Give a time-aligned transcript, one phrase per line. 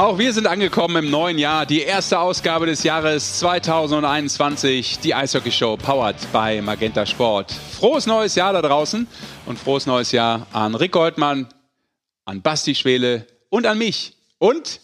[0.00, 1.66] Auch wir sind angekommen im neuen Jahr.
[1.66, 5.00] Die erste Ausgabe des Jahres 2021.
[5.00, 7.52] Die Eishockey Show powered by Magenta Sport.
[7.52, 9.06] Frohes neues Jahr da draußen
[9.44, 11.48] und frohes neues Jahr an Rick Goldmann,
[12.24, 14.16] an Basti Schwele und an mich.
[14.38, 14.80] Und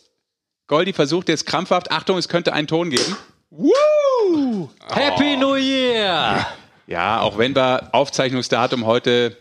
[0.66, 3.16] Goldi versucht jetzt krampfhaft, Achtung, es könnte einen Ton geben.
[3.48, 4.68] Woo!
[4.86, 6.46] Happy New Year!
[6.86, 9.34] Ja, auch wenn wir Aufzeichnungsdatum heute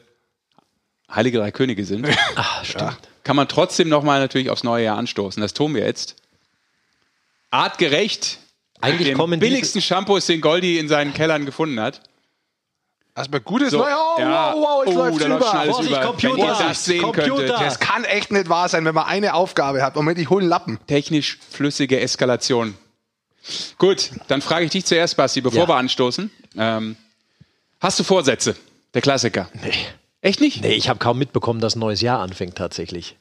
[1.13, 2.07] Heilige Drei Könige sind.
[2.35, 5.41] Ach, stimmt kann man trotzdem nochmal natürlich aufs neue Jahr anstoßen.
[5.41, 6.15] Das tun wir jetzt.
[7.49, 8.37] Artgerecht.
[8.79, 12.01] Eigentlich den kommen billigsten Shampoos, den Goldi in seinen Kellern gefunden hat.
[13.15, 14.15] Erstmal gutes So, Neujahr.
[14.15, 14.53] Oh, ja.
[14.53, 16.01] wow, wow, jetzt Oh, läuft's da läuft alles Vorsicht, über.
[16.05, 16.37] Computer.
[16.37, 17.29] Wenn ihr das sehen Computer.
[17.29, 17.49] könntet.
[17.61, 19.95] Das kann echt nicht wahr sein, wenn man eine Aufgabe hat.
[19.95, 20.79] Moment, ich hole einen Lappen.
[20.85, 22.75] Technisch flüssige Eskalation.
[23.77, 25.67] Gut, dann frage ich dich zuerst, Basti, bevor Ja.
[25.69, 26.29] wir anstoßen.
[26.57, 26.95] Ähm,
[27.79, 28.55] hast du Vorsätze?
[28.93, 29.49] Der Klassiker.
[29.63, 29.71] Nee.
[30.25, 30.61] Echt nicht?
[30.61, 33.15] Nee, ich habe kaum mitbekommen, dass ein neues Jahr anfängt tatsächlich.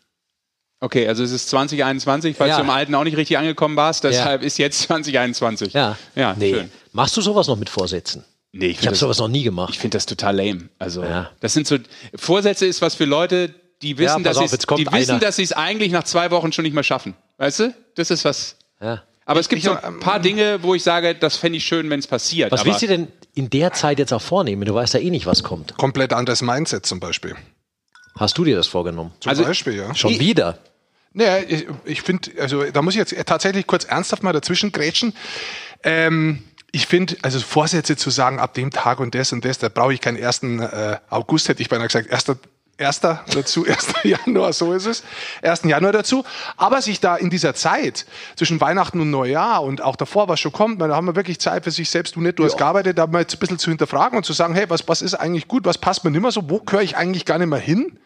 [0.81, 2.57] Okay, also es ist 2021, falls Ja.
[2.57, 4.05] du im Alten auch nicht richtig angekommen warst.
[4.05, 5.73] Deshalb ist jetzt 2021.
[5.75, 5.97] Ja.
[6.15, 6.53] Ja, nee.
[6.55, 6.71] schön.
[6.93, 8.25] Machst du sowas noch mit Vorsätzen?
[8.53, 9.71] Nee, ich Ich finde habe sowas noch nie gemacht.
[9.73, 10.69] ich find das total lame.
[10.79, 11.31] Also, Ja.
[11.41, 11.77] das sind so,
[12.15, 15.21] Vorsätze ist was für Leute, die wissen, dass sie die wissen, einer.
[15.21, 17.15] dass sie es eigentlich nach zwei Wochen schon nicht mehr schaffen.
[17.37, 17.75] Weißt du?
[17.97, 18.57] Das ist was.
[18.81, 19.03] ja.
[19.27, 21.89] Aber es gibt ich- so ein paar Dinge, wo ich sage, das fände ich schön,
[21.89, 22.53] wenn es passiert.
[22.53, 24.65] Was aber willst du denn in der Zeit jetzt auch vornehmen?
[24.65, 25.77] Du weißt ja eh nicht, was kommt.
[25.77, 27.35] Komplett anderes Mindset zum Beispiel.
[28.17, 29.13] Hast du dir das vorgenommen?
[29.21, 29.95] Zum Also- Beispiel, ja.
[29.95, 30.59] Schon wieder?
[31.13, 35.15] Naja, ich, ich finde, also da muss ich jetzt tatsächlich kurz ernsthaft mal dazwischen grätschen.
[35.85, 39.69] Ähm, ich finde, also Vorsätze zu sagen, ab dem Tag und das und das, da
[39.69, 40.43] brauche ich keinen 1.
[40.61, 42.11] Äh, August, hätte ich beinahe gesagt,
[42.77, 42.87] 1.
[42.87, 43.95] Erster dazu, 1.
[44.05, 45.03] Januar, so ist es.
[45.43, 45.63] 1.
[45.65, 46.25] Januar dazu.
[46.57, 50.53] Aber sich da in dieser Zeit zwischen Weihnachten und Neujahr und auch davor, was schon
[50.53, 53.07] kommt, da haben wir wirklich Zeit für sich selbst, du nicht, du hast gearbeitet, da
[53.07, 55.65] mal jetzt ein bisschen zu hinterfragen und zu sagen, hey, was, was ist eigentlich gut,
[55.65, 57.99] was passt mir nicht mehr so, wo gehöre ich eigentlich gar nicht mehr hin?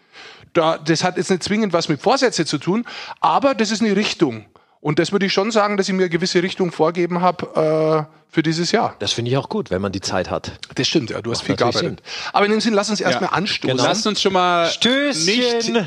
[0.53, 2.85] da, das hat jetzt nicht zwingend was mit Vorsätze zu tun,
[3.21, 4.45] aber das ist eine Richtung.
[4.81, 8.33] Und das würde ich schon sagen, dass ich mir eine gewisse Richtung vorgeben habe äh,
[8.33, 8.95] für dieses Jahr.
[9.01, 10.53] Das finde ich auch gut, wenn man die Zeit hat.
[10.77, 12.03] Das stimmt, ja, du hast viel natürlich gearbeitet.
[12.33, 13.37] Aber in dem Sinn, lass uns erstmal Ja.
[13.37, 13.77] anstoßen.
[13.77, 13.89] Genau.
[13.89, 15.81] Lasst uns schon mal nicht.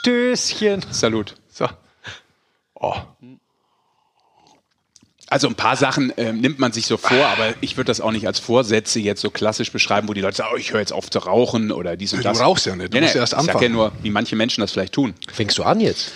[0.00, 0.84] Stößchen.
[0.90, 1.34] Salut.
[1.52, 1.66] So.
[2.74, 2.94] Oh.
[5.30, 8.12] Also ein paar Sachen ähm, nimmt man sich so vor, aber ich würde das auch
[8.12, 10.92] nicht als Vorsätze jetzt so klassisch beschreiben, wo die Leute sagen, oh, ich höre jetzt
[10.92, 12.40] auf zu rauchen oder dies und Du das.
[12.40, 13.72] rauchst ja nicht, du Nee, musst nee, ja erst Ich sag ja anfangen.
[13.72, 15.12] nur, wie manche Menschen das vielleicht tun.
[15.30, 16.12] Fängst du an jetzt?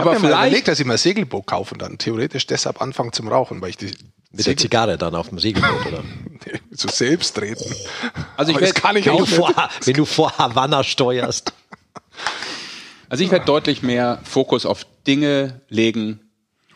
[0.00, 1.98] Ich Aber habe mir mal vielleicht- überlegt, dass ich mir ein Segelboot kaufe und dann
[1.98, 3.92] theoretisch deshalb anfangen zum Rauchen, weil ich die
[4.32, 6.04] Mit der Zigarre dann auf dem Segelboot, oder?
[6.70, 7.64] so selbst treten.
[8.36, 9.52] Also ich werd- kann ich Wenn auch du, vor,
[9.84, 11.52] wenn du vor Havanna steuerst.
[13.08, 16.20] Also ich werde deutlich mehr Fokus auf Dinge legen,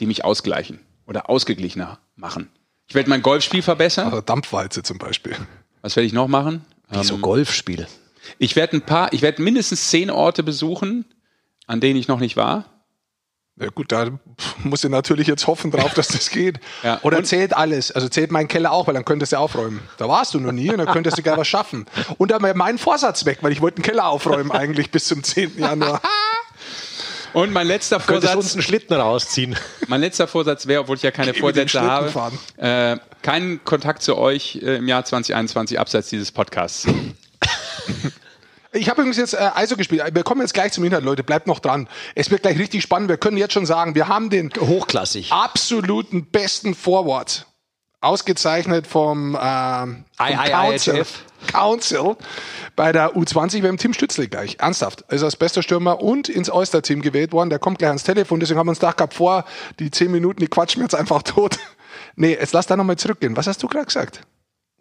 [0.00, 2.48] die mich ausgleichen oder ausgeglichener machen.
[2.88, 4.06] Ich werde mein Golfspiel verbessern.
[4.06, 5.36] Also Dampfwalze zum Beispiel.
[5.82, 6.64] Was werde ich noch machen?
[6.90, 7.86] Wie so Golfspiel.
[8.38, 11.04] Ich werde ein paar, ich werde mindestens zehn Orte besuchen,
[11.66, 12.64] an denen ich noch nicht war.
[13.60, 14.08] Ja gut, da
[14.64, 16.58] muss ich natürlich jetzt hoffen drauf, dass das geht.
[16.82, 16.98] Ja.
[17.02, 17.92] Oder Und- zählt alles.
[17.92, 19.80] Also zählt mein Keller auch, weil dann könntest du aufräumen.
[19.98, 21.86] Da warst du noch nie und dann könntest du gerne was schaffen.
[22.18, 25.58] Und dann mein Vorsatz weg, weil ich wollte den Keller aufräumen eigentlich bis zum 10.
[25.58, 26.00] Januar.
[27.34, 29.56] Und mein letzter Könntest uns Vorsatz, einen Schlitten rausziehen.
[29.88, 32.12] mein letzter Vorsatz wäre, obwohl ich ja keine Geh Vorsätze habe,
[32.58, 36.86] äh, keinen Kontakt zu euch äh, im Jahr 2021 abseits dieses Podcasts.
[38.74, 40.02] Ich habe übrigens jetzt äh, ISO gespielt.
[40.14, 41.22] Wir kommen jetzt gleich zum Inhalt, Leute.
[41.22, 41.88] Bleibt noch dran.
[42.14, 43.10] Es wird gleich richtig spannend.
[43.10, 45.30] Wir können jetzt schon sagen, wir haben den Hochklassig.
[45.30, 47.46] absoluten besten Forward.
[48.00, 51.04] Ausgezeichnet vom, ähm, vom Council.
[51.46, 52.16] Council
[52.74, 53.62] bei der U20.
[53.62, 54.56] Wir haben Tim Stützle gleich.
[54.58, 55.04] Ernsthaft.
[55.08, 57.50] Er ist als bester Stürmer und ins Oyster-Team gewählt worden.
[57.50, 58.40] Der kommt gleich ans Telefon.
[58.40, 59.44] Deswegen haben wir uns gedacht gehabt, vor
[59.78, 61.58] die zehn Minuten, die quatschen wir jetzt einfach tot.
[62.14, 63.36] Nee, jetzt lass da nochmal zurückgehen.
[63.36, 64.20] Was hast du gerade gesagt?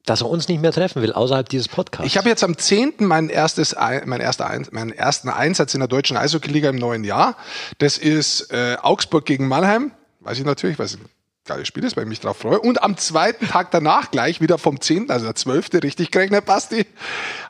[0.05, 2.07] Dass er uns nicht mehr treffen will, außerhalb dieses Podcasts.
[2.07, 2.93] Ich habe jetzt am 10.
[3.05, 7.03] mein erstes, Ei- mein erster, Ein- meinen ersten Einsatz in der deutschen Eishockey-Liga im neuen
[7.03, 7.37] Jahr.
[7.77, 9.91] Das ist äh, Augsburg gegen Mannheim.
[10.21, 11.05] Weiß ich natürlich, weil es ein
[11.45, 12.59] geiles Spiel ist, weil ich mich drauf freue.
[12.59, 16.85] Und am zweiten Tag danach gleich, wieder vom 10., also der 12., richtig gerechnet, Basti,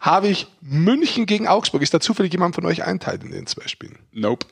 [0.02, 1.82] habe ich München gegen Augsburg.
[1.82, 3.98] Ist da zufällig jemand von euch einteilt in den zwei Spielen?
[4.12, 4.46] Nope.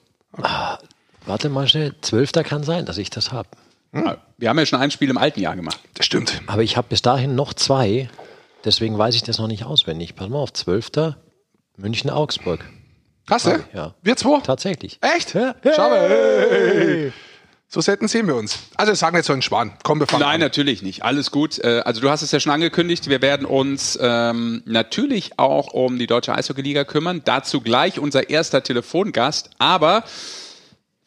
[1.25, 3.49] Warte mal schnell, Zwölfter kann sein, dass ich das habe.
[3.91, 5.79] Wir haben ja schon ein Spiel im alten Jahr gemacht.
[5.95, 6.41] Das stimmt.
[6.47, 8.09] Aber ich habe bis dahin noch zwei,
[8.65, 10.15] deswegen weiß ich das noch nicht auswendig.
[10.15, 11.17] Pass mal auf, Zwölfter,
[11.77, 12.63] München-Augsburg.
[13.29, 13.59] Hast du?
[13.73, 13.93] Ja.
[14.01, 14.39] Wir zwei?
[14.41, 14.99] Tatsächlich.
[15.01, 15.33] Echt?
[15.35, 15.55] Ja.
[15.75, 16.09] Schau mal.
[16.09, 17.13] Hey.
[17.71, 18.57] So selten sehen wir uns.
[18.77, 19.73] Also sagen jetzt so einen Schwan.
[19.83, 20.39] Komm, wir fangen Nein, an.
[20.41, 21.03] natürlich nicht.
[21.03, 21.59] Alles gut.
[21.59, 23.07] Äh, Also du hast es ja schon angekündigt.
[23.09, 27.21] Wir werden uns ähm, natürlich auch um die Deutsche Eishockey-Liga kümmern.
[27.25, 29.51] Dazu gleich unser erster Telefongast.
[29.59, 30.03] Aber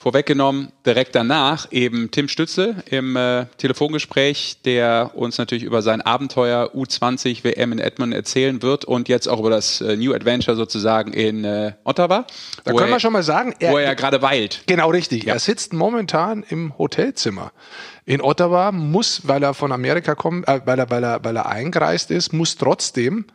[0.02, 6.72] Vorweggenommen, direkt danach eben Tim Stütze im äh, Telefongespräch, der uns natürlich über sein Abenteuer
[6.74, 11.12] U20 WM in Edmund erzählen wird und jetzt auch über das äh, New Adventure sozusagen
[11.12, 12.26] in äh, Ottawa.
[12.64, 14.64] Da können wir schon mal sagen, er, wo er ja gerade weilt.
[14.66, 15.22] Genau richtig.
[15.22, 15.34] Ja.
[15.34, 17.52] Er sitzt momentan im Hotelzimmer
[18.04, 21.46] in Ottawa, muss, weil er von Amerika kommt, äh, weil er, weil er, weil er
[21.46, 23.26] eingereist ist, muss trotzdem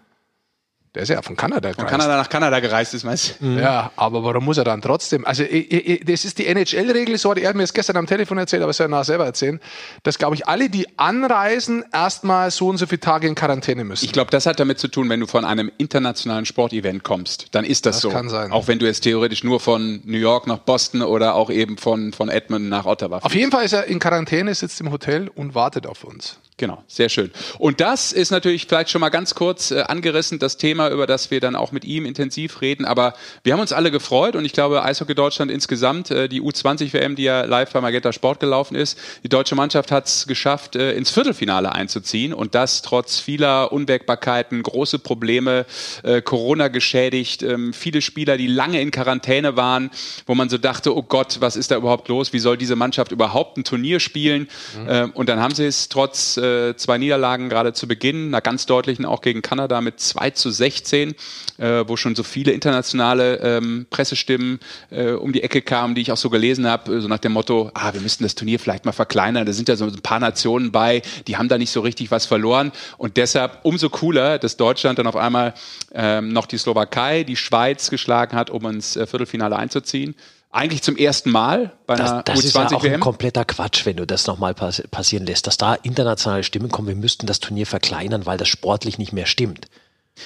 [0.97, 1.79] der ist ja von Kanada gereist.
[1.79, 3.45] Von Kanada nach Kanada gereist ist, meinst du?
[3.45, 3.59] Mhm.
[3.59, 5.25] Ja, aber warum muss er dann trotzdem?
[5.25, 8.73] Also, das ist die NHL-Regel, so hat er mir das gestern am Telefon erzählt, aber
[8.73, 9.59] soll er nachher selber erzählen,
[10.01, 14.05] dass, glaube ich, alle, die anreisen, erstmal so und so viele Tage in Quarantäne müssen.
[14.05, 17.63] Ich glaube, das hat damit zu tun, wenn du von einem internationalen Sportevent kommst, dann
[17.63, 18.09] ist das, das so.
[18.09, 18.51] kann sein.
[18.51, 22.11] Auch wenn du jetzt theoretisch nur von New York nach Boston oder auch eben von,
[22.11, 25.53] von Edmund nach Ottawa Auf jeden Fall ist er in Quarantäne, sitzt im Hotel und
[25.53, 26.39] wartet auf uns.
[26.59, 27.29] Genau, sehr schön.
[27.59, 31.29] Und das ist natürlich vielleicht schon mal ganz kurz äh, angerissen, das Thema, über das
[31.29, 32.83] wir dann auch mit ihm intensiv reden.
[32.83, 33.13] Aber
[33.43, 37.23] wir haben uns alle gefreut und ich glaube, Eishockey Deutschland insgesamt, äh, die U20-WM, die
[37.23, 41.11] ja live bei Magenta Sport gelaufen ist, die deutsche Mannschaft hat es geschafft, äh, ins
[41.11, 45.67] Viertelfinale einzuziehen und das trotz vieler Unwägbarkeiten, große Probleme,
[46.01, 49.91] äh, Corona geschädigt, ähm, viele Spieler, die lange in Quarantäne waren,
[50.25, 52.33] wo man so dachte, oh Gott, was ist da überhaupt los?
[52.33, 54.49] Wie soll diese Mannschaft überhaupt ein Turnier spielen?
[54.75, 54.87] Mhm.
[54.89, 58.41] Ähm, und dann haben sie es trotz äh, äh, zwei Niederlagen gerade zu Beginn, einer
[58.41, 61.15] ganz deutlichen auch gegen Kanada mit 2 zu 16,
[61.57, 64.59] äh, wo schon so viele internationale ähm, Pressestimmen
[64.89, 67.71] äh, um die Ecke kamen, die ich auch so gelesen habe, so nach dem Motto,
[67.73, 69.45] ah, wir müssten das Turnier vielleicht mal verkleinern.
[69.45, 72.25] Da sind ja so ein paar Nationen bei, die haben da nicht so richtig was
[72.25, 72.71] verloren.
[72.97, 75.53] Und deshalb umso cooler, dass Deutschland dann auf einmal
[75.93, 80.15] ähm, noch die Slowakei, die Schweiz geschlagen hat, um ins äh, Viertelfinale einzuziehen
[80.57, 82.93] eigentlich zum ersten Mal bei einer das, das U20 ist ja auch WM.
[82.95, 86.87] ein kompletter Quatsch, wenn du das nochmal pass passieren lässt, dass da internationale Stimmen kommen,
[86.87, 89.67] wir müssten das Turnier verkleinern, weil das sportlich nicht mehr stimmt.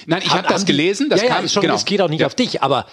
[0.06, 1.10] Nein, ich habe das gelesen.
[1.10, 1.74] Das ja, kam, ja, schon, genau.
[1.74, 2.26] es geht auch nicht ja.
[2.26, 2.86] auf dich, aber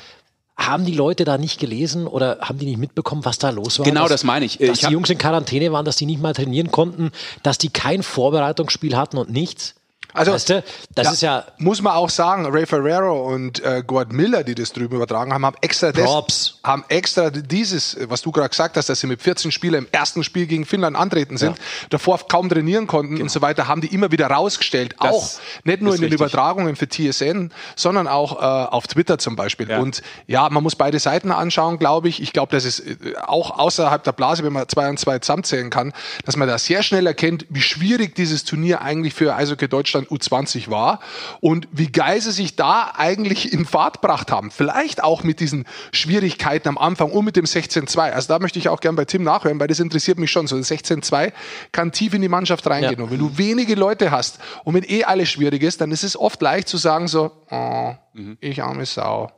[0.58, 3.86] haben die Leute da nicht gelesen oder haben die nicht mitbekommen, was da los war?
[3.86, 4.58] Genau, dass, das meine ich.
[4.58, 7.12] Dass ich die Jungs in Quarantäne waren, dass die nicht mal trainieren konnten,
[7.44, 9.76] dass die kein Vorbereitungsspiel hatten und nichts?
[10.14, 10.64] Also, weißt du,
[10.96, 11.46] das ja, ist ja.
[11.60, 15.46] Muss man auch sagen, Ray Ferrero und äh, Gord Miller, die das drüben übertragen haben,
[15.46, 15.92] haben extra.
[15.92, 19.90] Das, haben extra dieses, was du gerade gesagt hast, dass sie mit 14 Spielern im
[19.92, 21.64] ersten Spiel gegen Finnland antreten sind, ja.
[21.92, 23.24] davor kaum trainieren konnten genau.
[23.24, 24.96] und so weiter, haben die immer wieder rausgestellt.
[25.00, 25.30] Das auch
[25.64, 26.20] nicht nur in den richtig.
[26.20, 29.70] Übertragungen für TSN, sondern auch äh, auf Twitter zum Beispiel.
[29.70, 29.80] Ja.
[29.80, 32.22] Und ja, man muss beide Seiten anschauen, glaube ich.
[32.22, 35.70] Ich glaube, dass es äh, auch außerhalb der Blase, wenn man zwei und zwei zusammenzählen
[35.70, 35.94] kann,
[36.26, 40.10] dass man da sehr schnell erkennt, wie schwierig dieses Turnier eigentlich für Eishockey Deutschland Deutschland
[40.10, 41.00] U20 war
[41.42, 44.52] und wie geil sie sich da eigentlich in Fahrt gebracht haben.
[44.52, 48.12] Vielleicht auch mit diesen Schwierigkeiten am Anfang und mit dem 16-2.
[48.12, 50.48] Also da möchte ich auch gern bei Tim nachhören, weil das interessiert mich schon.
[50.48, 51.34] So ein 16-2
[51.72, 52.98] kann tief in die Mannschaft reingehen.
[52.98, 53.04] Ja.
[53.04, 56.18] Und wenn du wenige Leute hast und wenn eh alles schwierig ist, dann ist es
[56.18, 58.38] oft leicht zu sagen so, oh, mhm.
[58.40, 59.32] ich arme Sau.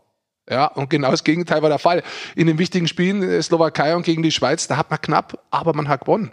[0.49, 2.03] Ja, und genau das Gegenteil war der Fall.
[2.35, 5.73] In den wichtigen Spielen äh, Slowakei und gegen die Schweiz, da hat man knapp, aber
[5.73, 6.31] man hat gewonnen.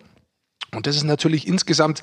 [0.74, 2.02] Und das ist natürlich insgesamt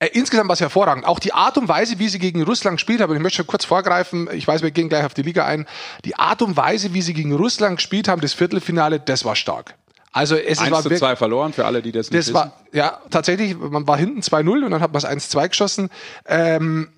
[0.00, 1.04] äh, insgesamt war es hervorragend.
[1.04, 3.66] Auch die Art und Weise, wie sie gegen Russland gespielt haben, ich möchte schon kurz
[3.66, 5.66] vorgreifen, ich weiß, wir gehen gleich auf die Liga ein.
[6.06, 9.76] Die Art und Weise, wie sie gegen Russland gespielt haben, das Viertelfinale, das war stark.
[10.10, 12.34] Also es 1 war zu 2 verloren für alle, die das nicht das wissen.
[12.34, 15.90] War, ja, tatsächlich, man war hinten 2-0 und dann hat man es 1-2 geschossen.
[16.26, 16.88] Ähm,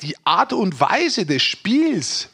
[0.00, 2.28] die Art und Weise des Spiels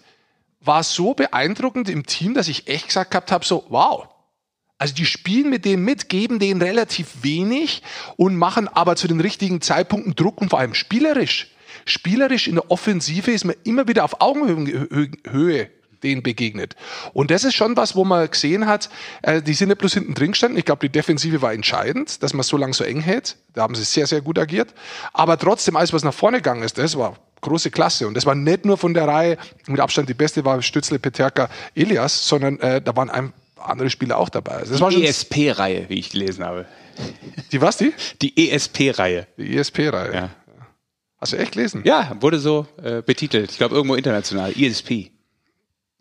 [0.60, 4.06] war so beeindruckend im Team, dass ich echt gesagt gehabt habe, so, wow,
[4.82, 7.84] also die spielen mit dem mit, geben denen relativ wenig
[8.16, 11.52] und machen aber zu den richtigen Zeitpunkten Druck und vor allem spielerisch.
[11.84, 15.70] Spielerisch in der Offensive ist man immer wieder auf Augenhöhe
[16.02, 16.74] denen begegnet.
[17.12, 18.90] Und das ist schon was, wo man gesehen hat,
[19.22, 20.58] äh, die sind nicht bloß hinten drin gestanden.
[20.58, 23.36] Ich glaube, die Defensive war entscheidend, dass man so lange so eng hält.
[23.54, 24.74] Da haben sie sehr, sehr gut agiert.
[25.12, 28.08] Aber trotzdem, alles, was nach vorne gegangen ist, das war große Klasse.
[28.08, 31.48] Und das war nicht nur von der Reihe, mit Abstand die beste war Stützle, Peterka,
[31.76, 33.32] Elias, sondern äh, da waren ein
[33.68, 34.52] andere Spieler auch dabei.
[34.52, 36.66] Also das die ESP-Reihe, wie ich gelesen habe.
[37.52, 37.92] Die was, die?
[38.20, 39.26] Die ESP-Reihe.
[39.36, 40.14] Die ESP-Reihe.
[40.14, 40.30] Ja.
[41.18, 41.82] Hast du echt gelesen?
[41.84, 43.52] Ja, wurde so äh, betitelt.
[43.52, 44.52] Ich glaube, irgendwo international.
[44.58, 45.12] ESP.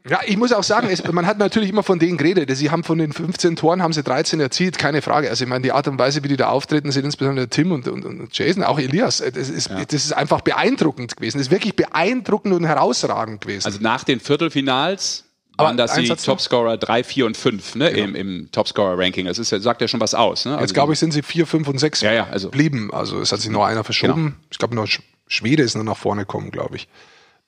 [0.10, 2.50] Ja, ich muss auch sagen, es, man hat natürlich immer von denen geredet.
[2.58, 5.30] Sie haben von den 15 Toren haben sie 13 erzielt, keine Frage.
[5.30, 7.88] Also ich meine, die Art und Weise, wie die da auftreten, sind insbesondere Tim und,
[7.88, 9.20] und, und Jason, auch Elias.
[9.20, 9.86] Das ist, ja.
[9.86, 11.38] das ist einfach beeindruckend gewesen.
[11.38, 13.66] Das ist wirklich beeindruckend und herausragend gewesen.
[13.68, 15.26] Also nach den Viertelfinals
[15.62, 18.04] waren das die Topscorer 3, 4 und 5 ne, genau.
[18.04, 19.26] im, im Topscorer-Ranking.
[19.26, 20.46] Das ist, sagt ja schon was aus.
[20.46, 20.52] Ne?
[20.54, 22.50] Also Jetzt glaube ich, sind sie 4, 5 und 6 ja, ja, also.
[22.50, 22.94] blieben.
[22.94, 24.26] Also es hat sich noch einer verschoben.
[24.26, 24.36] Genau.
[24.50, 24.88] Ich glaube, noch
[25.28, 26.88] Schwede ist noch nach vorne gekommen, glaube ich.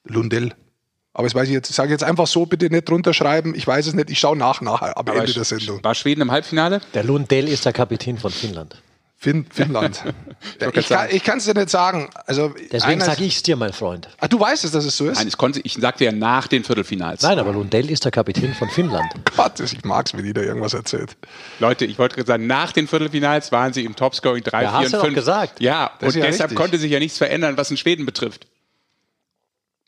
[0.06, 0.54] Lundell.
[1.14, 3.54] Aber das weiß ich jetzt, ich sage jetzt einfach so, bitte nicht drunter schreiben.
[3.56, 5.84] Ich weiß es nicht, ich schaue nach nachher am Aber Ende der Sendung.
[5.84, 6.82] War Schweden im Halbfinale?
[6.94, 8.82] Der Lundell ist der Kapitän von Finnland.
[9.24, 10.04] Finn, Finnland.
[11.12, 12.10] ich kann es dir nicht sagen.
[12.26, 14.10] Also Deswegen sage ich es dir, mein Freund.
[14.20, 15.18] Ah, du weißt es, dass es so ist?
[15.18, 17.22] Nein, es konnte, ich sagte ja nach den Viertelfinals.
[17.22, 19.10] Nein, aber Lundell ist der Kapitän von Finnland.
[19.38, 21.16] Gott, ich mag es, wenn die da irgendwas erzählt.
[21.60, 24.94] Leute, ich wollte gerade sagen, nach den Viertelfinals waren sie im Topscoring 3, ja, 4
[24.94, 25.16] und 5.
[25.16, 25.62] gesagt.
[25.62, 26.58] Ja, das und ja deshalb richtig.
[26.58, 28.48] konnte sich ja nichts verändern, was in Schweden betrifft.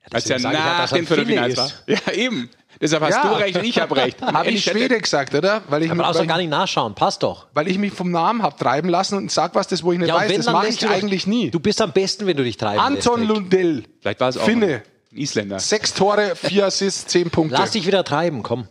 [0.03, 1.71] Ja, Als ja nach den Viertelfinals war.
[1.87, 2.49] Ja, eben.
[2.81, 3.29] Deshalb hast ja.
[3.29, 4.21] du recht und ich habe recht.
[4.35, 5.61] Habe ich Schwede gesagt, oder?
[5.69, 7.47] Weil ich brauchst du gar nicht nachschauen, passt doch.
[7.53, 10.09] Weil ich mich vom Namen habe treiben lassen und sag was, das wo ich nicht
[10.09, 10.35] ja, weiß.
[10.35, 11.51] Das mache ich eigentlich nie.
[11.51, 13.29] Du bist am besten, wenn du dich treiben Anton lässt.
[13.29, 13.83] Lundell.
[14.01, 14.83] Vielleicht war es auch Finne.
[15.11, 15.59] Isländer.
[15.59, 17.55] Sechs Tore, vier Assists, zehn Punkte.
[17.57, 18.67] Lass dich wieder treiben, komm.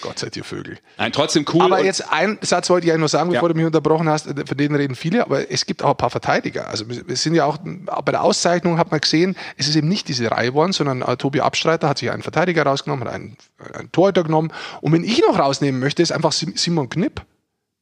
[0.00, 0.78] Gott seid ihr Vögel.
[0.98, 1.62] Nein, trotzdem cool.
[1.62, 3.52] Aber jetzt ein Satz wollte ich eigentlich nur sagen, bevor ja.
[3.52, 4.26] du mich unterbrochen hast.
[4.26, 6.68] Von denen reden viele, aber es gibt auch ein paar Verteidiger.
[6.68, 10.08] Also wir sind ja auch bei der Auszeichnung hat man gesehen, es ist eben nicht
[10.08, 13.36] diese Reihe geworden, sondern uh, Tobi Abstreiter hat sich einen Verteidiger rausgenommen, hat einen,
[13.74, 14.52] einen Torhüter genommen.
[14.80, 17.22] Und wenn ich noch rausnehmen möchte, ist einfach Simon Knipp.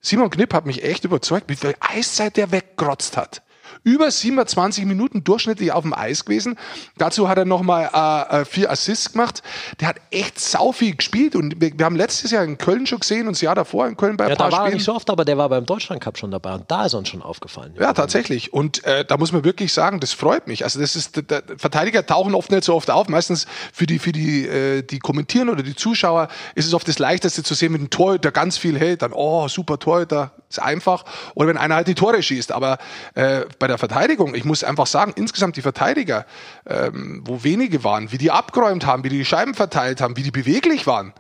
[0.01, 3.43] Simon Knipp hat mich echt überzeugt, wie viel Eiszeit der weggerotzt hat
[3.89, 6.59] über 27 Minuten durchschnittlich auf dem Eis gewesen.
[6.99, 9.43] Dazu hat er nochmal äh, äh, vier Assists gemacht.
[9.81, 13.01] Der hat echt sau viel gespielt und wir, wir, haben letztes Jahr in Köln schon
[13.01, 14.73] gesehen und das Jahr davor in Köln bei ein ja, paar da war Spielen.
[14.73, 16.95] er nicht so oft, aber der war beim Deutschland Cup schon dabei und da ist
[16.95, 17.75] uns schon aufgefallen.
[17.81, 18.53] Ja, tatsächlich.
[18.53, 20.65] Und äh, da muss man wirklich sagen, das freut mich.
[20.65, 23.09] Also das ist, der, Verteidiger tauchen oft nicht so oft auf.
[23.09, 26.99] Meistens für die, für die, äh, die kommentieren oder die Zuschauer ist es oft das
[26.99, 31.05] Leichteste zu sehen, wenn ein Torhüter ganz viel hält, dann, oh, super Torhüter, ist einfach.
[31.35, 32.53] Oder wenn einer halt die Tore schießt.
[32.53, 32.79] Aber
[33.15, 36.27] äh, bei der Verteidigung, ich muss einfach sagen, insgesamt die Verteidiger,
[36.67, 40.23] ähm, wo wenige waren, wie die abgeräumt haben, wie die, die Scheiben verteilt haben, wie
[40.23, 41.13] die beweglich waren.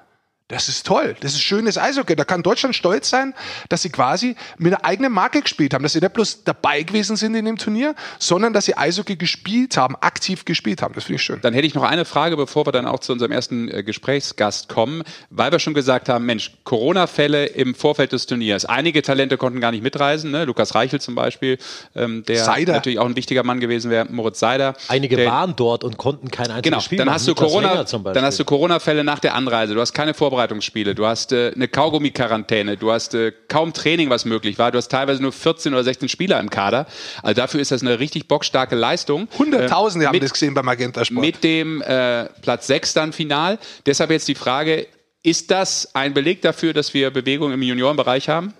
[0.48, 1.14] Das ist toll.
[1.20, 2.16] Das ist schönes Eishockey.
[2.16, 3.34] Da kann Deutschland stolz sein,
[3.68, 5.82] dass sie quasi mit einer eigenen Marke gespielt haben.
[5.82, 9.76] Dass sie nicht bloß dabei gewesen sind in dem Turnier, sondern dass sie Eishockey gespielt
[9.76, 10.94] haben, aktiv gespielt haben.
[10.94, 11.38] Das finde ich schön.
[11.42, 14.70] Dann hätte ich noch eine Frage, bevor wir dann auch zu unserem ersten äh, Gesprächsgast
[14.70, 15.02] kommen.
[15.28, 18.64] Weil wir schon gesagt haben, Mensch, Corona-Fälle im Vorfeld des Turniers.
[18.64, 20.30] Einige Talente konnten gar nicht mitreisen.
[20.30, 20.46] Ne?
[20.46, 21.58] Lukas Reichel zum Beispiel,
[21.94, 22.72] ähm, der Seider.
[22.72, 24.06] natürlich auch ein wichtiger Mann gewesen wäre.
[24.10, 24.72] Moritz Seider.
[24.88, 27.16] Einige der, waren dort und konnten kein einziges genau, Spiel dann machen.
[27.16, 29.74] Hast du Corona, dann hast du Corona-Fälle nach der Anreise.
[29.74, 34.08] Du hast keine Vorbereitung Vorbereitungsspiele, du hast äh, eine Kaugummi-Quarantäne, du hast äh, kaum Training,
[34.08, 36.86] was möglich war, du hast teilweise nur 14 oder 16 Spieler im Kader.
[37.24, 39.26] Also dafür ist das eine richtig bockstarke Leistung.
[39.36, 41.20] Hunderttausende äh, haben das gesehen beim Magenta Sport.
[41.20, 43.58] Mit dem äh, Platz 6 dann final.
[43.84, 44.86] Deshalb jetzt die Frage,
[45.24, 48.54] ist das ein Beleg dafür, dass wir Bewegung im Juniorenbereich haben?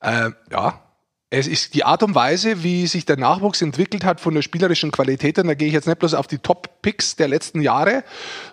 [0.00, 0.85] Äh, ja,
[1.28, 4.92] es ist die Art und Weise, wie sich der Nachwuchs entwickelt hat von der spielerischen
[4.92, 8.04] Qualität, und da gehe ich jetzt nicht bloß auf die Top-Picks der letzten Jahre,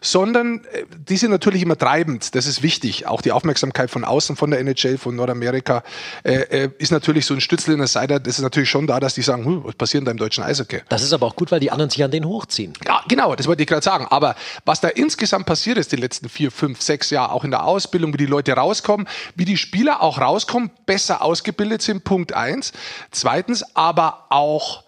[0.01, 2.33] sondern äh, die sind natürlich immer treibend.
[2.33, 3.05] Das ist wichtig.
[3.05, 5.83] Auch die Aufmerksamkeit von außen, von der NHL, von Nordamerika,
[6.23, 8.19] äh, äh, ist natürlich so ein Stützel in der Seite.
[8.19, 10.81] Das ist natürlich schon da, dass die sagen, hm, was passiert da im deutschen Eishockey?
[10.89, 12.73] Das ist aber auch gut, weil die anderen sich an den hochziehen.
[12.87, 14.07] Ja, genau, das wollte ich gerade sagen.
[14.09, 17.65] Aber was da insgesamt passiert ist die letzten vier, fünf, sechs Jahre, auch in der
[17.65, 22.72] Ausbildung, wie die Leute rauskommen, wie die Spieler auch rauskommen, besser ausgebildet sind, Punkt eins.
[23.11, 24.83] Zweitens aber auch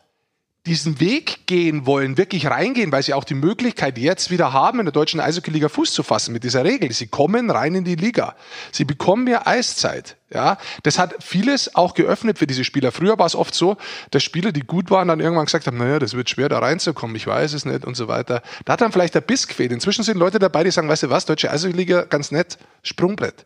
[0.65, 4.85] diesen Weg gehen wollen, wirklich reingehen, weil sie auch die Möglichkeit jetzt wieder haben, in
[4.85, 6.91] der deutschen Eishockey-Liga Fuß zu fassen mit dieser Regel.
[6.91, 8.35] Sie kommen rein in die Liga.
[8.71, 10.17] Sie bekommen mehr Eiszeit.
[10.33, 12.91] Ja, das hat vieles auch geöffnet für diese Spieler.
[12.91, 13.77] Früher war es oft so,
[14.09, 17.15] dass Spieler, die gut waren, dann irgendwann gesagt haben, naja, das wird schwer, da reinzukommen,
[17.15, 18.41] ich weiß es nicht und so weiter.
[18.65, 19.71] Da hat dann vielleicht der Biss gefehlt.
[19.71, 23.45] Inzwischen sind Leute dabei, die sagen, weißt du was, deutsche Eishockey-Liga, ganz nett, Sprungbrett.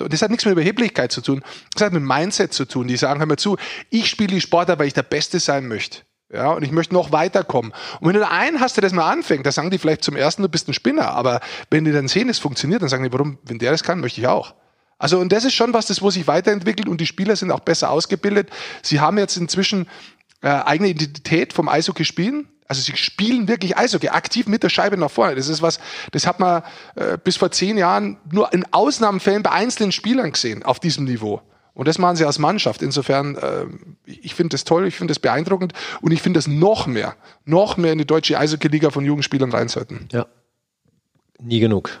[0.00, 1.42] So, das hat nichts mit Überheblichkeit zu tun.
[1.74, 2.88] Das hat mit Mindset zu tun.
[2.88, 3.58] Die sagen, hör mal zu,
[3.90, 5.98] ich spiele die Sportler, weil ich der Beste sein möchte.
[6.32, 7.72] Ja, und ich möchte noch weiterkommen.
[8.00, 10.16] Und wenn du da einen hast, der das mal anfängt, da sagen die vielleicht zum
[10.16, 11.10] ersten, du bist ein Spinner.
[11.10, 14.00] Aber wenn die dann sehen, es funktioniert, dann sagen die, warum, wenn der das kann,
[14.00, 14.54] möchte ich auch.
[14.96, 17.60] Also, und das ist schon was, das, wo sich weiterentwickelt und die Spieler sind auch
[17.60, 18.48] besser ausgebildet.
[18.80, 19.86] Sie haben jetzt inzwischen
[20.40, 22.48] äh, eigene Identität vom Eishockey spielen.
[22.70, 25.34] Also sie spielen wirklich Eishockey, aktiv mit der Scheibe nach vorne.
[25.34, 25.80] Das ist was,
[26.12, 26.62] das hat man
[26.94, 31.42] äh, bis vor zehn Jahren nur in Ausnahmefällen bei einzelnen Spielern gesehen auf diesem Niveau.
[31.74, 32.82] Und das machen sie als Mannschaft.
[32.82, 33.66] Insofern, äh,
[34.06, 37.76] ich finde das toll, ich finde das beeindruckend und ich finde das noch mehr, noch
[37.76, 40.08] mehr in die deutsche Eishockey-Liga von Jugendspielern rein sollten.
[40.12, 40.26] Ja.
[41.40, 41.98] Nie genug.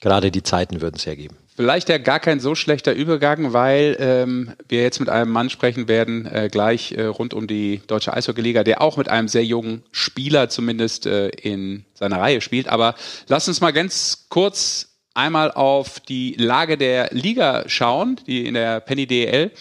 [0.00, 1.36] Gerade die Zeiten würden es hergeben.
[1.56, 5.86] Vielleicht ja gar kein so schlechter Übergang, weil ähm, wir jetzt mit einem Mann sprechen
[5.86, 9.84] werden, äh, gleich äh, rund um die Deutsche Eishockeyliga, der auch mit einem sehr jungen
[9.92, 12.68] Spieler zumindest äh, in seiner Reihe spielt.
[12.68, 12.96] Aber
[13.28, 18.80] lass uns mal ganz kurz einmal auf die Lage der Liga schauen, die in der
[18.80, 19.52] Penny DL.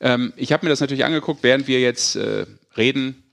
[0.00, 3.24] Ähm, ich habe mir das natürlich angeguckt, während wir jetzt äh, reden,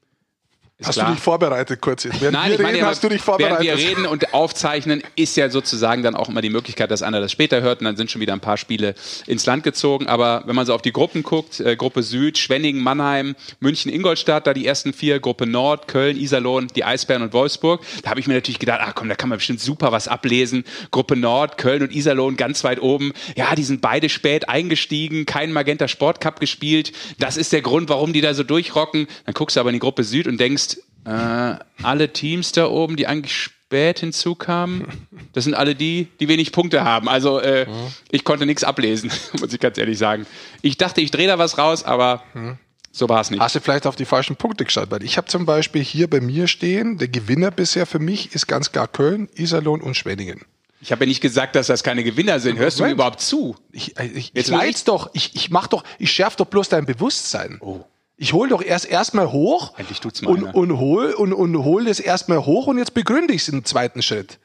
[0.80, 1.08] Ist hast klar.
[1.08, 2.22] du dich vorbereitet kurz jetzt?
[2.22, 3.66] Während Nein, wir reden, meine, hast du dich vorbereitet.
[3.66, 7.20] Während wir reden und aufzeichnen, ist ja sozusagen dann auch immer die Möglichkeit, dass einer
[7.20, 8.94] das später hört und dann sind schon wieder ein paar Spiele
[9.26, 10.06] ins Land gezogen.
[10.06, 14.46] Aber wenn man so auf die Gruppen guckt, äh, Gruppe Süd, Schwenningen, Mannheim, München, Ingolstadt,
[14.46, 18.28] da die ersten vier, Gruppe Nord, Köln, Iserlohn, die Eisbären und Wolfsburg, da habe ich
[18.28, 20.64] mir natürlich gedacht, ach komm, da kann man bestimmt super was ablesen.
[20.92, 23.14] Gruppe Nord, Köln und Iserlohn ganz weit oben.
[23.36, 26.92] Ja, die sind beide spät eingestiegen, keinen Magenta Sport Cup gespielt.
[27.18, 29.08] Das ist der Grund, warum die da so durchrocken.
[29.26, 30.67] Dann guckst du aber in die Gruppe Süd und denkst,
[31.08, 34.88] äh, alle Teams da oben, die eigentlich spät hinzukamen,
[35.34, 37.08] das sind alle die, die wenig Punkte haben.
[37.08, 37.88] Also äh, mhm.
[38.12, 39.10] ich konnte nichts ablesen,
[39.40, 40.26] muss ich ganz ehrlich sagen.
[40.62, 42.58] Ich dachte, ich drehe da was raus, aber mhm.
[42.92, 43.40] so war es nicht.
[43.40, 44.92] Hast du vielleicht auf die falschen Punkte geschaut?
[44.92, 48.48] Weil ich habe zum Beispiel hier bei mir stehen, der Gewinner bisher für mich ist
[48.48, 50.42] ganz klar Köln, Iserlohn und Schwenningen.
[50.82, 52.60] Ich habe ja nicht gesagt, dass das keine Gewinner sind.
[52.60, 52.92] Hörst Moment.
[52.92, 53.56] du mir überhaupt zu?
[53.72, 55.10] Ich, ich, ich leid's doch.
[55.14, 57.58] Ich, ich mach doch, ich schärf doch bloß dein Bewusstsein.
[57.62, 57.84] Oh.
[58.18, 61.86] Ich hole doch erst erstmal hoch Endlich tut's mal und, und hol und, und hol
[61.86, 64.40] das erstmal hoch und jetzt begründe ich es im zweiten Schritt.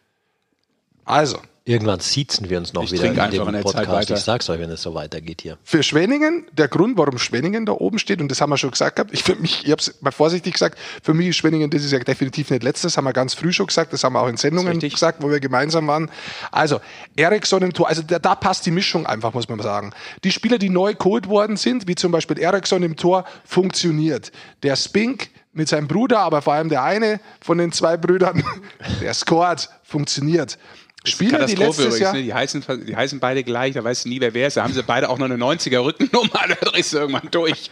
[1.04, 4.10] Also, Irgendwann siezen wir uns noch ich wieder in dem Podcast.
[4.10, 5.58] Ich sag's euch, wenn es so weitergeht hier.
[5.62, 8.96] Für Schwenningen, der Grund, warum Schwenningen da oben steht, und das haben wir schon gesagt
[8.96, 11.84] gehabt, ich für mich, ich habe es mal vorsichtig gesagt, für mich ist Schwenningen das
[11.84, 14.28] ist ja definitiv nicht letztes, haben wir ganz früh schon gesagt, das haben wir auch
[14.28, 16.10] in Sendungen gesagt, wo wir gemeinsam waren.
[16.50, 16.80] Also,
[17.14, 19.92] Eriksson im Tor, also da, da passt die Mischung einfach, muss man sagen.
[20.24, 24.32] Die Spieler, die neu geholt worden sind, wie zum Beispiel Eriksson im Tor, funktioniert.
[24.64, 28.42] Der Spink, mit seinem Bruder, aber vor allem der eine von den zwei Brüdern,
[29.00, 30.58] der scored, funktioniert.
[31.04, 32.12] Spieler, die letztes übrigens, Jahr...
[32.14, 32.22] Ne?
[32.22, 34.56] Die, heißen, die heißen beide gleich, da weißt du nie, wer wer ist.
[34.56, 37.70] Da haben sie beide auch noch eine 90er-Rückennummer, da drehst du irgendwann durch.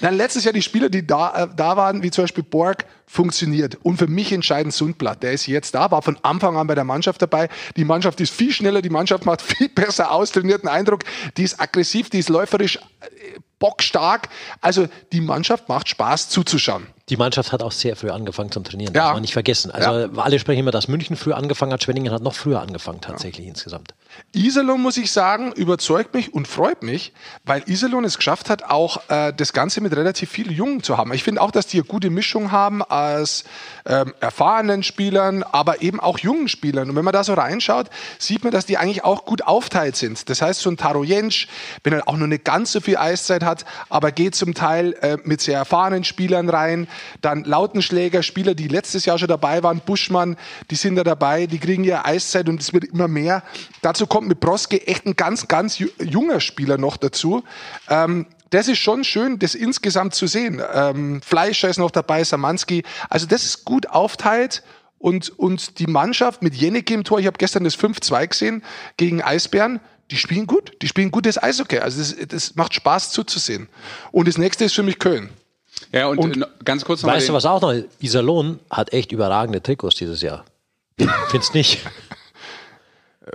[0.00, 3.78] Dann letztes Jahr die Spieler, die da, äh, da waren, wie zum Beispiel Borg, funktioniert.
[3.82, 5.22] Und für mich entscheidend Sundblatt.
[5.22, 7.48] Der ist jetzt da, war von Anfang an bei der Mannschaft dabei.
[7.76, 11.02] Die Mannschaft ist viel schneller, die Mannschaft macht viel besser austrainierten Eindruck.
[11.36, 14.28] Die ist aggressiv, die ist läuferisch äh, bockstark.
[14.60, 16.86] Also die Mannschaft macht Spaß zuzuschauen.
[17.08, 19.04] Die Mannschaft hat auch sehr früh angefangen zum Trainieren, ja.
[19.04, 19.70] darf man nicht vergessen.
[19.70, 20.08] Also ja.
[20.22, 23.52] alle sprechen immer, dass München früh angefangen hat, Schwenningen hat noch früher angefangen tatsächlich ja.
[23.52, 23.94] insgesamt.
[24.32, 27.12] Iserlohn, muss ich sagen, überzeugt mich und freut mich,
[27.44, 31.14] weil Iserlohn es geschafft hat, auch äh, das Ganze mit relativ vielen Jungen zu haben.
[31.14, 33.44] Ich finde auch, dass die eine gute Mischung haben als
[33.86, 36.90] ähm, erfahrenen Spielern, aber eben auch jungen Spielern.
[36.90, 40.28] Und wenn man da so reinschaut, sieht man, dass die eigentlich auch gut aufteilt sind.
[40.28, 41.48] Das heißt, so ein Taro Jentsch,
[41.82, 45.16] wenn er auch nur nicht ganz so viel Eiszeit hat, aber geht zum Teil äh,
[45.24, 46.88] mit sehr erfahrenen Spielern rein.
[47.22, 50.36] Dann Lautenschläger, Spieler, die letztes Jahr schon dabei waren, Buschmann,
[50.70, 53.42] die sind da dabei, die kriegen ja Eiszeit und es wird immer mehr.
[53.80, 57.44] Dazu kommt mit Broske echt ein ganz, ganz junger Spieler noch dazu.
[57.88, 60.62] Ähm, das ist schon schön, das insgesamt zu sehen.
[60.72, 62.82] Ähm, Fleischer ist noch dabei, Samanski.
[63.10, 64.62] Also das ist gut aufteilt
[64.98, 68.64] und, und die Mannschaft mit Jeneke im Tor, ich habe gestern das 5-2 gesehen
[68.96, 70.72] gegen Eisbären, die spielen gut.
[70.82, 71.78] Die spielen gutes Eishockey.
[71.78, 73.68] Also das, das macht Spaß zuzusehen.
[74.10, 75.28] Und das nächste ist für mich Köln.
[75.92, 77.74] Ja, und, und ganz kurz noch Weißt du was auch noch?
[78.00, 80.44] Iserlohn hat echt überragende Trikots dieses Jahr.
[81.30, 81.80] Findest nicht?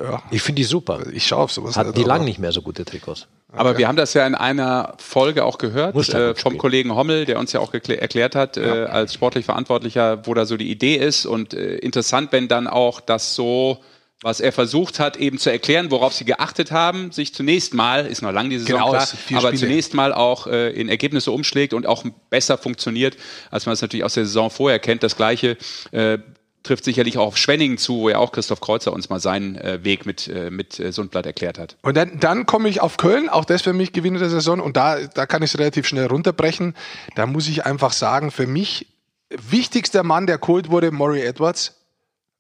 [0.02, 0.24] Ja.
[0.32, 1.02] Ich finde die super.
[1.12, 1.78] Ich schaue auf sowas.
[1.78, 3.28] Hatten die lang nicht mehr so gute Trikots.
[3.52, 3.80] Aber okay.
[3.80, 6.58] wir haben das ja in einer Folge auch gehört äh, vom spielen.
[6.58, 8.64] Kollegen Hommel, der uns ja auch erklärt hat, ja.
[8.64, 11.26] äh, als sportlich Verantwortlicher, wo da so die Idee ist.
[11.26, 13.80] Und äh, interessant, wenn dann auch das so
[14.24, 18.22] was er versucht hat, eben zu erklären, worauf sie geachtet haben, sich zunächst mal, ist
[18.22, 19.54] noch lang die Saison genau, klar, aber Spiele.
[19.56, 23.18] zunächst mal auch äh, in Ergebnisse umschlägt und auch besser funktioniert,
[23.52, 25.04] als man es natürlich aus der Saison vorher kennt.
[25.04, 25.58] Das Gleiche
[25.92, 26.20] äh,
[26.64, 29.84] trifft sicherlich auch auf Schwenningen zu, wo ja auch Christoph Kreuzer uns mal seinen äh,
[29.84, 31.78] Weg mit, äh, mit äh, Sundblatt erklärt hat.
[31.82, 34.78] Und dann, dann komme ich auf Köln, auch das für mich Gewinner der Saison und
[34.78, 36.74] da, da kann ich es relativ schnell runterbrechen.
[37.16, 38.88] Da muss ich einfach sagen, für mich
[39.30, 41.76] wichtigster Mann, der geholt wurde, Maury Edwards,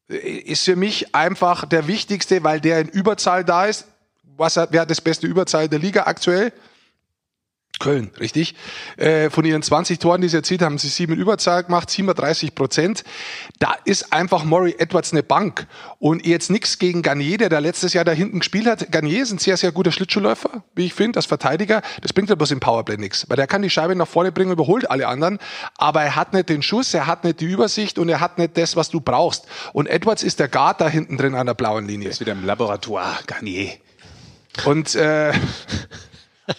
[0.08, 3.88] ist für mich einfach der wichtigste, weil der in Überzahl da ist.
[4.36, 6.52] Was hat, wer hat das beste Überzahl der Liga aktuell?
[7.80, 8.56] Köln, richtig.
[8.98, 13.04] Äh, von ihren 20 Toren, die sie erzielt haben, sie sieben Überzahl gemacht, 37 Prozent.
[13.60, 15.68] Da ist einfach Maury Edwards eine Bank.
[16.00, 18.92] Und jetzt nichts gegen Garnier, der da letztes Jahr da hinten gespielt hat.
[18.92, 21.82] Garnier ist ein sehr, sehr guter Schlittschuhläufer, wie ich finde, als Verteidiger.
[22.02, 24.52] Das bringt aber bloß im Powerplay nichts, weil der kann die Scheibe nach vorne bringen,
[24.52, 25.40] überholt alle anderen.
[25.78, 28.56] Aber er hat nicht den Schuss, er hat nicht die Übersicht und er hat nicht
[28.56, 29.46] das, was du brauchst.
[29.74, 32.10] Und Edwards ist der Guard da hinten drin an der blauen Linie.
[32.10, 33.72] ist wieder im Laboratoire, Garnier.
[34.66, 35.34] Und äh,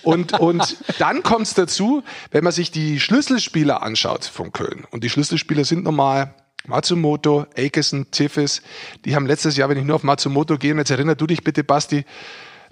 [0.03, 4.85] Und, und dann kommt es dazu, wenn man sich die Schlüsselspieler anschaut von Köln.
[4.91, 6.35] Und die Schlüsselspieler sind normal
[6.67, 8.63] Matsumoto, Akeson, Tiffes.
[9.05, 11.45] Die haben letztes Jahr, wenn ich nur auf Matsumoto gehe, und jetzt erinner du dich
[11.45, 12.05] bitte, Basti,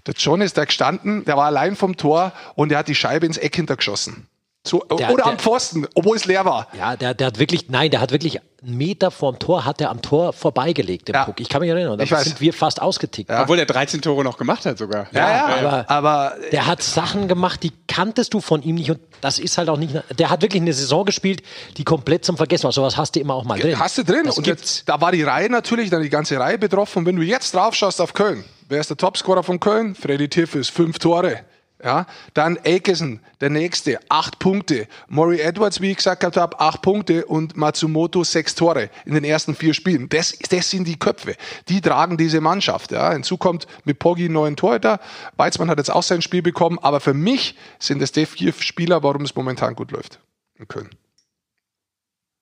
[0.07, 3.27] der John ist da gestanden, der war allein vom Tor und er hat die Scheibe
[3.27, 4.27] ins Eck hintergeschossen.
[4.65, 6.69] So, Der- oder am der- Pfosten, obwohl es leer war.
[6.79, 9.91] Ja, der, der hat wirklich, nein, der hat wirklich einen Meter vorm Tor, hat er
[9.91, 11.25] am Tor vorbeigelegt, den Ja.
[11.25, 11.41] Puck.
[11.41, 12.23] Ich kann mich erinnern, da Ich weiß.
[12.23, 13.29] sind wir fast ausgetickt.
[13.29, 15.09] Obwohl der 13 Tore noch gemacht hat sogar.
[15.13, 19.59] aber- aber Der hat Sachen gemacht, die kanntest du von ihm nicht und das ist
[19.59, 21.43] halt auch nicht, der hat wirklich eine Saison gespielt,
[21.77, 22.73] die komplett zum Vergessen war.
[22.73, 23.77] Sowas hast du immer auch mal drin.
[23.77, 24.23] Hast du drin.
[24.27, 27.01] Das und jetzt, da war die Reihe natürlich, dann die ganze Reihe betroffen.
[27.01, 29.97] Und wenn du jetzt drauf schaust auf Köln, wer ist der Topscorer von Köln?
[29.97, 31.41] Freddy Tiffes, fünf Tore.
[31.85, 34.87] Ja, dann Akeson, der nächste, acht Punkte.
[35.09, 39.57] Maury Edwards, wie ich gesagt habe, acht Punkte und Matsumoto sechs Tore in den ersten
[39.57, 40.09] vier Spielen.
[40.09, 41.35] Das, das sind die Köpfe.
[41.69, 42.93] Die tragen diese Mannschaft.
[42.93, 43.13] Ja.
[43.13, 45.01] Hinzu kommt mit Poggi neuen Torhüter.
[45.37, 46.79] Weizmann hat jetzt auch sein Spiel bekommen.
[46.79, 50.21] Aber für mich sind es die vier Spieler, warum es momentan gut läuft
[50.55, 50.91] in Köln.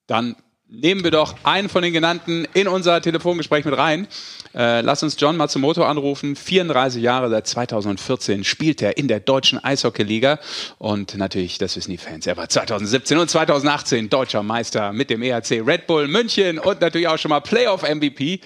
[0.06, 0.36] Dann
[0.70, 4.06] nehmen wir doch einen von den genannten in unser Telefongespräch mit rein.
[4.54, 6.36] Äh, lass uns John Matsumoto anrufen.
[6.36, 10.38] 34 Jahre, seit 2014 spielt er in der deutschen Eishockeyliga.
[10.78, 15.22] Und natürlich, das wissen die Fans, er war 2017 und 2018 deutscher Meister mit dem
[15.22, 18.40] EHC Red Bull München und natürlich auch schon mal Playoff-MVP.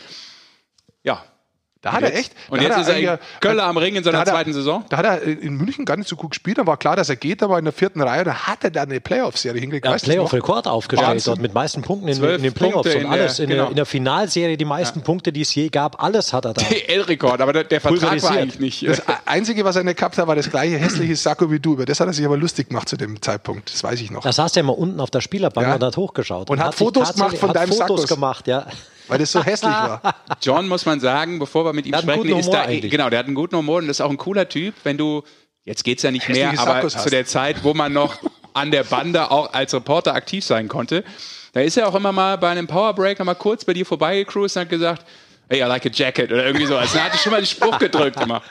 [1.85, 1.90] Ja.
[1.90, 2.33] Da hat er echt.
[2.49, 4.29] Und da jetzt hat ist er in eigentlich- Köln am Ring in da seiner hat
[4.29, 4.85] er- zweiten Saison.
[4.88, 7.16] Da hat er in München gar nicht so gut gespielt, dann war klar, dass er
[7.16, 9.61] geht, aber in der vierten Reihe, da hat er dann eine Playoff-Serie.
[9.62, 10.09] Ja, du das noch?
[10.09, 11.31] Playoff-Rekord aufgestellt Wahnsinn.
[11.33, 13.38] dort mit meisten Punkten in, in den Playoffs Punkte und alles.
[13.38, 13.70] in, der, genau.
[13.70, 16.62] in der Finalserie die meisten Punkte, die es je gab, alles hat er da.
[16.62, 18.87] DL-Rekord, aber der, der Vertrag war eigentlich nicht.
[18.88, 21.75] Das Einzige, was er nicht gehabt hat, war das gleiche hässliche Sakko wie du.
[21.75, 23.73] Über das hat er sich aber lustig gemacht zu dem Zeitpunkt.
[23.73, 24.23] Das weiß ich noch.
[24.23, 25.75] Da saß der mal unten auf der Spielerbank Ja.
[25.75, 26.51] und hat hochgeschaut.
[26.51, 28.07] Und hat sich Fotos gemacht von hat deinem Fotos Sackos.
[28.09, 28.66] gemacht, ja.
[29.09, 30.14] Weil das so hässlich war.
[30.43, 32.90] John, muss man sagen, bevor wir mit ihm sprechen, ist da, eigentlich.
[32.90, 35.23] genau, der hat einen guten Humor und das ist auch ein cooler Typ, wenn du,
[35.64, 37.03] jetzt geht's ja nicht mehr, Hässliche aber Sackos hast.
[37.05, 38.17] zu der Zeit, wo man noch
[38.55, 41.05] an der Bande auch als Reporter aktiv sein konnte,
[41.53, 44.62] da ist er auch immer mal bei einem Powerbreak mal kurz bei dir vorbeigecruised und
[44.62, 45.07] hat gesagt,
[45.48, 46.76] hey, I like a jacket oder irgendwie so.
[46.76, 48.42] Also er hatte schon mal den Spruch gedrückt immer.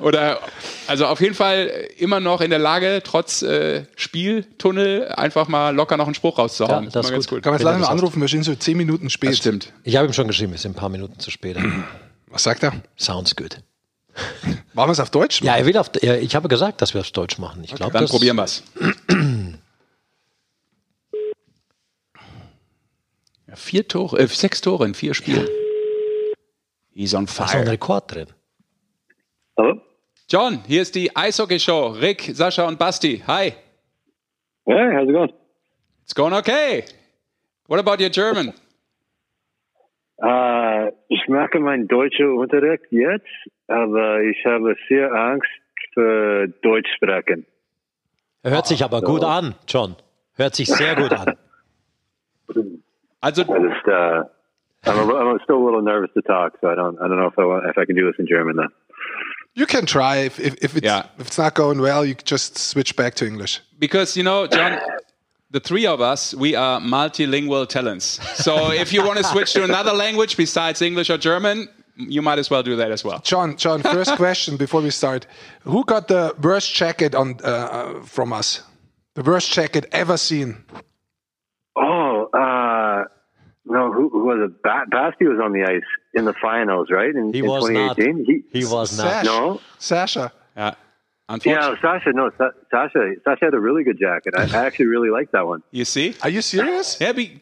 [0.00, 0.40] Oder,
[0.86, 5.96] also auf jeden Fall immer noch in der Lage, trotz äh, Spieltunnel einfach mal locker
[5.96, 6.84] noch einen Spruch rauszuhauen.
[6.84, 7.42] Ja, das immer ist gut.
[7.42, 9.30] Kann man jetzt das anrufen, wir sind so zehn Minuten spät.
[9.30, 9.72] Das stimmt.
[9.82, 11.56] Ich habe ihm schon geschrieben, wir sind ein paar Minuten zu spät.
[12.28, 12.72] Was sagt er?
[12.98, 13.58] Sounds good.
[14.74, 15.42] Machen wir es auf Deutsch?
[15.42, 17.64] Ja, er will auf, er, ich habe gesagt, dass wir es Deutsch machen.
[17.64, 18.62] Ich glaube, Dann das probieren wir's.
[23.46, 25.46] Ja, vier Tore, äh, sechs Tore in vier Spielen.
[26.94, 27.70] He's on Da ist ein fire.
[27.72, 28.26] Rekord drin.
[29.56, 29.80] Hello?
[30.28, 31.88] John, hier ist die Eishockey-Show.
[32.00, 33.22] Rick, Sascha und Basti.
[33.26, 33.52] Hi.
[34.66, 35.32] Hey, how's it going?
[36.04, 36.84] It's going okay.
[37.66, 38.52] What about your German?
[40.16, 43.26] Äh, ich mache meinen deutschen Unterricht jetzt,
[43.66, 45.50] aber ich habe sehr Angst
[45.92, 47.44] für Deutsch sprechen.
[48.42, 49.96] Er hört sich aber gut an, John.
[50.36, 51.36] Hört sich sehr gut an.
[53.20, 54.24] Also, uh,
[54.86, 57.26] I'm, a, I'm still a little nervous to talk, so I don't, I don't know
[57.26, 58.68] if I, want, if I can do this in German then.
[59.54, 60.16] You can try.
[60.16, 61.06] If, if, if, it's, Yeah.
[61.18, 63.60] if it's not going well, you just switch back to English.
[63.78, 64.80] because, you know, John,
[65.50, 68.18] the three of us, we are multilingual talents.
[68.42, 72.40] So if you want to switch to another language besides English or German, you might
[72.40, 73.20] as well do that as well.
[73.20, 75.28] John, John, first question before we start.
[75.62, 78.62] Who got the worst jacket on uh, uh, from us?
[79.14, 80.64] The worst jacket ever seen?
[83.68, 84.62] Oh, uh, no, who, who was it?
[84.62, 85.82] Ba- Basti was on the ice
[86.14, 87.14] in the finals, right?
[87.14, 87.96] In, He in was not.
[87.96, 88.44] 2018.
[88.52, 89.10] He, He was not.
[89.10, 89.24] Sash.
[89.24, 89.60] No.
[89.78, 90.32] Sasha.
[90.56, 90.74] Yeah.
[91.44, 94.34] yeah, Sasha, no, Sa- Sasha, Sasha had a really good jacket.
[94.36, 95.62] I, I actually really liked that one.
[95.70, 96.14] you see?
[96.22, 97.00] Are you serious?
[97.00, 97.38] Yeah, be,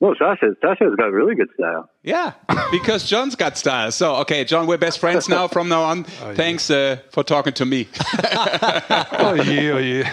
[0.00, 1.90] No, Sasha, Sasha's got really good style.
[2.02, 2.34] Yeah,
[2.70, 3.90] because John's got style.
[3.90, 6.04] So, okay, John, we're best friends now from now on.
[6.34, 7.88] Thanks uh, for talking to me.
[8.24, 10.04] oh je, oh je.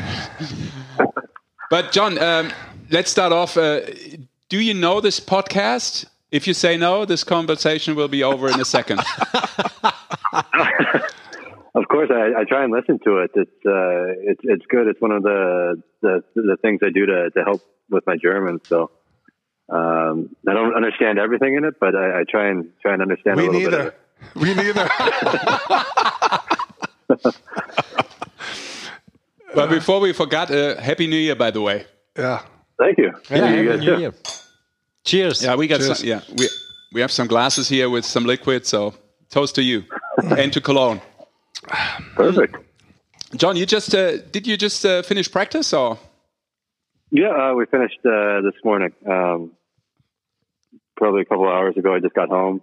[1.70, 2.52] But, John, um,
[2.90, 3.58] let's start off.
[3.58, 3.82] Uh,
[4.54, 6.06] do you know this podcast?
[6.30, 9.02] If you say no, this conversation will be over in a second.
[11.76, 13.32] Of course, I, I try and listen to it.
[13.34, 14.86] It's uh, it's it's good.
[14.86, 18.62] It's one of the the, the things I do to, to help with my German.
[18.66, 18.92] So
[19.70, 23.38] um, I don't understand everything in it, but I, I try and try and understand
[23.38, 23.80] We a little bit.
[23.80, 23.96] Of neither.
[24.36, 24.36] it.
[24.36, 24.88] We neither.
[29.56, 31.88] but before we forgot, uh, Happy New Year, by the way.
[32.16, 32.44] yeah.
[32.78, 33.12] Thank you.
[33.30, 34.02] Yeah, you guys New too.
[34.02, 34.14] Year.
[35.06, 35.44] Cheers.
[35.44, 36.00] Yeah, we got Cheers.
[36.00, 36.08] some.
[36.08, 36.48] Yeah, we
[36.94, 38.66] we have some glasses here with some liquid.
[38.66, 38.94] So,
[39.30, 39.84] toast to you
[40.38, 41.02] and to Cologne.
[42.16, 42.58] Perfect.
[43.36, 45.98] John, you just uh, did you just uh, finish practice or?
[47.12, 48.92] Yeah, uh, we finished uh, this morning.
[49.08, 49.52] Um,
[50.96, 51.94] probably a couple hours ago.
[51.94, 52.62] I just got home.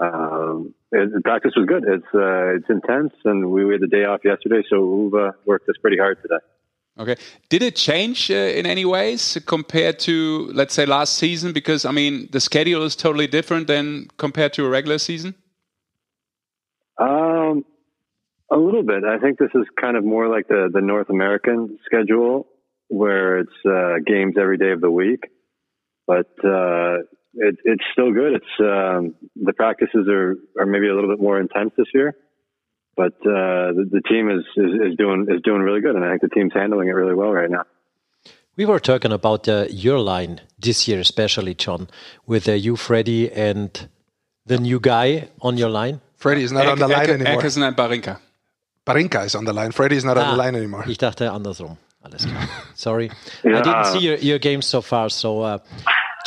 [0.00, 1.84] Um, and the practice was good.
[1.86, 5.32] It's uh, it's intense, and we, we had the day off yesterday, so we've uh,
[5.44, 6.42] worked us pretty hard today.
[6.98, 7.16] Okay.
[7.48, 11.52] Did it change uh, in any ways compared to, let's say, last season?
[11.52, 15.34] Because, I mean, the schedule is totally different than compared to a regular season.
[16.98, 17.64] Um,
[18.50, 19.02] A little bit.
[19.04, 22.46] I think this is kind of more like the, the North American schedule
[22.88, 25.22] where it's uh, games every day of the week.
[26.06, 26.98] But uh,
[27.32, 28.34] it, it's still good.
[28.34, 29.14] It's um,
[29.48, 32.14] the practices are, are maybe a little bit more intense this year,
[32.96, 36.10] but uh, the, the, team is, is, is doing is doing really good, and I
[36.10, 37.64] think the team's handling it really well right now.
[38.56, 41.88] We were talking about uh, your line this year, especially John,
[42.26, 43.88] with uh, you, Freddie, and
[44.44, 46.00] the new guy on your line.
[46.16, 47.40] Freddie is not on the line anymore.
[47.40, 48.18] Eckerson and Barinka.
[48.86, 49.72] Barinka is on the line.
[49.72, 50.84] Freddie is not ah, on the ah, line anymore.
[50.86, 51.78] Ich dachte andersrum.
[52.04, 52.48] Alles klar.
[52.74, 53.10] Sorry.
[53.44, 53.58] Yeah.
[53.58, 55.58] I didn't see your, your game so far, so uh,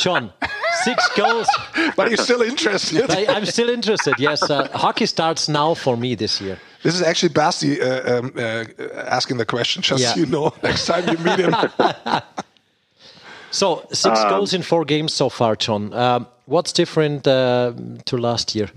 [0.00, 0.32] John,
[0.86, 1.48] six goals.
[1.96, 3.10] but you're still interested.
[3.10, 4.14] I, am still interested.
[4.18, 6.58] Yes, uh, hockey starts now for me this year.
[6.82, 8.64] This is actually Basti uh, um, uh,
[9.18, 10.14] asking the question, just yeah.
[10.14, 11.54] so you know, next time you meet him.
[13.50, 15.92] so, six um, goals in four games so far, John.
[15.92, 17.72] Um, what's different uh,
[18.04, 18.68] to last year,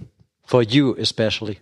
[0.45, 1.59] for you especially?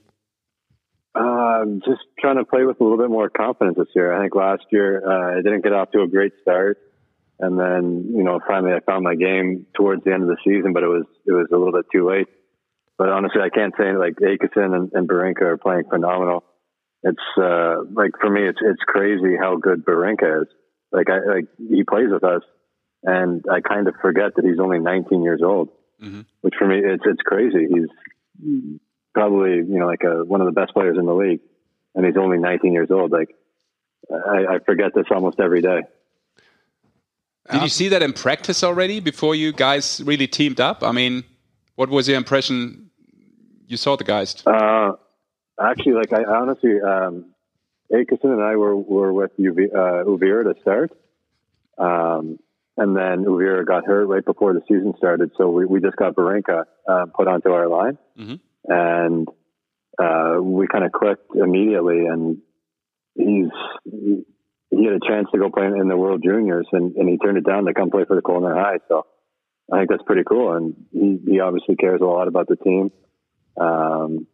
[1.15, 4.13] Uh, just trying to play with a little bit more confidence this year.
[4.13, 6.77] I think last year uh, I didn't get off to a great start.
[7.39, 10.73] And then, you know, finally I found my game towards the end of the season,
[10.73, 12.27] but it was, it was a little bit too late.
[12.97, 16.43] But honestly, I can't say like Akeson and, and Barinka are playing phenomenal.
[17.03, 20.47] It's, uh, like for me, it's, it's crazy how good Barinka is.
[20.91, 22.41] Like I, like he plays with us
[23.03, 25.69] and I kind of forget that he's only 19 years old,
[26.01, 26.21] mm-hmm.
[26.41, 27.67] which for me, it's, it's crazy.
[27.69, 28.79] He's
[29.13, 31.41] probably, you know, like a, one of the best players in the league
[31.93, 33.11] and he's only 19 years old.
[33.11, 33.35] Like
[34.09, 35.81] I, I forget this almost every day.
[37.51, 40.83] Did you see that in practice already before you guys really teamed up?
[40.83, 41.23] I mean,
[41.75, 42.89] what was your impression
[43.67, 44.43] you saw the guys?
[44.45, 44.93] Uh,
[45.61, 47.33] actually, like I honestly, um,
[47.89, 50.91] and I were, were with UV, uh, Uvira to start.
[51.77, 52.39] Um,
[52.75, 55.31] and then Uvira got hurt right before the season started.
[55.37, 57.97] So we, we just got Barenka uh, put onto our line.
[58.19, 58.35] Mm-hmm.
[58.71, 59.27] And
[59.97, 62.05] uh, we kind of clicked immediately.
[62.05, 62.39] And
[63.15, 63.49] he's,
[63.85, 64.25] he
[64.71, 67.45] had a chance to go play in the World Juniors, and, and he turned it
[67.45, 68.79] down to come play for the Colner High.
[68.87, 69.05] So
[69.71, 72.91] I think that's pretty cool, and he, he obviously cares a lot about the team.
[73.59, 74.27] Um,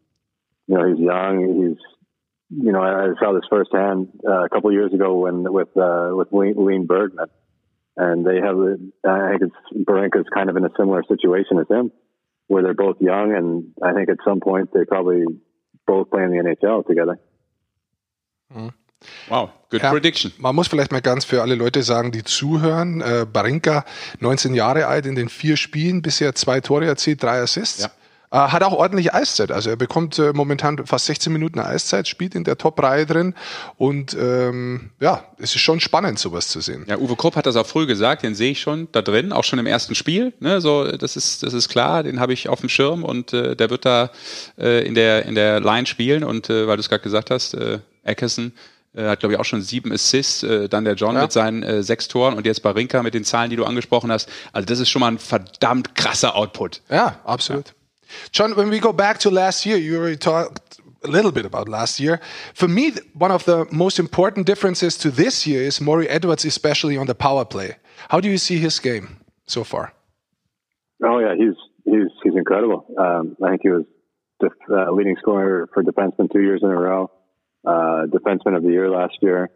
[0.67, 1.63] you know, he's young.
[1.63, 1.77] He's
[2.61, 6.09] you know, I, saw this firsthand uh, a couple of years ago when with uh,
[6.11, 7.27] with Wayne Bergman,
[7.97, 8.57] and they have.
[9.03, 11.91] I think it's Barenka's kind of in a similar situation as him,
[12.47, 15.23] where they're both young, and I think at some point they probably
[15.87, 17.19] both play in the NHL together.
[18.53, 18.73] Mm.
[19.29, 20.31] Wow, good ja, prediction.
[20.37, 23.01] Man muss vielleicht mal ganz für alle Leute sagen, die zuhören.
[23.01, 23.85] Äh, Barinka,
[24.19, 27.83] 19 Jahre alt, in den vier Spielen bisher zwei Tore erzielt, drei Assists.
[27.83, 27.91] Ja.
[28.33, 29.51] Äh, hat auch ordentlich Eiszeit.
[29.51, 33.35] Also er bekommt äh, momentan fast 16 Minuten Eiszeit, spielt in der Top-Reihe drin.
[33.77, 36.83] Und ähm, ja, es ist schon spannend, sowas zu sehen.
[36.87, 39.43] Ja, Uwe Krupp hat das auch früh gesagt, den sehe ich schon da drin, auch
[39.43, 40.33] schon im ersten Spiel.
[40.39, 43.55] Ne, so, das ist, das ist klar, den habe ich auf dem Schirm und äh,
[43.55, 44.09] der wird da
[44.57, 46.23] äh, in der in der Line spielen.
[46.23, 48.51] Und äh, weil du es gerade gesagt hast, äh, Eckerson
[48.95, 51.23] äh, hat, glaube ich, auch schon sieben Assists, äh, dann der John ja.
[51.23, 54.29] mit seinen äh, sechs Toren und jetzt Barinka mit den Zahlen, die du angesprochen hast.
[54.51, 56.81] Also das ist schon mal ein verdammt krasser Output.
[56.89, 57.69] Ja, absolut.
[57.69, 57.73] Ja.
[58.31, 61.67] John, when we go back to last year, you already talked a little bit about
[61.69, 62.19] last year.
[62.53, 66.97] For me, one of the most important differences to this year is Maury Edwards, especially
[66.97, 67.77] on the power play.
[68.09, 69.93] How do you see his game so far?
[71.03, 72.85] Oh yeah, he's he's he's incredible.
[72.97, 73.85] Um, I think he was
[74.39, 77.09] the uh, leading scorer for defenseman two years in a row
[77.65, 79.49] uh, defenseman of the year last year.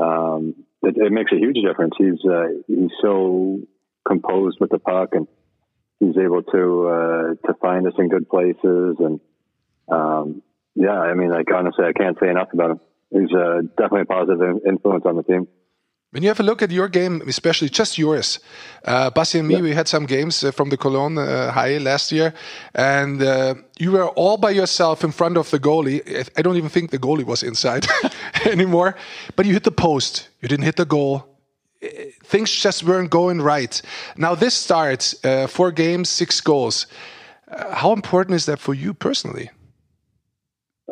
[0.00, 1.94] Um, it, it, makes a huge difference.
[1.98, 3.60] He's uh, he's so
[4.06, 5.26] composed with the puck, and
[5.98, 8.96] he's able to uh, to find us in good places.
[8.98, 9.20] And
[9.90, 10.42] um,
[10.74, 12.80] yeah, I mean, like honestly, I can't say enough about him.
[13.10, 15.48] He's uh, definitely a positive influence on the team.
[16.12, 18.40] When you have a look at your game, especially just yours,
[18.84, 19.60] uh, Basti and me, yeah.
[19.60, 22.34] we had some games uh, from the Cologne uh, High last year,
[22.74, 26.28] and uh, you were all by yourself in front of the goalie.
[26.36, 27.86] I don't even think the goalie was inside
[28.44, 28.96] anymore,
[29.36, 30.28] but you hit the post.
[30.40, 31.26] You didn't hit the goal.
[32.24, 33.80] Things just weren't going right.
[34.16, 36.88] Now this starts uh, four games, six goals.
[37.48, 39.50] Uh, how important is that for you personally?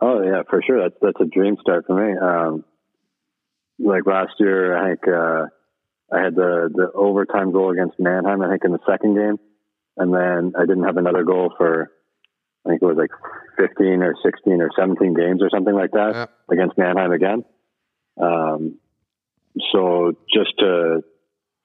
[0.01, 0.81] Oh yeah, for sure.
[0.81, 2.17] That's that's a dream start for me.
[2.19, 2.65] Um,
[3.79, 5.47] like last year, I think uh,
[6.13, 8.43] I had the the overtime goal against Mannheim.
[8.43, 9.39] I think in the second game,
[9.97, 11.91] and then I didn't have another goal for
[12.67, 13.11] I think it was like
[13.57, 16.27] 15 or 16 or 17 games or something like that yeah.
[16.51, 17.45] against Mannheim again.
[18.21, 18.79] Um,
[19.73, 21.03] so just to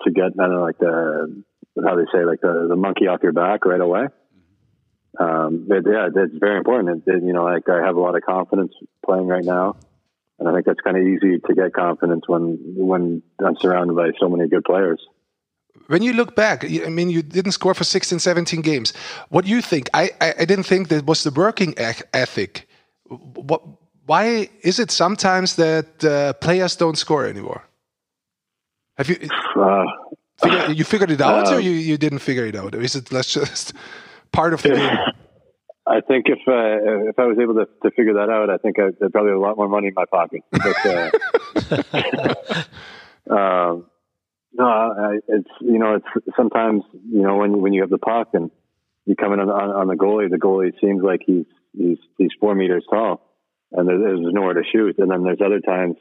[0.04, 1.44] to get I don't know like the
[1.84, 4.06] how they say like the the monkey off your back right away.
[5.20, 7.04] Um, it, yeah, it's very important.
[7.08, 8.74] It, it, you know, like I have a lot of confidence
[9.06, 9.76] playing right now.
[10.40, 14.12] And I think that's kind of easy to get confidence when when I'm surrounded by
[14.20, 15.02] so many good players.
[15.88, 18.94] When you look back, I mean, you didn't score for 16, 17 games.
[19.30, 19.90] What do you think?
[19.94, 22.68] I, I, I didn't think that was the working ethic.
[23.08, 23.62] What
[24.06, 27.64] why is it sometimes that uh, players don't score anymore?
[28.98, 29.18] Have you
[29.56, 29.86] Uh,
[30.42, 32.76] figure, you figured it out, or um, you, you didn't figure it out?
[32.76, 33.74] Or is it let's just
[34.32, 34.98] part of the game?
[35.86, 38.80] I think if uh, if I was able to, to figure that out, I think
[38.80, 40.42] I'd, I'd probably have a lot more money in my pocket.
[40.52, 42.64] But, uh,
[43.30, 43.86] um,
[44.54, 46.06] no, I, it's you know it's
[46.38, 48.52] sometimes you know when you, when you have the puck and
[49.06, 52.32] you come in on, on, on the goalie, the goalie seems like he's he's he's
[52.40, 53.22] four meters tall,
[53.72, 54.98] and there, there's nowhere to shoot.
[55.00, 55.96] And then there's other times,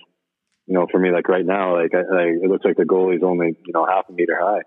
[0.67, 3.23] you know, for me like right now, like, I, I, it looks like the goalie's
[3.25, 4.63] only you know half a meter high.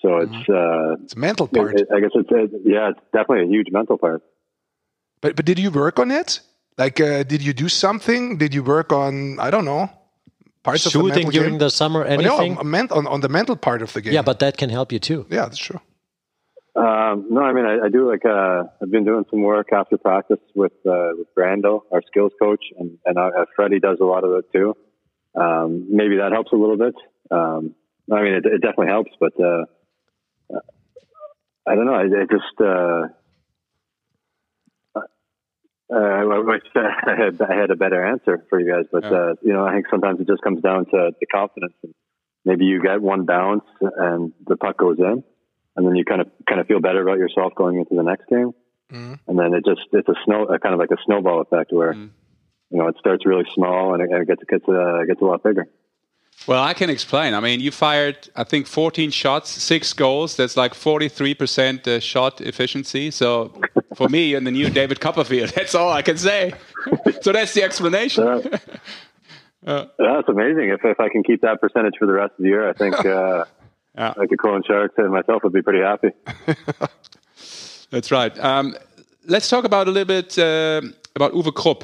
[0.00, 1.80] So it's uh, It's a mental part.
[1.80, 4.22] it- I guess it's it, yeah, it's definitely a huge mental part.
[5.24, 6.40] But but did you work on it?
[6.76, 8.36] Like, uh, did you do something?
[8.36, 9.88] Did you work on I don't know
[10.62, 11.58] parts of the Shooting mental during game?
[11.58, 12.58] the summer, Oh, no, anything?
[12.58, 14.12] on, on, on the mental part of the game.
[14.12, 15.26] yeah, but that can help you too.
[15.30, 15.80] yeah, that's true.
[16.76, 19.96] Um, no, I mean, I, I do like, uh, I've been doing some work after
[19.96, 24.24] practice with, uh, with Brando, our skills coach, and, and uh, Freddie does a lot
[24.24, 24.74] of it too.
[25.34, 26.94] Um, maybe that helps a little bit.
[27.30, 27.74] Um,
[28.10, 29.64] I mean, it, it definitely helps, but, uh,
[31.66, 32.00] I don't know.
[32.00, 32.60] It, it just,
[35.92, 39.04] uh, uh, I wish I had, I had a better answer for you guys, but,
[39.04, 41.74] uh, you know, I think sometimes it just comes down to, to confidence.
[41.82, 41.94] And
[42.44, 45.24] maybe you get one bounce and the puck goes in
[45.76, 48.28] and then you kind of kind of feel better about yourself going into the next
[48.28, 48.52] game.
[49.26, 51.94] And then it just it's a snow kind of like a snowball effect where
[52.70, 55.24] you know it starts really small and it, and it gets gets uh, gets a
[55.24, 55.66] lot bigger.
[56.46, 57.32] Well, I can explain.
[57.34, 60.36] I mean, you fired, I think, 14 shots, six goals.
[60.36, 63.10] That's like 43% uh, shot efficiency.
[63.10, 63.52] So
[63.94, 66.52] for me, and the new David Copperfield, that's all I can say.
[67.22, 68.42] so that's the explanation.
[69.66, 70.68] Uh, That's amazing.
[70.68, 72.94] If if I can keep that percentage for the rest of the year, I think
[73.06, 73.46] uh,
[73.96, 74.12] Yeah.
[74.14, 76.10] like the Cologne Sharks and myself would be pretty happy.
[77.90, 78.38] That's right.
[78.38, 78.76] Um,
[79.26, 80.82] let's talk about a little bit uh,
[81.16, 81.82] about Uwe Krupp.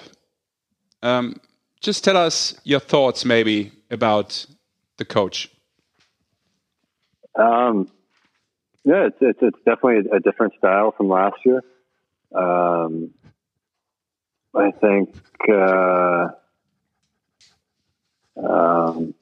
[1.02, 1.40] Um,
[1.80, 4.46] just tell us your thoughts, maybe, about
[4.98, 5.50] the coach.
[7.38, 7.90] Um,
[8.84, 11.62] yeah, it's, it's it's definitely a different style from last year.
[12.34, 13.10] Um,
[14.54, 15.14] I think
[15.52, 16.28] uh,
[18.36, 19.14] um,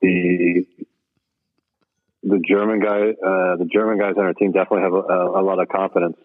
[0.00, 0.66] the
[2.22, 5.42] the German guy, uh, the German guys on our team definitely have a, a, a
[5.42, 6.16] lot of confidence.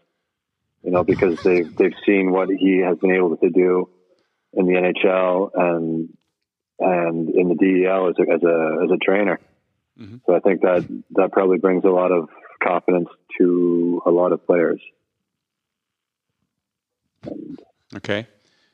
[0.84, 3.89] You know, because they've they've seen what he has been able to do
[4.54, 6.10] in the NHL and
[6.84, 9.39] and in the DEL as a as a, as a trainer.
[10.26, 12.30] So I think that that probably brings a lot of
[12.62, 14.82] confidence to a lot of players.
[17.96, 18.28] Okay.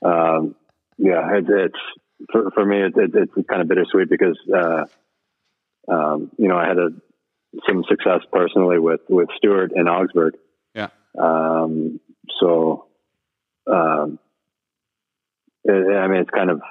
[0.03, 0.55] Um,
[0.97, 2.81] yeah, it, it's for, for me.
[2.81, 4.85] It, it, it's kind of bittersweet because uh,
[5.91, 6.89] um, you know I had a,
[7.67, 10.35] some success personally with with Stewart in Augsburg.
[10.73, 10.89] Yeah.
[11.17, 11.99] Um,
[12.39, 12.87] so,
[13.67, 14.19] um,
[15.67, 16.61] I mean, it's kind of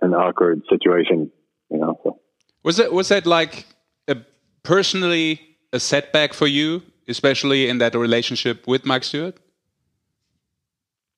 [0.00, 1.30] an awkward situation,
[1.70, 1.98] you know.
[2.02, 2.20] So.
[2.62, 3.66] Was that was that like
[4.08, 4.16] a,
[4.62, 5.40] personally
[5.72, 9.36] a setback for you, especially in that relationship with Mike Stewart?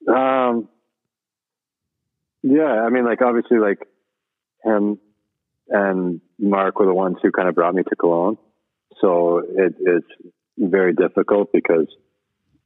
[0.09, 0.69] Um,
[2.43, 3.79] yeah, I mean, like obviously, like
[4.65, 4.99] him
[5.69, 8.39] and Mark were the ones who kind of brought me to Cologne,
[9.01, 11.87] so it, it's very difficult because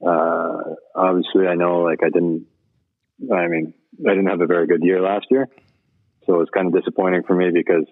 [0.05, 2.45] uh, obviously I know like I didn't.
[3.31, 3.73] I mean,
[4.07, 5.47] I didn't have a very good year last year,
[6.31, 7.85] so it's kind of disappointing for me because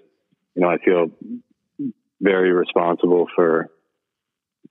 [0.56, 1.12] you know I feel
[2.21, 3.69] very responsible for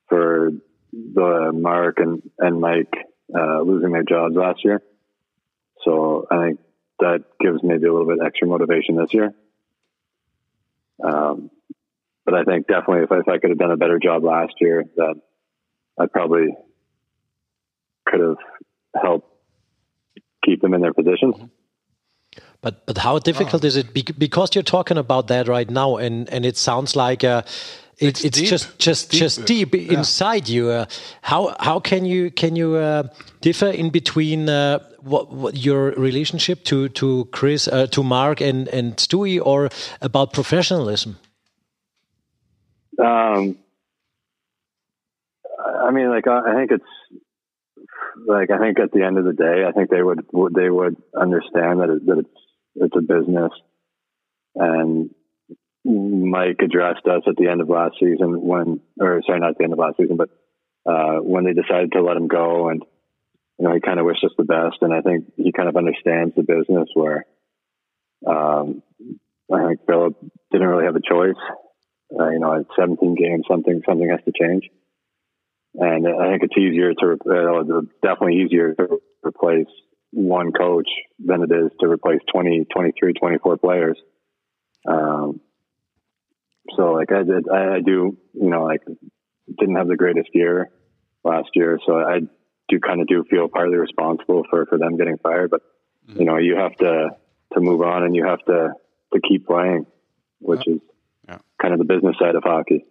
[0.09, 0.51] for
[0.93, 2.95] the Mark and and Mike
[3.39, 4.81] uh, losing their jobs last year.
[5.85, 6.61] So I think
[7.01, 9.35] that gives maybe a little bit extra motivation this year.
[11.05, 11.51] Um,
[12.25, 14.55] but I think definitely if I, if I could have done a better job last
[14.61, 15.23] year, then
[16.01, 16.49] I probably
[18.07, 18.37] could have
[19.01, 19.31] helped
[20.45, 21.37] keep them in their positions.
[22.61, 23.95] But but how difficult is it?
[23.95, 27.43] Bec- Because you're talking about that right now, and and it sounds like uh,
[27.99, 28.49] it, It's it's, deep.
[28.51, 29.21] just just Deep.
[29.21, 30.69] just deep inside you.
[30.71, 30.85] Uh,
[31.23, 33.03] how how can you can you uh,
[33.41, 38.69] differ in between uh, what, what your relationship to to Chris uh, to Mark and
[38.69, 39.69] and Stewie, or
[40.01, 41.17] about professionalism?
[42.99, 43.57] Um,
[45.87, 46.93] I mean, like I I think it's
[48.27, 50.71] like I think at the end of the day, I think they would would- they
[50.71, 52.41] would understand that it, that it's
[52.81, 53.53] it's a business,
[54.55, 55.11] and
[55.85, 59.73] Mike addressed us at the end of last season when, or sorry, not the end
[59.73, 60.29] of last season, but
[60.85, 62.85] uh, when they decided to let him go, and
[63.59, 65.77] you know he kind of wished us the best, and I think he kind of
[65.77, 67.27] understands the business where
[68.27, 68.83] um,
[69.53, 70.17] I think Philip
[70.51, 71.41] didn't really have a choice.
[72.19, 74.71] Uh, you know, at 17 games, something something has to change,
[75.75, 79.69] and I think it's easier to uh, definitely easier to replace
[80.13, 83.99] one coach than it is to replace 20, 23, 24 players.
[84.89, 85.41] Um,
[86.77, 88.83] so like I did, I, I do, you know, like
[89.59, 90.71] didn't have the greatest year
[91.25, 91.79] last year.
[91.87, 92.21] So I
[92.69, 95.63] do kind of do feel partly responsible for, for them getting fired, but
[96.07, 97.11] you know, you have to,
[97.55, 98.73] to move on and you have to,
[99.13, 99.87] to keep playing,
[100.41, 100.75] which Yeah.
[100.75, 100.81] is
[101.29, 101.39] Yeah.
[101.61, 102.87] kind of the business side of hockey.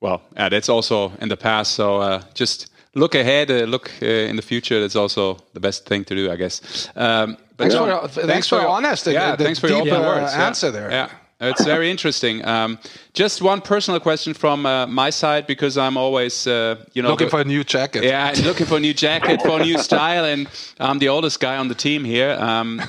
[0.00, 1.72] Well, yeah, that's also in the past.
[1.74, 4.80] So uh, just look ahead, uh, look uh, in the future.
[4.80, 6.88] That's also the best thing to do, I guess.
[6.96, 10.00] Um, but Thanks for your- thanks for honest yeah, the thanks for your open uh,
[10.06, 10.32] words.
[10.32, 10.46] yeah.
[10.46, 10.90] answer there.
[10.90, 11.08] Yeah,
[11.40, 12.44] it's very interesting.
[12.44, 12.78] Um,
[13.12, 17.28] just one personal question from uh, my side because I'm always, uh, you know, Looking
[17.30, 18.02] for a new jacket.
[18.04, 21.56] yeah, looking for a new jacket, for a new style, and I'm the oldest guy
[21.58, 22.32] on the team here.
[22.40, 22.80] Um,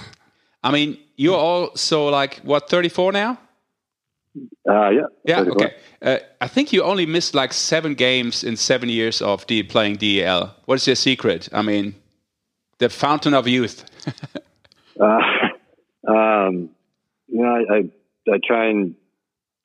[0.64, 3.38] I mean, you're also like what 34 now?
[4.70, 5.02] Uh, yeah.
[5.26, 5.74] Yeah, okay.
[6.02, 9.98] Uh, I think you only missed like seven games in seven years of D- playing
[9.98, 10.56] DEL.
[10.66, 11.50] What is your secret?
[11.52, 11.96] I mean,
[12.78, 13.86] the fountain of youth.
[15.00, 15.18] Uh,
[16.08, 16.70] um,
[17.28, 18.96] you know, I, I I try and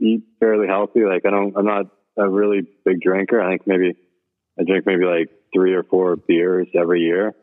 [0.00, 1.00] eat fairly healthy.
[1.04, 1.86] Like I don't, I'm not
[2.16, 3.40] a really big drinker.
[3.40, 3.96] I think maybe
[4.58, 7.34] I drink maybe like three or four beers every year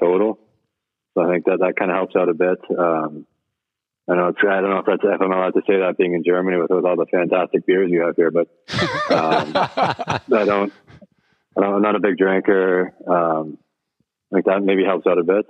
[0.00, 0.38] total.
[1.14, 2.58] So I think that that kind of helps out a bit.
[2.76, 3.26] Um,
[4.10, 6.14] I know it's, I don't know if that's if I'm allowed to say that being
[6.14, 8.48] in Germany with, with all the fantastic beers you have here, but
[9.10, 9.52] um,
[10.34, 10.72] I don't.
[11.56, 12.92] I don't I'm not a big drinker.
[13.06, 13.58] Um,
[14.32, 15.46] I think that maybe helps out a bit.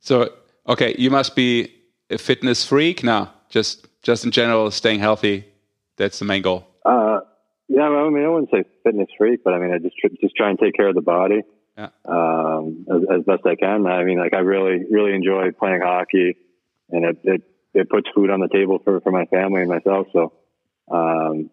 [0.00, 0.32] So,
[0.68, 1.74] okay, you must be
[2.10, 3.02] a fitness freak.
[3.02, 3.32] now.
[3.48, 5.46] just just in general, staying healthy.
[5.96, 6.66] That's the main goal.
[6.84, 7.20] Uh,
[7.68, 10.36] yeah, I mean, I wouldn't say fitness freak, but I mean, I just tr- just
[10.36, 11.42] try and take care of the body
[11.76, 11.88] Yeah.
[12.04, 13.86] um, as, as best I can.
[13.86, 16.36] I mean, like I really really enjoy playing hockey,
[16.90, 17.42] and it it,
[17.74, 20.06] it puts food on the table for, for my family and myself.
[20.12, 20.32] So,
[20.90, 21.50] um,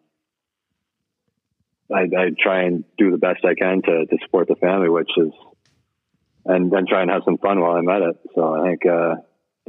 [1.94, 5.10] I, I try and do the best I can to, to support the family, which
[5.18, 5.32] is,
[6.46, 8.16] and then try and have some fun while I'm at it.
[8.36, 9.16] So I think uh,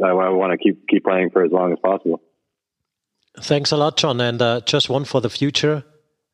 [0.04, 2.20] I, I want to keep keep playing for as long as possible.
[3.38, 4.20] Thanks a lot, John.
[4.20, 5.84] And uh, just one for the future.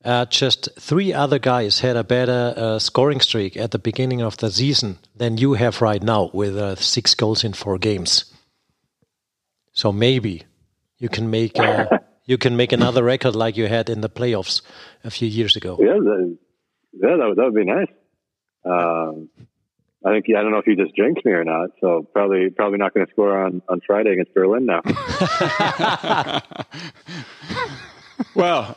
[0.07, 4.37] Uh, just three other guys had a better uh, scoring streak at the beginning of
[4.37, 8.25] the season than you have right now, with uh, six goals in four games.
[9.73, 10.45] So maybe
[10.99, 14.63] you can make uh, you can make another record like you had in the playoffs
[15.03, 15.77] a few years ago.
[15.81, 16.39] Yeah, that,
[16.93, 17.89] yeah, that would, that would be nice.
[18.65, 19.29] Um,
[20.05, 22.79] I think I don't know if you just jinxed me or not, so probably probably
[22.79, 24.83] not going to score on on Friday against Berlin now.
[28.35, 28.77] Well,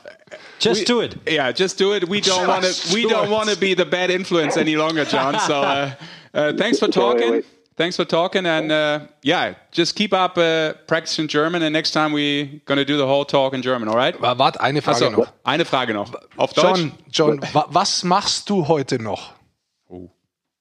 [0.60, 1.16] Just we- do it.
[1.28, 2.08] Yeah, just do it.
[2.08, 2.94] We don't want to.
[2.94, 5.40] We do don't want to be the bad influence any longer, John.
[5.40, 5.92] So, uh,
[6.34, 7.32] uh, thanks for talking.
[7.32, 7.46] wait.
[7.78, 11.64] Thanks for talking, and uh, yeah, just keep up uh, practicing German.
[11.64, 13.88] And next time we're gonna do the whole talk in German.
[13.88, 14.20] All right?
[14.20, 15.32] Warte, eine Frage Achso, noch.
[15.46, 16.14] eine Frage noch.
[16.36, 16.92] Auf Deutsch.
[17.10, 19.32] John, John, wa was machst du heute noch?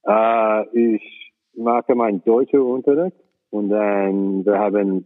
[0.06, 3.16] Äh, ich mache meinen deutschen Unterricht
[3.50, 5.04] und dann wir haben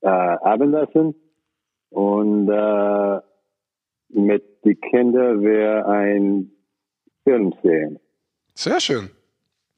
[0.00, 1.14] äh, Abendessen
[1.90, 2.48] und
[4.16, 6.50] mit den Kindern wir ein
[7.24, 7.98] Film sehen.
[8.54, 9.10] Sehr schön.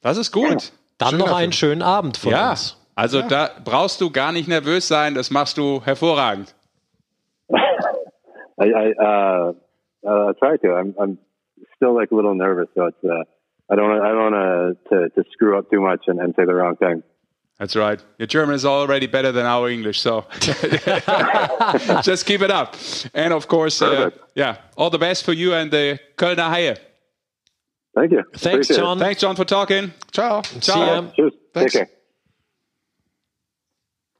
[0.01, 0.71] Das ist gut.
[0.97, 1.71] Dann Schöner noch einen Film.
[1.71, 2.51] schönen Abend von Ja.
[2.51, 2.75] uns.
[2.95, 5.15] Also da brauchst du gar nicht nervös sein.
[5.15, 6.53] Das machst du hervorragend.
[7.49, 9.53] I, I uh,
[10.03, 10.67] uh, I try to.
[10.75, 11.17] I'm I'm
[11.75, 13.23] still like a little nervous, so it's uh,
[13.69, 16.45] I don't wanna- I don't want to to screw up too much and, and say
[16.45, 17.01] the wrong thing.
[17.59, 18.01] That's right.
[18.17, 20.25] Your German is already better than our English, so
[22.03, 22.75] just keep it up.
[23.13, 26.77] And of course, uh, yeah, all the best for you and the Kölner Haie.
[27.93, 28.23] Thank you.
[28.33, 28.79] Thanks, Appreciate it.
[28.79, 28.99] John.
[28.99, 29.91] Thanks, John, for talking.
[30.11, 30.41] Ciao.
[30.43, 31.01] See ya.
[31.15, 31.33] Cheers.
[31.53, 31.73] Thanks.
[31.73, 31.95] Take care.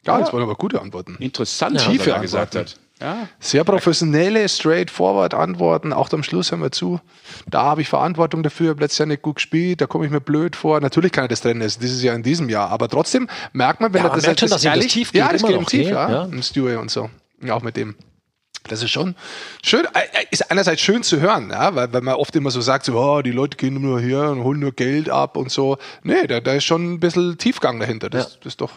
[0.06, 1.16] Ja, das waren aber gute Antworten.
[1.20, 2.72] Interessant, Ja, was tiefe er gesagt Antworten.
[2.72, 2.80] hat.
[3.02, 5.94] Ja, Sehr professionelle, straightforward Antworten.
[5.94, 7.00] Auch am Schluss hören wir zu.
[7.50, 10.20] Da habe ich Verantwortung dafür, habe letztes Jahr nicht gut gespielt, da komme ich mir
[10.20, 10.82] blöd vor.
[10.82, 12.70] Natürlich kann er das trennen, ist dieses Jahr in diesem Jahr.
[12.70, 15.20] Aber trotzdem merkt man, wenn Ja, er das merkt schon, das dass ehrlich- tief geht,
[15.20, 15.92] Ja, das geht noch, tief, ne?
[15.94, 16.10] ja.
[16.12, 16.24] Ja.
[16.26, 17.10] Im Stewie und so.
[17.42, 17.96] Ja, auch mit dem.
[18.68, 19.16] Das ist schon
[19.64, 19.88] schön,
[20.30, 23.22] ist einerseits schön zu hören, ja, weil, weil man oft immer so sagt, so, oh,
[23.22, 25.78] die Leute gehen nur her und holen nur Geld ab und so.
[26.04, 28.10] Nee, da, da ist schon ein bisschen Tiefgang dahinter.
[28.10, 28.74] Das, das ist doch.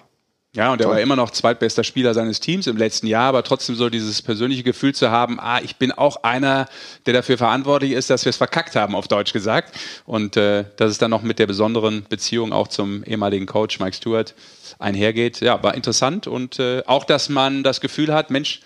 [0.54, 3.74] Ja und er war immer noch zweitbester Spieler seines Teams im letzten Jahr, aber trotzdem
[3.74, 6.68] so dieses persönliche Gefühl zu haben, ah, ich bin auch einer,
[7.06, 9.74] der dafür verantwortlich ist, dass wir es verkackt haben, auf Deutsch gesagt.
[10.04, 13.96] Und äh, dass es dann noch mit der besonderen Beziehung auch zum ehemaligen Coach Mike
[13.96, 14.34] Stewart
[14.78, 15.40] einhergeht.
[15.40, 18.60] Ja, war interessant und äh, auch, dass man das Gefühl hat, Mensch,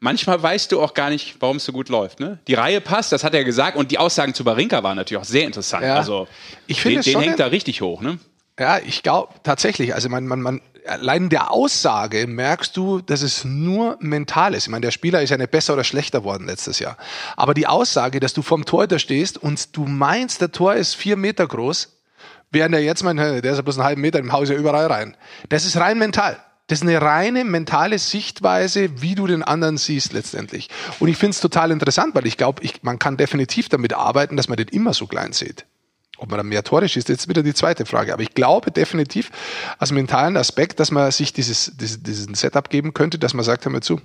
[0.00, 2.20] manchmal weißt du auch gar nicht, warum es so gut läuft.
[2.20, 2.38] Ne?
[2.46, 3.76] Die Reihe passt, das hat er gesagt.
[3.76, 5.84] Und die Aussagen zu Barinka waren natürlich auch sehr interessant.
[5.84, 5.96] Ja.
[5.96, 6.28] Also
[6.66, 8.00] Ich finde den, den hängt da richtig hoch.
[8.00, 8.18] Ne?
[8.58, 13.22] Ja, ich glaube tatsächlich, also man, man, man, allein in der Aussage merkst du, dass
[13.22, 14.64] es nur mental ist.
[14.64, 16.96] Ich meine, der Spieler ist ja nicht besser oder schlechter worden letztes Jahr.
[17.36, 21.16] Aber die Aussage, dass du vom Torhüter stehst und du meinst, der Tor ist vier
[21.16, 21.92] Meter groß,
[22.52, 24.86] Während er jetzt meint, der ist ja bloß einen halben Meter im Haus ja überall
[24.86, 25.16] rein.
[25.48, 26.38] Das ist rein mental.
[26.68, 30.68] Das ist eine reine mentale Sichtweise, wie du den anderen siehst letztendlich.
[30.98, 34.48] Und ich finde es total interessant, weil ich glaube, man kann definitiv damit arbeiten, dass
[34.48, 35.64] man den immer so klein sieht.
[36.18, 38.12] Ob man dann mehr Tore schießt, jetzt wieder die zweite Frage.
[38.12, 39.30] Aber ich glaube definitiv
[39.78, 43.64] als mentalen Aspekt, dass man sich dieses, dieses, diesen Setup geben könnte, dass man sagt,
[43.64, 44.00] hör mal zu,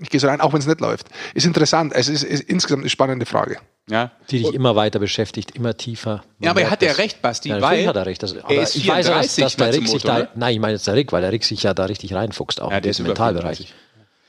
[0.00, 1.08] ich gehe so rein, auch wenn es nicht läuft.
[1.34, 1.92] Ist interessant.
[1.94, 3.58] Es ist, ist insgesamt eine spannende Frage.
[3.88, 4.12] Ja.
[4.30, 6.22] Die dich immer weiter beschäftigt, immer tiefer.
[6.38, 8.22] Man ja, aber er hat ja recht, Basti, ja, weil hat er recht.
[8.22, 10.94] Das, aber ich weiß dass, dass der Rick sich da, nein, ich meine jetzt der
[10.94, 13.74] Rick, weil der Rick sich ja da richtig reinfuchst, auch ja, in diesen Mentalbereich.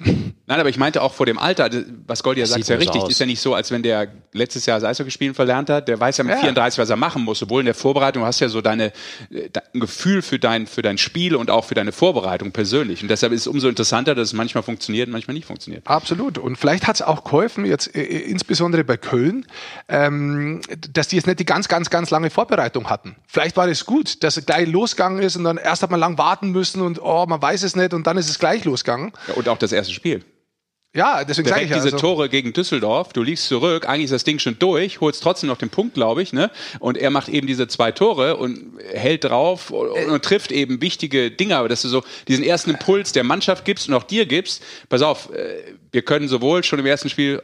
[0.03, 1.69] Nein, aber ich meinte auch vor dem Alter,
[2.07, 3.01] was Gold ja sagt, ist ja richtig.
[3.01, 3.09] Aus.
[3.09, 5.87] Ist ja nicht so, als wenn der letztes Jahr das Eishockey-Spielen verlernt hat.
[5.87, 6.41] Der weiß ja mit ja.
[6.41, 7.39] 34, was er machen muss.
[7.39, 8.91] Sowohl in der Vorbereitung, du hast ja so deine,
[9.31, 13.01] ein Gefühl für dein, für dein Spiel und auch für deine Vorbereitung persönlich.
[13.01, 15.85] Und deshalb ist es umso interessanter, dass es manchmal funktioniert und manchmal nicht funktioniert.
[15.87, 16.37] Absolut.
[16.37, 19.45] Und vielleicht hat es auch geholfen, jetzt äh, insbesondere bei Köln,
[19.87, 23.15] ähm, dass die jetzt nicht die ganz, ganz, ganz lange Vorbereitung hatten.
[23.27, 26.17] Vielleicht war es gut, dass es gleich losgegangen ist und dann erst hat man lang
[26.17, 29.11] warten müssen und oh, man weiß es nicht und dann ist es gleich losgegangen.
[29.27, 30.23] Ja, und auch das erste Spiel.
[30.93, 31.77] Ja, deswegen sage ich ja.
[31.77, 35.23] diese also Tore gegen Düsseldorf, du liegst zurück, eigentlich ist das Ding schon durch, holst
[35.23, 36.51] trotzdem noch den Punkt, glaube ich, ne?
[36.79, 40.81] Und er macht eben diese zwei Tore und hält drauf und, äh, und, trifft eben
[40.81, 44.25] wichtige Dinge, aber dass du so diesen ersten Impuls der Mannschaft gibst und auch dir
[44.25, 47.41] gibst, pass auf, äh, wir können sowohl schon im ersten Spiel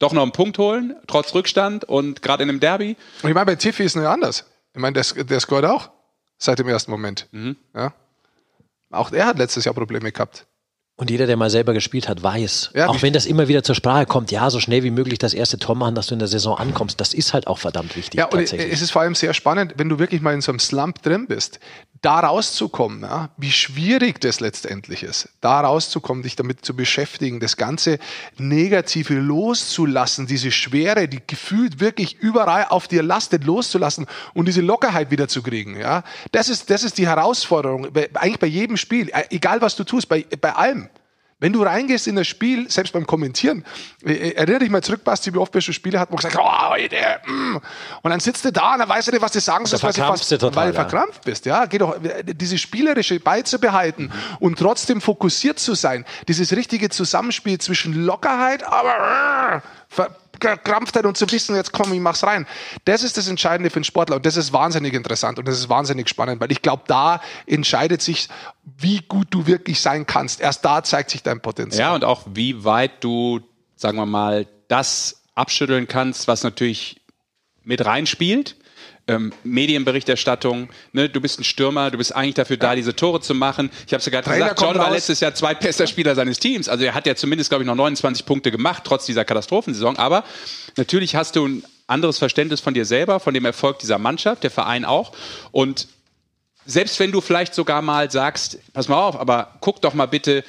[0.00, 2.96] doch noch einen Punkt holen, trotz Rückstand und gerade in einem Derby.
[3.22, 4.46] Und ich meine, bei Tiffy ist es anders.
[4.74, 5.90] Ich meine, der, der scored auch
[6.38, 7.28] seit dem ersten Moment.
[7.30, 7.54] Mhm.
[7.72, 7.94] Ja?
[8.90, 10.46] Auch er hat letztes Jahr Probleme gehabt.
[11.00, 13.74] Und jeder, der mal selber gespielt hat, weiß, ja, auch wenn das immer wieder zur
[13.74, 16.28] Sprache kommt, ja, so schnell wie möglich das erste Tor machen, dass du in der
[16.28, 18.20] Saison ankommst, das ist halt auch verdammt wichtig.
[18.20, 20.58] Ja, und es ist vor allem sehr spannend, wenn du wirklich mal in so einem
[20.58, 21.58] Slump drin bist,
[22.02, 27.58] da rauszukommen, ja, wie schwierig das letztendlich ist, da rauszukommen, dich damit zu beschäftigen, das
[27.58, 27.98] ganze
[28.38, 35.10] Negative loszulassen, diese Schwere, die gefühlt wirklich überall auf dir lastet, loszulassen und diese Lockerheit
[35.10, 39.24] wieder zu kriegen, ja, das ist, das ist die Herausforderung, eigentlich bei jedem Spiel, e,
[39.30, 40.88] egal was du tust, bei, bei allem.
[41.40, 43.64] Wenn du reingehst in das Spiel, selbst beim Kommentieren,
[44.04, 46.36] äh, äh, erinnere dich mal zurück, Basti, wie oft wir schon Spiele hatten, wo gesagt,
[46.38, 47.56] oh, heute, mm.
[48.02, 49.92] und dann sitzt du da und dann weißt du nicht, was du sagen sollst, weil,
[49.92, 51.46] du total, weil du verkrampft bist.
[51.46, 54.36] Ja, geht doch, diese spielerische beizubehalten mhm.
[54.38, 59.62] und trotzdem fokussiert zu sein, dieses richtige Zusammenspiel zwischen Lockerheit, aber
[60.44, 62.46] äh, Krampftheit und zu wissen, jetzt komm, ich mach's rein.
[62.84, 65.68] Das ist das Entscheidende für einen Sportler und das ist wahnsinnig interessant und das ist
[65.68, 68.28] wahnsinnig spannend, weil ich glaube, da entscheidet sich,
[68.78, 70.40] wie gut du wirklich sein kannst.
[70.40, 71.88] Erst da zeigt sich dein Potenzial.
[71.88, 73.40] Ja, und auch wie weit du,
[73.76, 77.00] sagen wir mal, das abschütteln kannst, was natürlich
[77.62, 78.56] mit reinspielt
[79.10, 80.68] ähm, Medienberichterstattung.
[80.92, 81.08] Ne?
[81.08, 83.70] Du bist ein Stürmer, du bist eigentlich dafür da, diese Tore zu machen.
[83.86, 86.68] Ich habe es ja gerade gesagt, John war letztes Jahr zweitbester Spieler seines Teams.
[86.68, 89.96] Also er hat ja zumindest, glaube ich, noch 29 Punkte gemacht, trotz dieser Katastrophensaison.
[89.96, 90.24] Aber
[90.76, 94.50] natürlich hast du ein anderes Verständnis von dir selber, von dem Erfolg dieser Mannschaft, der
[94.52, 95.12] Verein auch.
[95.50, 95.88] Und
[96.64, 100.44] selbst wenn du vielleicht sogar mal sagst, pass mal auf, aber guck doch mal bitte,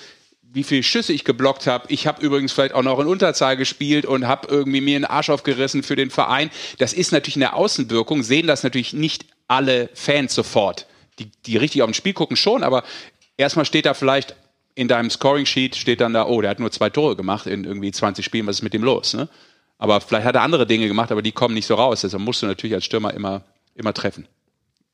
[0.54, 1.86] wie viele Schüsse ich geblockt habe.
[1.88, 5.30] Ich habe übrigens vielleicht auch noch in Unterzahl gespielt und habe irgendwie mir einen Arsch
[5.30, 6.50] aufgerissen für den Verein.
[6.78, 10.88] Das ist natürlich in der Außenwirkung, sehen das natürlich nicht alle Fans sofort.
[11.20, 12.84] Die, die richtig auf ein Spiel gucken schon, aber
[13.38, 14.36] erstmal steht da vielleicht
[14.76, 17.92] in deinem Scoring-Sheet steht dann da, oh, der hat nur zwei Tore gemacht in irgendwie
[17.92, 19.14] 20 Spielen, was ist mit dem los?
[19.14, 19.28] Ne?
[19.78, 22.02] Aber vielleicht hat er andere Dinge gemacht, aber die kommen nicht so raus.
[22.02, 23.44] Deshalb musst du natürlich als Stürmer immer,
[23.76, 24.28] immer treffen.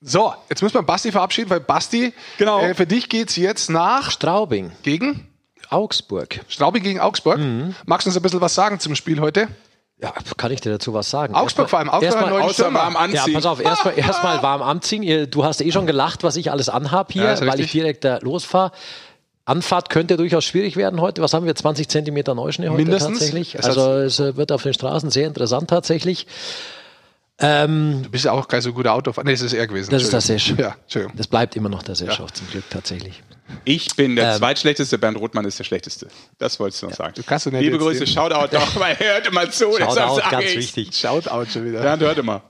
[0.02, 2.62] So, jetzt müssen wir Basti verabschieden, weil Basti, genau.
[2.62, 4.72] Äh, für dich geht es jetzt nach Straubing.
[4.84, 5.28] Gegen?
[5.70, 6.42] Augsburg.
[6.48, 7.40] Straubing gegen Augsburg.
[7.40, 7.76] Mhm.
[7.86, 9.48] Magst du uns ein bisschen was sagen zum Spiel heute?
[10.00, 11.34] Ja, kann ich dir dazu was sagen?
[11.34, 13.34] Augsburg vor allem, Augsburg erstmal, neuen außer warm anziehen.
[13.34, 15.30] Ja, pass auf, erstmal erst warm anziehen.
[15.32, 18.20] Du hast eh schon gelacht, was ich alles anhab hier, ja, weil ich direkt da
[18.20, 18.72] losfahre.
[19.46, 21.22] Anfahrt könnte durchaus schwierig werden heute.
[21.22, 21.56] Was haben wir?
[21.56, 23.20] 20 Zentimeter Neuschnee heute Mindestens.
[23.20, 23.64] tatsächlich.
[23.64, 26.28] Also es wird auf den Straßen sehr interessant tatsächlich.
[27.40, 29.26] Ähm, du bist ja auch kein so guter Autofahrer.
[29.26, 29.92] Nee, das ist er gewesen.
[29.92, 30.54] Das ist der Sesch.
[30.58, 31.16] Ja, Entschuldigung.
[31.16, 32.26] Das bleibt immer noch der Sesch, ja.
[32.26, 33.24] auch zum Glück tatsächlich.
[33.64, 36.08] Ich bin der ähm, zweitschlechteste, Bernd Rothmann ist der schlechteste.
[36.38, 37.14] Das wolltest du noch sagen.
[37.16, 39.72] Du kannst du nicht Liebe Grüße, Shoutout doch, weil hört immer zu.
[39.78, 40.58] Shoutout, ganz ich.
[40.58, 40.96] wichtig.
[40.96, 41.82] Shoutout schon wieder.
[41.82, 42.44] Bernd, hört immer.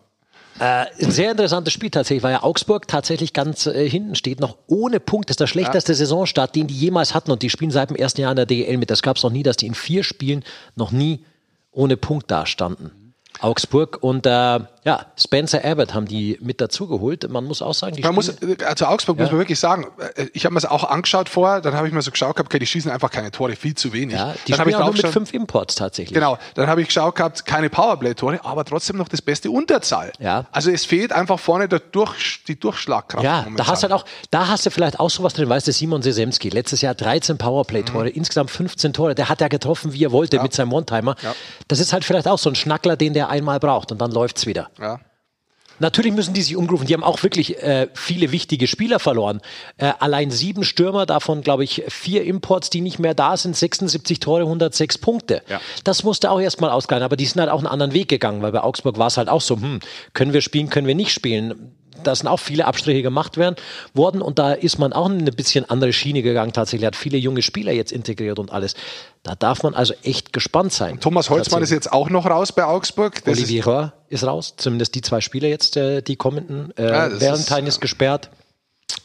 [0.59, 4.57] Äh, ein sehr interessantes Spiel tatsächlich, weil ja Augsburg tatsächlich ganz äh, hinten steht, noch
[4.65, 5.29] ohne Punkt.
[5.29, 5.97] Das ist der schlechteste ja.
[5.97, 8.77] Saisonstart, den die jemals hatten und die spielen seit dem ersten Jahr in der DL
[8.77, 8.89] mit.
[8.89, 10.43] Das gab es noch nie, dass die in vier Spielen
[10.75, 11.23] noch nie
[11.71, 13.06] ohne Punkt dastanden.
[13.39, 17.29] Augsburg und äh, ja, Spencer Abbott haben die mit dazugeholt.
[17.29, 18.31] Man muss auch sagen, die man muss,
[18.65, 19.23] also Augsburg ja.
[19.23, 19.85] muss man wirklich sagen,
[20.15, 22.49] äh, ich habe mir das auch angeschaut vorher, dann habe ich mir so geschaut gehabt,
[22.49, 24.15] okay, die schießen einfach keine Tore, viel zu wenig.
[24.15, 26.13] Ja, die dann spielen auch nur mit fünf Imports tatsächlich.
[26.13, 30.13] Genau, dann habe ich geschaut gehabt, keine Powerplay-Tore, aber trotzdem noch das beste Unterzahl.
[30.19, 30.45] Ja.
[30.53, 33.25] Also es fehlt einfach vorne der Durch, die Durchschlagkraft.
[33.25, 36.01] Ja, da hast, halt auch, da hast du vielleicht auch sowas drin, weißt du, Simon
[36.01, 38.11] Sesemski, letztes Jahr 13 Powerplay-Tore, mhm.
[38.15, 40.43] insgesamt 15 Tore, der hat ja getroffen, wie er wollte ja.
[40.43, 41.15] mit seinem One-Timer.
[41.21, 41.35] Ja.
[41.67, 44.37] Das ist halt vielleicht auch so ein Schnackler, den der einmal braucht und dann läuft
[44.37, 44.69] es wieder.
[44.79, 44.99] Ja.
[45.79, 46.87] Natürlich müssen die sich umrufen.
[46.87, 49.41] Die haben auch wirklich äh, viele wichtige Spieler verloren.
[49.77, 54.19] Äh, allein sieben Stürmer, davon glaube ich vier Imports, die nicht mehr da sind, 76
[54.19, 55.43] Tore, 106 Punkte.
[55.47, 55.61] Ja.
[55.83, 57.03] Das musste auch erstmal ausgleichen.
[57.03, 59.29] Aber die sind halt auch einen anderen Weg gegangen, weil bei Augsburg war es halt
[59.29, 59.79] auch so, hm,
[60.13, 61.73] können wir spielen, können wir nicht spielen
[62.03, 63.55] da sind auch viele Abstriche gemacht werden,
[63.93, 67.41] worden und da ist man auch eine bisschen andere Schiene gegangen tatsächlich, hat viele junge
[67.41, 68.75] Spieler jetzt integriert und alles.
[69.23, 70.99] Da darf man also echt gespannt sein.
[70.99, 73.23] Thomas Holzmann ist jetzt auch noch raus bei Augsburg.
[73.25, 76.71] Das Olivier ist, ist, raus, zumindest die zwei Spieler jetzt, äh, die kommenden.
[76.77, 78.29] Äh, ja, Valentine ist, ist gesperrt.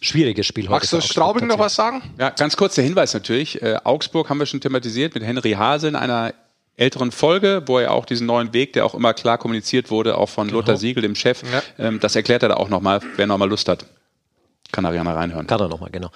[0.01, 0.72] Schwieriges Spiel heute.
[0.72, 2.03] Magst du Straubing noch was sagen?
[2.18, 3.62] Ja, ganz kurz der Hinweis natürlich.
[3.62, 6.34] Äh, Augsburg haben wir schon thematisiert mit Henry Hase in einer
[6.77, 10.29] älteren Folge, wo er auch diesen neuen Weg, der auch immer klar kommuniziert wurde, auch
[10.29, 10.61] von genau.
[10.61, 11.62] Lothar Siegel, dem Chef, ja.
[11.79, 13.87] ähm, das erklärt er da auch nochmal, wer nochmal Lust hat.
[14.73, 15.47] Kann er mal reinhören.
[15.47, 16.09] Kann er nochmal, genau.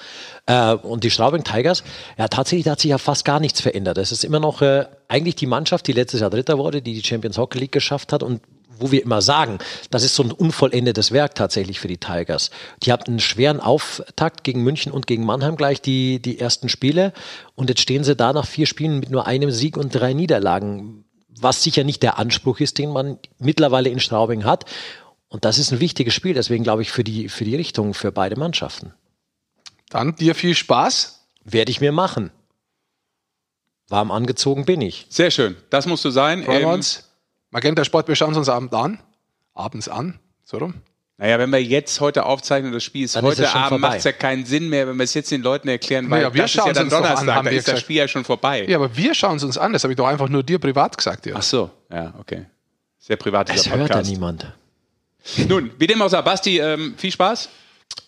[0.46, 1.84] Äh, und die Straubing Tigers,
[2.16, 3.98] ja, tatsächlich da hat sich ja fast gar nichts verändert.
[3.98, 7.06] Es ist immer noch äh, eigentlich die Mannschaft, die letztes Jahr Dritter wurde, die die
[7.06, 8.40] Champions Hockey League geschafft hat und
[8.78, 9.58] wo wir immer sagen,
[9.90, 12.50] das ist so ein unvollendetes Werk tatsächlich für die Tigers.
[12.82, 17.12] Die hatten einen schweren Auftakt gegen München und gegen Mannheim gleich die, die ersten Spiele
[17.54, 21.04] und jetzt stehen sie da nach vier Spielen mit nur einem Sieg und drei Niederlagen,
[21.28, 24.64] was sicher nicht der Anspruch ist, den man mittlerweile in Straubing hat.
[25.28, 28.12] Und das ist ein wichtiges Spiel, deswegen glaube ich für die, für die Richtung für
[28.12, 28.94] beide Mannschaften.
[29.90, 31.14] Dann dir viel Spaß.
[31.48, 32.32] Werde ich mir machen.
[33.88, 35.06] Warm angezogen bin ich.
[35.10, 35.56] Sehr schön.
[35.70, 36.42] Das musst du sein.
[36.42, 37.05] Freuen wir ähm, uns.
[37.50, 38.98] Magenta Sport, wir schauen es uns abends an.
[39.54, 40.74] Abends an, so rum.
[41.18, 44.04] Naja, wenn wir jetzt heute aufzeichnen, das Spiel ist Dann heute ist Abend, macht es
[44.04, 46.50] ja keinen Sinn mehr, wenn wir es jetzt den Leuten erklären, weil naja, wir das
[46.50, 48.66] schauen ist ja dann Donnerstag, an, da ist das Spiel ja schon vorbei.
[48.68, 50.96] Ja, aber wir schauen es uns an, das habe ich doch einfach nur dir privat
[50.96, 51.24] gesagt.
[51.24, 51.36] Ja.
[51.38, 52.44] Ach so, ja, okay.
[52.98, 53.94] Sehr privat dieser Podcast.
[53.94, 54.52] hört ja niemand.
[55.48, 57.48] Nun, wie dem auch sei, Basti, ähm, viel Spaß.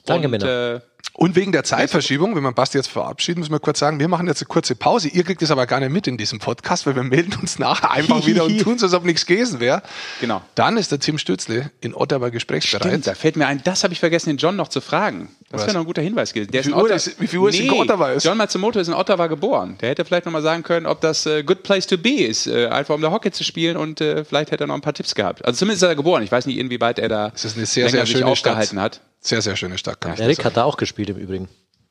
[0.05, 0.75] Danke, und, Männer.
[0.75, 0.81] Äh,
[1.19, 4.29] und wegen der Zeitverschiebung, wenn man Basti jetzt verabschieden, muss man kurz sagen, wir machen
[4.29, 5.09] jetzt eine kurze Pause.
[5.09, 7.91] Ihr kriegt es aber gar nicht mit in diesem Podcast, weil wir melden uns nachher
[7.91, 9.83] einfach wieder und tun so, als ob nichts gewesen wäre.
[10.21, 10.43] Genau.
[10.55, 12.87] Dann ist der Tim Stützle in Ottawa gesprächsbereit.
[12.87, 15.29] Stimmt, da fällt mir ein, das habe ich vergessen, den John noch zu fragen.
[15.51, 16.51] Das wäre noch ein guter Hinweis gewesen.
[16.51, 18.25] Der wie, viel Uhr ist, wie viel Uhr nee, ist in Ottawa ist?
[18.25, 19.79] John Matsumoto ist in Ottawa geboren.
[19.81, 22.47] Der hätte vielleicht noch mal sagen können, ob das äh, good place to be ist,
[22.47, 24.93] äh, einfach um da Hockey zu spielen und äh, vielleicht hätte er noch ein paar
[24.93, 25.45] Tipps gehabt.
[25.45, 26.23] Also zumindest ist er geboren.
[26.23, 28.99] Ich weiß nicht, inwieweit er da das ist eine sehr, sehr schöne aufgehalten Stadt.
[28.99, 29.01] hat.
[29.21, 30.01] Sehr, sehr schöne Stadt.
[30.01, 31.49] Kann ja, Erik hat da auch gespielt im Übrigen.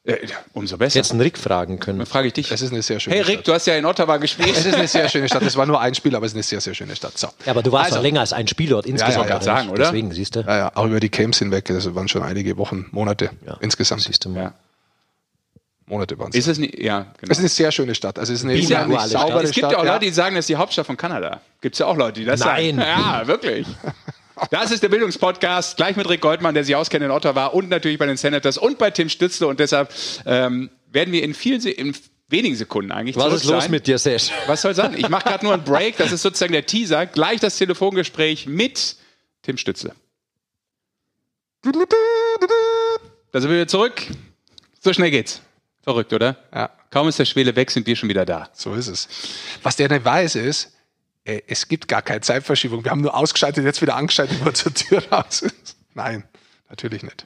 [0.08, 0.96] Äh, umso besser.
[0.96, 2.00] Jetzt einen Rick fragen können.
[2.00, 2.50] Dann frage ich dich.
[2.50, 3.48] Es ist eine sehr schöne Hey Rick, Stadt.
[3.50, 4.56] du hast ja in Ottawa gespielt.
[4.56, 5.42] Es ist eine sehr schöne Stadt.
[5.42, 7.18] Es war nur ein Spiel, aber es ist eine sehr, sehr schöne Stadt.
[7.18, 7.28] So.
[7.46, 9.28] Ja, aber du warst also, länger als ein Spiel dort insgesamt.
[9.28, 9.84] Ja, ja, sagen, oder?
[9.84, 10.40] Deswegen, siehst du.
[10.42, 11.66] Ja, ja, auch über die Camps hinweg.
[11.66, 14.02] Das waren schon einige Wochen, Monate ja, insgesamt.
[14.02, 14.44] Siehst du mal.
[14.44, 14.54] Ja.
[15.88, 16.36] Monate waren es.
[16.36, 17.32] Ist es nicht, ja, genau.
[17.32, 18.18] Es ist eine sehr schöne Stadt.
[18.18, 19.44] Also es ist eine ja, saubere Stadt.
[19.44, 21.42] Es gibt ja auch Leute, die sagen, das ist die Hauptstadt von Kanada.
[21.60, 22.78] Gibt es ja auch Leute, die das Nein.
[22.78, 22.88] sagen.
[22.88, 23.68] Ja, wirklich.
[24.52, 27.98] Das ist der Bildungspodcast, gleich mit Rick Goldmann, der sich auskennt in Ottawa und natürlich
[27.98, 29.48] bei den Senators und bei Tim Stützle.
[29.48, 29.94] Und deshalb
[30.26, 31.96] ähm, werden wir in vielen, in
[32.30, 33.72] wenigen Sekunden eigentlich Was ist los sein.
[33.72, 34.32] mit dir, Sesh?
[34.48, 34.96] Was soll sein?
[34.98, 35.98] Ich mache gerade nur einen Break.
[35.98, 37.06] Das ist sozusagen der Teaser.
[37.06, 38.98] Gleich das Telefongespräch mit
[39.42, 39.94] Tim Stützle.
[41.64, 41.72] Da
[43.42, 44.02] sind wir wieder zurück.
[44.80, 45.42] So schnell geht's.
[45.84, 46.38] Verrückt, oder?
[46.54, 46.70] Ja.
[46.92, 48.50] Kaum ist der Schwele weg, sind wir schon wieder da.
[48.54, 49.08] So ist es.
[49.64, 50.77] Was der nicht weiß, ist,
[51.48, 52.84] es gibt gar keine Zeitverschiebung.
[52.84, 55.76] Wir haben nur ausgeschaltet, jetzt wieder angeschaltet, wo zur Tür raus ist.
[55.94, 56.24] Nein,
[56.70, 57.26] natürlich nicht.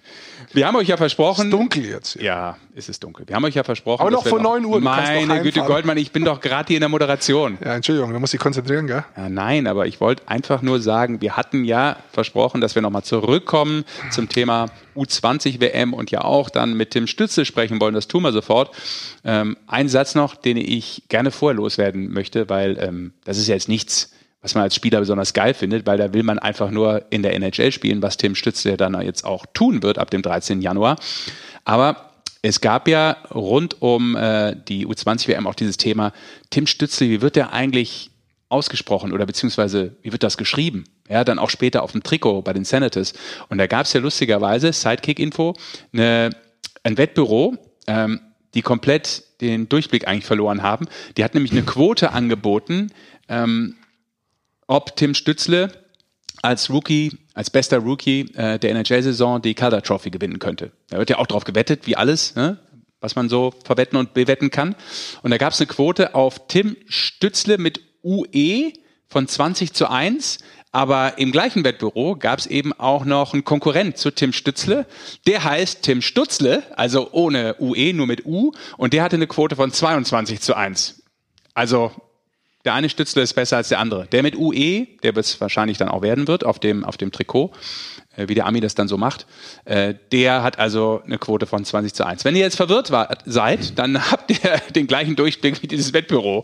[0.54, 1.42] Wir haben euch ja versprochen.
[1.42, 2.16] Es ist dunkel jetzt.
[2.16, 2.24] Ja.
[2.24, 3.28] ja, es ist dunkel.
[3.28, 4.02] Wir haben euch ja versprochen.
[4.02, 4.80] Aber noch vor 9 Uhr.
[4.80, 7.58] Meine Güte, Goldmann, ich bin doch gerade hier in der Moderation.
[7.64, 9.04] Ja, Entschuldigung, da muss ich konzentrieren, gell?
[9.18, 13.04] Ja, nein, aber ich wollte einfach nur sagen, wir hatten ja versprochen, dass wir nochmal
[13.04, 17.96] zurückkommen zum Thema U20 WM und ja auch dann mit Tim Stütze sprechen wollen.
[17.96, 18.76] Das tun wir sofort.
[19.24, 23.56] Ähm, ein Satz noch, den ich gerne vorher loswerden möchte, weil ähm, das ist ja
[23.56, 24.12] jetzt nichts
[24.42, 27.36] was man als Spieler besonders geil findet, weil da will man einfach nur in der
[27.36, 30.62] NHL spielen, was Tim Stützle dann jetzt auch tun wird ab dem 13.
[30.62, 30.98] Januar.
[31.64, 32.12] Aber
[32.42, 36.12] es gab ja rund um äh, die U20-WM auch dieses Thema,
[36.50, 38.10] Tim Stützle, wie wird der eigentlich
[38.50, 40.86] ausgesprochen oder beziehungsweise wie wird das geschrieben?
[41.08, 43.14] Ja, dann auch später auf dem Trikot bei den Senators.
[43.50, 45.54] Und da gab es ja lustigerweise, Sidekick-Info,
[45.94, 46.32] eine,
[46.84, 48.20] ein Wettbüro, ähm,
[48.54, 50.88] die komplett den Durchblick eigentlich verloren haben.
[51.16, 52.92] Die hat nämlich eine Quote angeboten,
[53.30, 53.76] ähm,
[54.72, 55.70] ob Tim Stützle
[56.42, 60.72] als Rookie, als bester Rookie äh, der NHL-Saison die Calder Trophy gewinnen könnte.
[60.90, 62.58] Da wird ja auch drauf gewettet, wie alles, ne?
[63.02, 64.76] was man so verwetten und bewetten kann.
[65.24, 68.72] Und da gab es eine Quote auf Tim Stützle mit UE
[69.08, 70.40] von 20 zu 1.
[70.72, 74.86] Aber im gleichen Wettbüro gab es eben auch noch einen Konkurrent zu Tim Stützle.
[75.28, 78.54] Der heißt Tim Stutzle, also ohne UE, nur mit U.
[78.78, 81.04] Und der hatte eine Quote von 22 zu 1.
[81.54, 81.92] Also
[82.66, 84.07] der eine Stützle ist besser als der andere.
[84.07, 87.51] Der mit UE, der es wahrscheinlich dann auch werden wird auf dem, auf dem Trikot,
[88.16, 89.26] äh, wie der Ami das dann so macht,
[89.66, 92.26] äh, der hat also eine Quote von 20 zu 1.
[92.26, 96.43] Wenn ihr jetzt verwirrt war, seid, dann habt ihr den gleichen Durchblick wie dieses Wettbüro.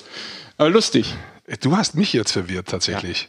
[0.57, 1.15] Aber lustig.
[1.61, 3.24] Du hast mich jetzt verwirrt tatsächlich.
[3.24, 3.28] Ja.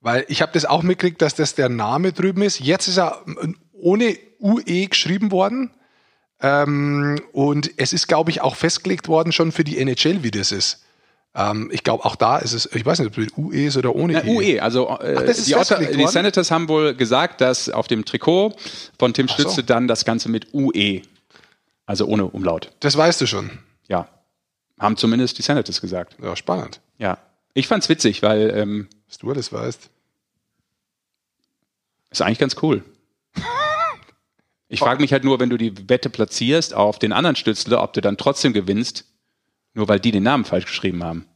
[0.00, 2.60] Weil ich habe das auch mitgekriegt, dass das der Name drüben ist.
[2.60, 3.24] Jetzt ist er
[3.72, 5.70] ohne UE geschrieben worden.
[6.42, 10.52] Ähm, und es ist, glaube ich, auch festgelegt worden schon für die NHL, wie das
[10.52, 10.84] ist.
[11.34, 13.94] Ähm, ich glaube, auch da ist es, ich weiß nicht, ob es UE ist oder
[13.94, 14.60] ohne ja, UE.
[14.60, 18.54] Also äh, Ach, die, Otter, die, Senators haben wohl gesagt, dass auf dem Trikot
[18.98, 19.62] von Tim Stütze so.
[19.62, 21.02] dann das Ganze mit UE,
[21.86, 22.72] also ohne Umlaut.
[22.80, 23.50] Das weißt du schon.
[23.88, 24.08] Ja.
[24.78, 26.16] Haben zumindest die Senators gesagt.
[26.20, 26.80] Ja, spannend.
[26.98, 27.18] Ja.
[27.54, 28.50] Ich fand's witzig, weil.
[28.56, 29.88] Ähm, Dass du das weißt.
[32.10, 32.82] Ist eigentlich ganz cool.
[34.72, 37.92] Ich frage mich halt nur, wenn du die Wette platzierst auf den anderen Stützler, ob
[37.92, 39.04] du dann trotzdem gewinnst,
[39.74, 41.26] nur weil die den Namen falsch geschrieben haben.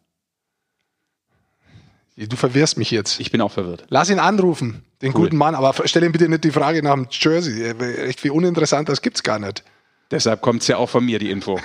[2.16, 3.18] Du verwirrst mich jetzt.
[3.18, 3.84] Ich bin auch verwirrt.
[3.88, 5.22] Lass ihn anrufen, den cool.
[5.22, 7.64] guten Mann, aber stell ihm bitte nicht die Frage nach dem Jersey.
[7.64, 9.64] Echt wie uninteressant, das gibt's gar nicht.
[10.12, 11.58] Deshalb kommt's ja auch von mir, die Info.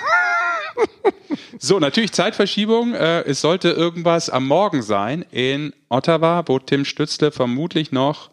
[1.59, 2.95] so, natürlich Zeitverschiebung.
[2.95, 8.32] Äh, es sollte irgendwas am Morgen sein in Ottawa, wo Tim Stützle vermutlich noch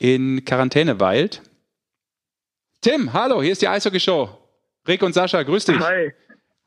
[0.00, 1.42] in Quarantäne weilt.
[2.80, 4.30] Tim, hallo, hier ist die Eishockey Show.
[4.88, 5.78] Rick und Sascha, grüß dich.
[5.78, 6.12] Hi.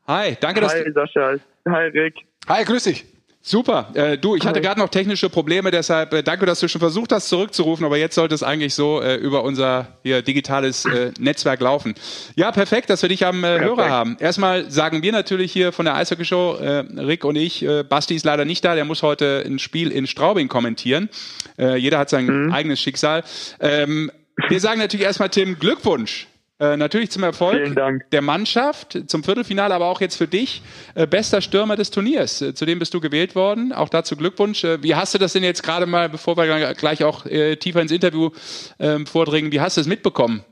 [0.06, 1.36] Hi, danke, dass Hi, Sascha.
[1.68, 2.14] Hi, Rick.
[2.48, 3.04] Hi, grüß dich.
[3.46, 3.90] Super.
[3.92, 7.12] Äh, du, ich hatte gerade noch technische Probleme, deshalb äh, danke, dass du schon versucht
[7.12, 11.60] hast, zurückzurufen, aber jetzt sollte es eigentlich so äh, über unser hier digitales äh, Netzwerk
[11.60, 11.94] laufen.
[12.36, 14.16] Ja, perfekt, dass wir dich am äh, Hörer haben.
[14.18, 18.24] Erstmal sagen wir natürlich hier von der Eishockey Show, äh, Rick und ich, Basti ist
[18.24, 21.10] leider nicht da, der muss heute ein Spiel in Straubing kommentieren.
[21.58, 22.52] Jeder hat sein mhm.
[22.52, 23.24] eigenes Schicksal.
[23.60, 24.10] Ähm,
[24.48, 26.26] wir sagen natürlich erstmal, Tim, Glückwunsch.
[26.60, 27.74] Äh, natürlich zum Erfolg
[28.12, 30.62] der Mannschaft, zum Viertelfinale, aber auch jetzt für dich.
[30.94, 32.42] Äh, bester Stürmer des Turniers.
[32.42, 33.72] Äh, zudem bist du gewählt worden.
[33.72, 34.62] Auch dazu Glückwunsch.
[34.62, 37.82] Äh, wie hast du das denn jetzt gerade mal, bevor wir gleich auch äh, tiefer
[37.82, 38.30] ins Interview
[38.78, 40.44] ähm, vordringen, wie hast du es mitbekommen?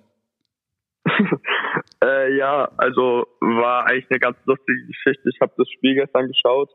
[2.03, 5.29] ja, also war eigentlich eine ganz lustige Geschichte.
[5.33, 6.71] Ich habe das Spiel gestern geschaut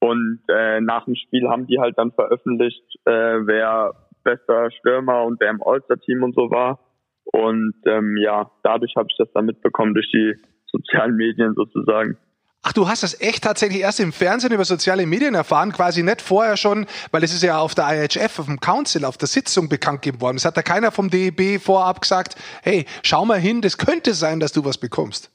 [0.00, 3.92] und nach dem Spiel haben die halt dann veröffentlicht, wer
[4.24, 6.78] bester Stürmer und wer im All-Star-Team und so war.
[7.24, 10.34] Und ähm, ja, dadurch habe ich das dann mitbekommen, durch die
[10.66, 12.16] sozialen Medien sozusagen.
[12.64, 16.22] Ach, du hast das echt tatsächlich erst im Fernsehen über soziale Medien erfahren, quasi nicht
[16.22, 19.68] vorher schon, weil es ist ja auf der IHF, auf dem Council, auf der Sitzung
[19.68, 20.36] bekannt gegeben worden.
[20.36, 24.38] Es hat da keiner vom DEB vorab gesagt, hey, schau mal hin, das könnte sein,
[24.38, 25.32] dass du was bekommst.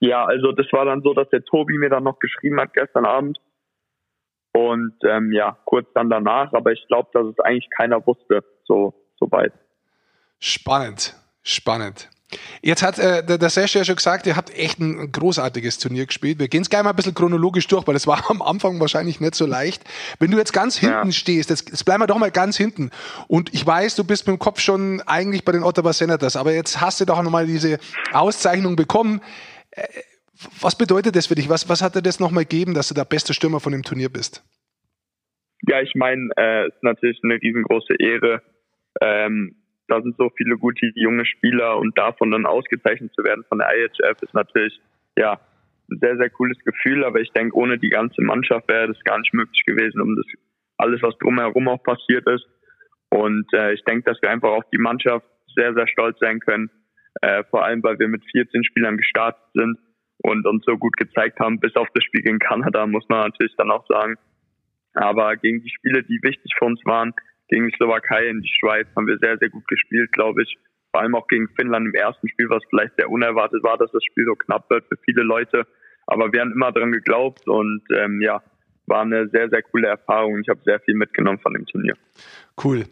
[0.00, 3.06] Ja, also das war dann so, dass der Tobi mir dann noch geschrieben hat gestern
[3.06, 3.38] Abend.
[4.52, 8.94] Und ähm, ja, kurz dann danach, aber ich glaube, dass es eigentlich keiner wusste, so,
[9.20, 9.52] so weit.
[10.38, 12.08] Spannend, spannend.
[12.60, 16.06] Jetzt hat äh, der, der Sesh ja schon gesagt, ihr habt echt ein großartiges Turnier
[16.06, 16.40] gespielt.
[16.40, 19.20] Wir gehen es gleich mal ein bisschen chronologisch durch, weil das war am Anfang wahrscheinlich
[19.20, 19.84] nicht so leicht.
[20.18, 21.12] Wenn du jetzt ganz hinten ja.
[21.12, 22.90] stehst, jetzt, jetzt bleiben wir doch mal ganz hinten.
[23.28, 26.52] Und ich weiß, du bist mit dem Kopf schon eigentlich bei den Ottawa Senators, aber
[26.52, 27.78] jetzt hast du doch nochmal diese
[28.12, 29.20] Auszeichnung bekommen.
[29.70, 29.84] Äh,
[30.60, 31.48] was bedeutet das für dich?
[31.48, 34.08] Was, was hat dir das nochmal gegeben, dass du der beste Stürmer von dem Turnier
[34.08, 34.44] bist?
[35.62, 38.42] Ja, ich meine, äh, es ist natürlich eine riesengroße Ehre.
[39.00, 39.56] Ähm,
[39.88, 43.68] da sind so viele gute junge Spieler und davon dann ausgezeichnet zu werden von der
[43.76, 44.80] IHF ist natürlich
[45.16, 45.40] ja
[45.90, 49.18] ein sehr, sehr cooles Gefühl, aber ich denke, ohne die ganze Mannschaft wäre das gar
[49.18, 50.26] nicht möglich gewesen, um das
[50.78, 52.46] alles, was drumherum auch passiert ist.
[53.08, 56.70] Und äh, ich denke, dass wir einfach auf die Mannschaft sehr, sehr stolz sein können,
[57.22, 59.78] äh, vor allem weil wir mit 14 Spielern gestartet sind
[60.18, 63.54] und uns so gut gezeigt haben, bis auf das Spiel gegen Kanada, muss man natürlich
[63.56, 64.16] dann auch sagen.
[64.94, 67.14] Aber gegen die Spiele, die wichtig für uns waren,
[67.48, 70.58] gegen die Slowakei in die Schweiz haben wir sehr, sehr gut gespielt, glaube ich.
[70.92, 74.02] Vor allem auch gegen Finnland im ersten Spiel, was vielleicht sehr unerwartet war, dass das
[74.04, 75.66] Spiel so knapp wird für viele Leute.
[76.06, 78.42] Aber wir haben immer dran geglaubt und ähm, ja,
[78.86, 80.40] war eine sehr, sehr coole Erfahrung.
[80.40, 81.96] Ich habe sehr viel mitgenommen von dem Turnier.
[82.62, 82.84] Cool.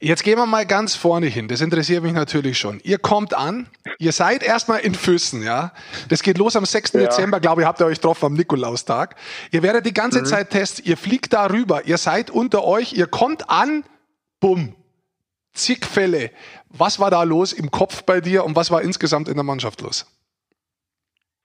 [0.00, 1.48] Jetzt gehen wir mal ganz vorne hin.
[1.48, 2.80] Das interessiert mich natürlich schon.
[2.82, 5.72] Ihr kommt an, ihr seid erstmal in Füssen, ja.
[6.08, 6.92] Das geht los am 6.
[6.94, 7.00] Ja.
[7.00, 9.14] Dezember, glaube ich, habt ihr euch getroffen am Nikolaustag.
[9.52, 10.24] Ihr werdet die ganze mhm.
[10.26, 13.84] Zeit testen, ihr fliegt da rüber, ihr seid unter euch, ihr kommt an,
[14.44, 14.74] bumm,
[15.54, 16.30] zig Fälle.
[16.68, 19.80] Was war da los im Kopf bei dir und was war insgesamt in der Mannschaft
[19.80, 20.04] los?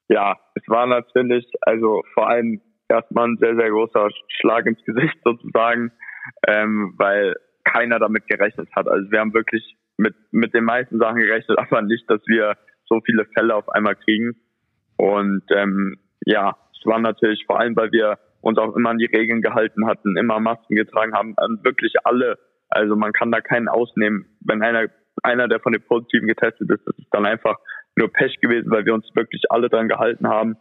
[0.09, 5.15] Ja, es war natürlich, also vor allem erstmal ein sehr, sehr großer Schlag ins Gesicht
[5.23, 5.93] sozusagen,
[6.45, 8.89] ähm, weil keiner damit gerechnet hat.
[8.89, 12.99] Also wir haben wirklich mit, mit den meisten Sachen gerechnet, aber nicht, dass wir so
[13.05, 14.35] viele Fälle auf einmal kriegen.
[14.97, 19.05] Und ähm, ja, es war natürlich vor allem, weil wir uns auch immer an die
[19.05, 22.37] Regeln gehalten hatten, immer Masken getragen haben, wirklich alle
[22.69, 24.25] also man kann da keinen ausnehmen.
[24.41, 24.87] Wenn einer,
[25.23, 27.57] einer, der von den Positiven getestet ist, das ist dann einfach
[27.95, 30.55] nur Pech gewesen, weil wir uns wirklich alle dran gehalten haben.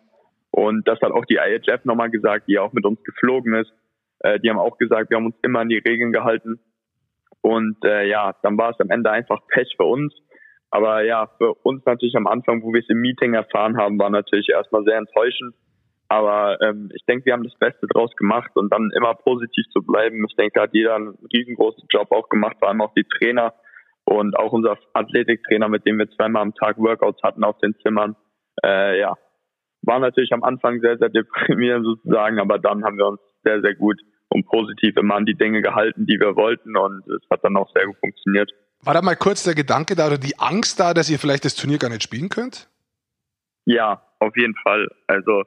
[0.51, 3.73] Und das hat auch die IHF nochmal gesagt, die auch mit uns geflogen ist.
[4.21, 6.59] Äh, die haben auch gesagt, wir haben uns immer an die Regeln gehalten.
[7.43, 10.15] Und äh, ja, dann war es am Ende einfach Pech für uns.
[10.71, 14.11] Aber ja, für uns natürlich am Anfang, wo wir es im Meeting erfahren haben, war
[14.11, 15.55] natürlich erstmal sehr enttäuschend.
[16.09, 19.83] Aber ähm, ich denke, wir haben das Beste draus gemacht und dann immer positiv zu
[19.83, 20.25] bleiben.
[20.29, 23.55] Ich denke, hat jeder einen riesengroßen Job auch gemacht, vor allem auch die Trainer
[24.05, 28.17] und auch unser Athletiktrainer, mit dem wir zweimal am Tag Workouts hatten auf den Zimmern.
[28.65, 29.17] Äh, ja,
[29.83, 33.75] war natürlich am Anfang sehr, sehr deprimierend sozusagen, aber dann haben wir uns sehr, sehr
[33.75, 37.57] gut und positiv immer an die Dinge gehalten, die wir wollten und es hat dann
[37.57, 38.51] auch sehr gut funktioniert.
[38.83, 41.55] War da mal kurz der Gedanke da oder die Angst da, dass ihr vielleicht das
[41.55, 42.69] Turnier gar nicht spielen könnt?
[43.65, 44.89] Ja, auf jeden Fall.
[45.07, 45.45] Also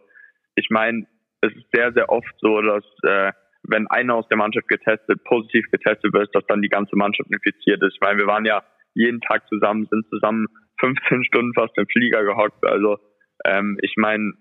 [0.55, 1.05] ich meine,
[1.41, 3.31] es ist sehr, sehr oft so, dass äh,
[3.63, 7.81] wenn einer aus der Mannschaft getestet, positiv getestet wird, dass dann die ganze Mannschaft infiziert
[7.83, 7.95] ist.
[7.95, 10.47] Ich meine, wir waren ja jeden Tag zusammen, sind zusammen
[10.79, 12.65] 15 Stunden fast im Flieger gehockt.
[12.65, 12.97] Also
[13.45, 14.33] ähm, ich meine,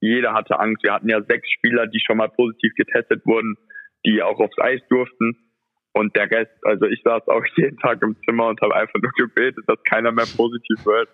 [0.00, 0.82] jeder hatte Angst.
[0.82, 3.56] Wir hatten ja sechs Spieler, die schon mal positiv getestet wurden,
[4.04, 5.36] die auch aufs Eis durften.
[5.92, 9.12] Und der Rest, also ich saß auch jeden Tag im Zimmer und habe einfach nur
[9.12, 11.08] gebetet, dass keiner mehr positiv wird.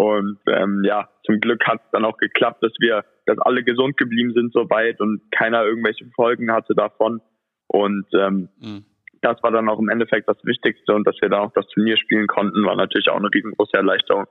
[0.00, 3.98] Und ähm, ja, zum Glück hat es dann auch geklappt, dass wir, dass alle gesund
[3.98, 7.20] geblieben sind soweit und keiner irgendwelche Folgen hatte davon.
[7.66, 8.86] Und ähm, mhm.
[9.20, 11.98] das war dann auch im Endeffekt das Wichtigste und dass wir da auch das Turnier
[11.98, 14.24] spielen konnten, war natürlich auch eine riesengroße Erleichterung.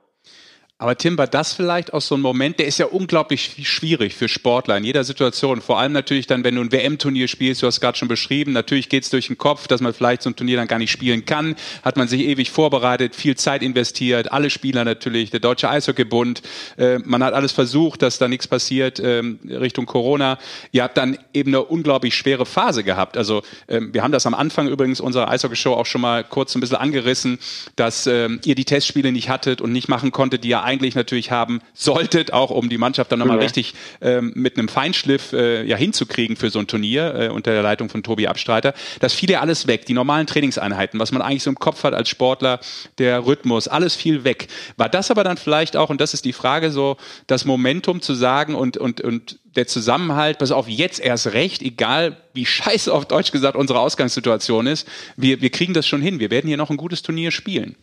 [0.80, 4.30] Aber Tim, war das vielleicht auch so ein Moment, der ist ja unglaublich schwierig für
[4.30, 5.60] Sportler in jeder Situation.
[5.60, 8.88] Vor allem natürlich dann, wenn du ein WM-Turnier spielst, du hast gerade schon beschrieben, natürlich
[8.88, 11.54] geht's durch den Kopf, dass man vielleicht so ein Turnier dann gar nicht spielen kann.
[11.82, 16.40] Hat man sich ewig vorbereitet, viel Zeit investiert, alle Spieler natürlich, der Deutsche Eishockeybund.
[16.78, 20.38] Äh, man hat alles versucht, dass da nichts passiert ähm, Richtung Corona.
[20.72, 23.18] Ihr habt dann eben eine unglaublich schwere Phase gehabt.
[23.18, 26.60] Also ähm, wir haben das am Anfang übrigens unserer Eishockeyshow auch schon mal kurz ein
[26.62, 27.38] bisschen angerissen,
[27.76, 31.30] dass ähm, ihr die Testspiele nicht hattet und nicht machen konntet, die ja eigentlich natürlich
[31.30, 33.42] haben solltet, auch um die Mannschaft dann nochmal ja.
[33.42, 37.62] richtig ähm, mit einem Feinschliff äh, ja hinzukriegen für so ein Turnier äh, unter der
[37.62, 38.72] Leitung von Tobi Abstreiter.
[39.00, 41.94] Das fiel ja alles weg, die normalen Trainingseinheiten, was man eigentlich so im Kopf hat
[41.94, 42.60] als Sportler,
[42.98, 44.46] der Rhythmus, alles fiel weg.
[44.76, 46.96] War das aber dann vielleicht auch, und das ist die Frage, so
[47.26, 52.16] das Momentum zu sagen und, und, und der Zusammenhalt, pass auf, jetzt erst recht, egal
[52.32, 56.30] wie scheiße auf Deutsch gesagt unsere Ausgangssituation ist, wir, wir kriegen das schon hin, wir
[56.30, 57.76] werden hier noch ein gutes Turnier spielen.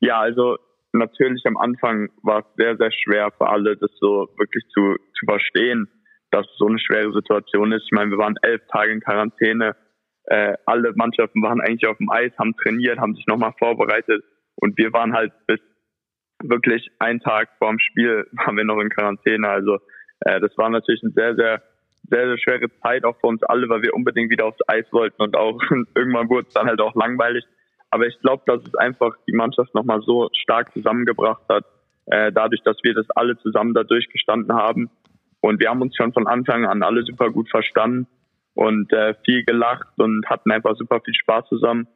[0.00, 0.56] Ja, also
[0.92, 5.26] natürlich am Anfang war es sehr, sehr schwer für alle, das so wirklich zu, zu
[5.26, 5.88] verstehen,
[6.30, 7.84] dass so eine schwere Situation ist.
[7.84, 9.76] Ich meine, wir waren elf Tage in Quarantäne.
[10.24, 14.22] Äh, alle Mannschaften waren eigentlich auf dem Eis, haben trainiert, haben sich nochmal vorbereitet.
[14.56, 15.60] Und wir waren halt bis
[16.42, 19.48] wirklich einen Tag vor dem Spiel waren wir noch in Quarantäne.
[19.48, 19.78] Also
[20.20, 21.62] äh, das war natürlich eine sehr, sehr,
[22.10, 25.22] sehr, sehr schwere Zeit auch für uns alle, weil wir unbedingt wieder aufs Eis wollten
[25.22, 25.60] und auch
[25.94, 27.44] irgendwann wurde es dann halt auch langweilig.
[27.90, 31.64] Aber ich glaube, dass es einfach die Mannschaft nochmal so stark zusammengebracht hat,
[32.06, 34.90] äh, dadurch, dass wir das alle zusammen da durchgestanden haben.
[35.40, 38.06] Und wir haben uns schon von Anfang an alle super gut verstanden
[38.54, 41.88] und äh, viel gelacht und hatten einfach super viel Spaß zusammen.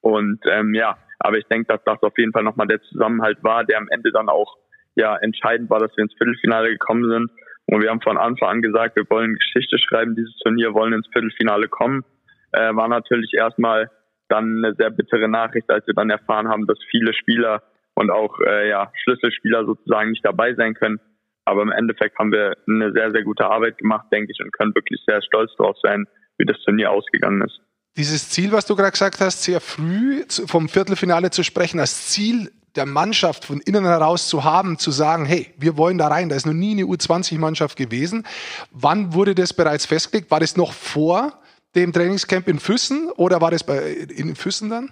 [0.00, 3.64] Und ähm, ja, aber ich denke, dass das auf jeden Fall nochmal der Zusammenhalt war,
[3.64, 4.56] der am Ende dann auch
[4.94, 7.30] ja entscheidend war, dass wir ins Viertelfinale gekommen sind.
[7.66, 11.08] Und wir haben von Anfang an gesagt, wir wollen Geschichte schreiben, dieses Turnier wollen ins
[11.12, 12.04] Viertelfinale kommen.
[12.52, 13.90] Äh, war natürlich erstmal
[14.28, 17.62] dann eine sehr bittere Nachricht, als wir dann erfahren haben, dass viele Spieler
[17.94, 21.00] und auch äh, ja, Schlüsselspieler sozusagen nicht dabei sein können.
[21.44, 24.74] Aber im Endeffekt haben wir eine sehr, sehr gute Arbeit gemacht, denke ich, und können
[24.74, 26.06] wirklich sehr stolz darauf sein,
[26.38, 27.60] wie das Turnier ausgegangen ist.
[27.96, 32.50] Dieses Ziel, was du gerade gesagt hast, sehr früh vom Viertelfinale zu sprechen, als Ziel
[32.74, 36.36] der Mannschaft von innen heraus zu haben, zu sagen, hey, wir wollen da rein, da
[36.36, 38.26] ist noch nie eine U20-Mannschaft gewesen.
[38.70, 40.30] Wann wurde das bereits festgelegt?
[40.30, 41.40] War das noch vor
[41.76, 43.78] dem Trainingscamp in Füssen oder war das bei,
[44.16, 44.90] in Füssen dann?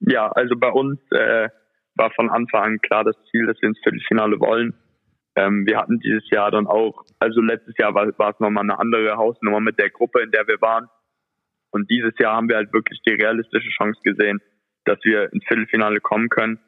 [0.00, 1.48] Ja, also bei uns äh,
[1.94, 4.74] war von Anfang an klar das Ziel, dass wir ins Viertelfinale wollen.
[5.36, 8.78] Ähm, wir hatten dieses Jahr dann auch, also letztes Jahr war, war es nochmal eine
[8.78, 10.88] andere Hausnummer mit der Gruppe, in der wir waren.
[11.70, 14.40] Und dieses Jahr haben wir halt wirklich die realistische Chance gesehen,
[14.84, 16.58] dass wir ins Viertelfinale kommen können.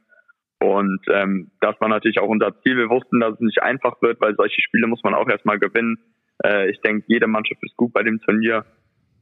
[0.63, 2.77] Und ähm, das war natürlich auch unser Ziel.
[2.77, 5.99] Wir wussten, dass es nicht einfach wird, weil solche Spiele muss man auch erstmal gewinnen.
[6.45, 8.65] Äh, ich denke, jede Mannschaft ist gut bei dem Turnier.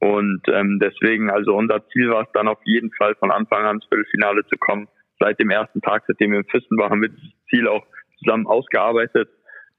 [0.00, 3.76] Und ähm, deswegen, also unser Ziel war es dann auf jeden Fall von Anfang an
[3.76, 4.88] ins Viertelfinale zu kommen.
[5.18, 7.86] Seit dem ersten Tag, seitdem wir im Fisten waren, haben wir dieses Ziel auch
[8.18, 9.28] zusammen ausgearbeitet.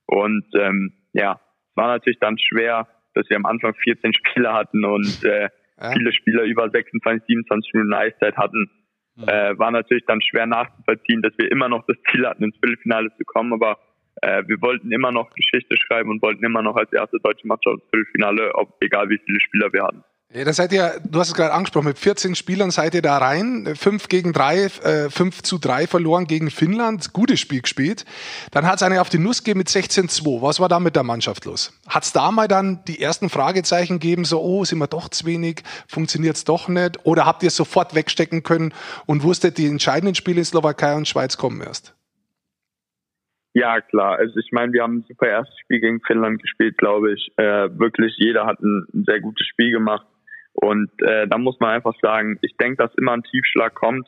[0.05, 4.85] Und ähm, ja, es war natürlich dann schwer, dass wir am Anfang 14 Spieler hatten
[4.85, 5.49] und äh,
[5.79, 5.91] ja.
[5.91, 8.69] viele Spieler über 26, 27 Minuten Eiszeit hatten.
[9.15, 9.27] Mhm.
[9.27, 13.09] Äh, war natürlich dann schwer nachzuvollziehen, dass wir immer noch das Ziel hatten, ins Viertelfinale
[13.17, 13.79] zu kommen, aber
[14.21, 17.75] äh, wir wollten immer noch Geschichte schreiben und wollten immer noch als erste deutsche Mannschaft
[17.75, 20.03] ins Viertelfinale, ob, egal wie viele Spieler wir hatten.
[20.33, 23.17] Ja, da seid ihr, du hast es gerade angesprochen, mit 14 Spielern seid ihr da
[23.17, 28.05] rein, 5 gegen 3, äh, 5 zu 3 verloren gegen Finnland, gutes Spiel gespielt.
[28.51, 30.41] Dann hat es eine auf die Nuss gegeben mit 16-2.
[30.41, 31.77] Was war da mit der Mannschaft los?
[31.85, 35.25] Hat es da mal dann die ersten Fragezeichen gegeben, so, oh, sind wir doch zu
[35.25, 37.05] wenig, funktioniert es doch nicht?
[37.05, 38.73] Oder habt ihr es sofort wegstecken können
[39.05, 41.93] und wusstet, die entscheidenden Spiele in Slowakei und Schweiz kommen erst?
[43.53, 44.17] Ja, klar.
[44.17, 47.33] Also ich meine, wir haben ein super erstes Spiel gegen Finnland gespielt, glaube ich.
[47.35, 50.05] Äh, wirklich, jeder hat ein sehr gutes Spiel gemacht.
[50.61, 54.07] Und äh, da muss man einfach sagen, ich denke, dass immer ein Tiefschlag kommt.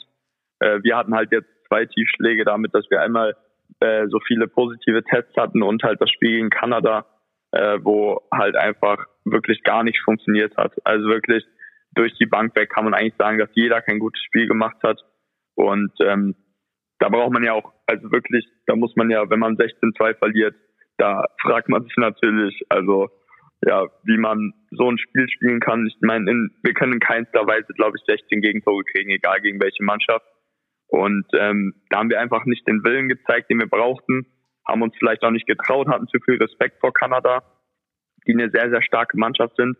[0.59, 3.35] Äh, wir hatten halt jetzt zwei Tiefschläge damit, dass wir einmal
[3.79, 7.05] äh, so viele positive Tests hatten und halt das Spiel gegen Kanada,
[7.51, 10.73] äh, wo halt einfach wirklich gar nicht funktioniert hat.
[10.85, 11.43] Also wirklich
[11.95, 14.99] durch die Bank weg kann man eigentlich sagen, dass jeder kein gutes Spiel gemacht hat.
[15.55, 16.35] Und ähm,
[16.99, 20.55] da braucht man ja auch, also wirklich, da muss man ja, wenn man 16-2 verliert,
[20.97, 23.09] da fragt man sich natürlich, also
[23.65, 25.87] ja, wie man so ein Spiel spielen kann.
[25.87, 29.61] Ich meine, in, wir können in keinster Weise, glaube ich, 16 Gegentore kriegen, egal gegen
[29.61, 30.25] welche Mannschaft.
[30.87, 34.27] Und ähm, da haben wir einfach nicht den Willen gezeigt, den wir brauchten,
[34.67, 37.43] haben uns vielleicht auch nicht getraut, hatten zu viel Respekt vor Kanada,
[38.27, 39.77] die eine sehr, sehr starke Mannschaft sind.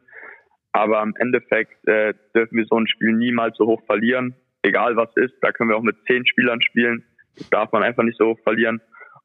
[0.71, 5.15] Aber im Endeffekt äh, dürfen wir so ein Spiel niemals so hoch verlieren, egal was
[5.15, 5.35] ist.
[5.41, 7.05] Da können wir auch mit zehn Spielern spielen.
[7.37, 8.81] Das darf man einfach nicht so hoch verlieren.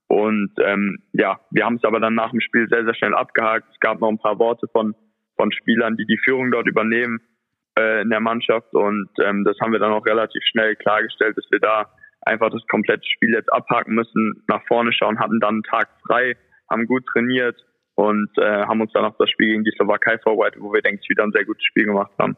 [0.09, 3.67] Und ähm, ja, wir haben es aber dann nach dem Spiel sehr, sehr schnell abgehakt.
[3.73, 4.95] Es gab noch ein paar Worte von,
[5.37, 7.21] von Spielern, die die Führung dort übernehmen
[7.79, 8.73] äh, in der Mannschaft.
[8.73, 11.93] Und ähm, das haben wir dann auch relativ schnell klargestellt, dass wir da
[12.23, 16.37] einfach das komplette Spiel jetzt abhaken müssen, nach vorne schauen, hatten dann einen Tag frei,
[16.71, 17.57] haben gut trainiert
[17.95, 21.01] und äh, haben uns dann auf das Spiel gegen die Slowakei vorbereitet, wo wir, denke
[21.03, 22.37] ich, wieder ein sehr gutes Spiel gemacht haben.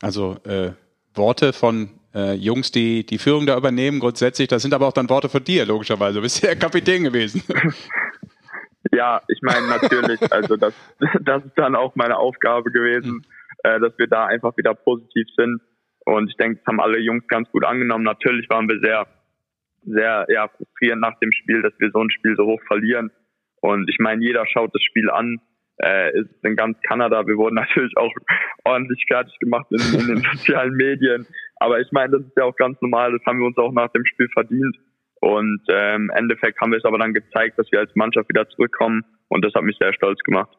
[0.00, 0.72] Also äh,
[1.14, 4.48] Worte von äh, Jungs, die die Führung da übernehmen, grundsätzlich.
[4.48, 6.16] Das sind aber auch dann Worte von dir, logischerweise.
[6.16, 7.42] Du bist ja Kapitän gewesen.
[8.92, 10.74] Ja, ich meine natürlich, also das,
[11.22, 13.26] das ist dann auch meine Aufgabe gewesen,
[13.62, 15.60] äh, dass wir da einfach wieder positiv sind.
[16.04, 18.04] Und ich denke, das haben alle Jungs ganz gut angenommen.
[18.04, 19.06] Natürlich waren wir sehr,
[19.84, 23.10] sehr ja, frustrierend nach dem Spiel, dass wir so ein Spiel so hoch verlieren.
[23.60, 25.40] Und ich meine, jeder schaut das Spiel an,
[25.82, 27.26] äh, ist in ganz Kanada.
[27.26, 28.12] Wir wurden natürlich auch
[28.64, 31.26] ordentlich fertig gemacht in, in den sozialen Medien.
[31.64, 33.10] Aber ich meine, das ist ja auch ganz normal.
[33.12, 34.76] Das haben wir uns auch nach dem Spiel verdient.
[35.20, 38.46] Und äh, im Endeffekt haben wir es aber dann gezeigt, dass wir als Mannschaft wieder
[38.50, 39.00] zurückkommen.
[39.28, 40.54] Und das hat mich sehr stolz gemacht.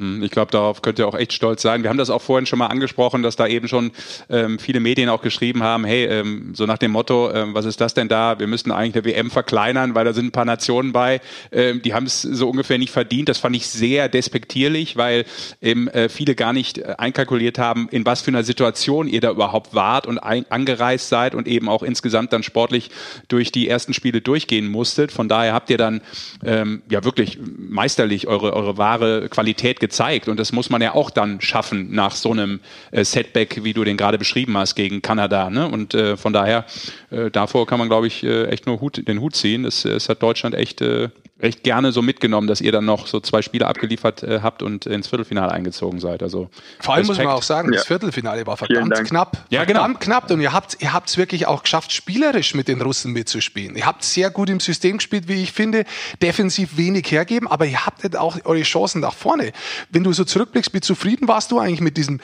[0.00, 1.82] Hm, ich glaube, darauf könnt ihr auch echt stolz sein.
[1.82, 3.92] Wir haben das auch vorhin schon mal angesprochen, dass da eben schon
[4.30, 7.82] ähm, viele Medien auch geschrieben haben, hey, ähm, so nach dem Motto, ähm, was ist
[7.82, 8.38] das denn da?
[8.38, 11.20] Wir müssen eigentlich eine WM verkleinern, weil da sind ein paar Nationen bei,
[11.52, 13.28] ähm, die haben es so ungefähr nicht verdient.
[13.28, 15.26] Das fand ich sehr despektierlich, weil
[15.60, 19.30] eben äh, viele gar nicht äh, einkalkuliert haben, in was für einer Situation ihr da
[19.30, 22.90] überhaupt wart und ein, angereist seid und eben auch insgesamt dann sportlich
[23.28, 25.12] durch die ersten Spiele durchgehen musstet.
[25.12, 26.00] Von daher habt ihr dann
[26.42, 30.28] ähm, ja wirklich meisterlich eure, eure wahre Qualität gezeigt gezeigt.
[30.28, 32.60] Und das muss man ja auch dann schaffen nach so einem
[32.92, 35.50] äh, Setback, wie du den gerade beschrieben hast, gegen Kanada.
[35.50, 35.68] Ne?
[35.68, 36.64] Und äh, von daher,
[37.10, 39.64] äh, davor kann man, glaube ich, äh, echt nur Hut, den Hut ziehen.
[39.64, 41.08] Es, es hat Deutschland echt äh,
[41.42, 44.86] recht gerne so mitgenommen, dass ihr dann noch so zwei Spiele abgeliefert äh, habt und
[44.86, 46.22] ins Viertelfinale eingezogen seid.
[46.22, 47.18] Also Vor allem Respekt.
[47.18, 47.86] muss man auch sagen, das Ja.
[47.86, 49.44] Viertelfinale war verdammt knapp.
[49.50, 49.80] Ja, genau.
[49.80, 50.30] verdammt knapp.
[50.30, 53.76] Und ihr habt ihr habt es wirklich auch geschafft, spielerisch mit den Russen mitzuspielen.
[53.76, 55.84] Ihr habt sehr gut im System gespielt, wie ich finde,
[56.22, 59.52] defensiv wenig hergeben, aber ihr habtet auch eure Chancen nach vorne.
[59.90, 62.20] Wenn du so zurückblickst, wie zufrieden warst du eigentlich mit diesem,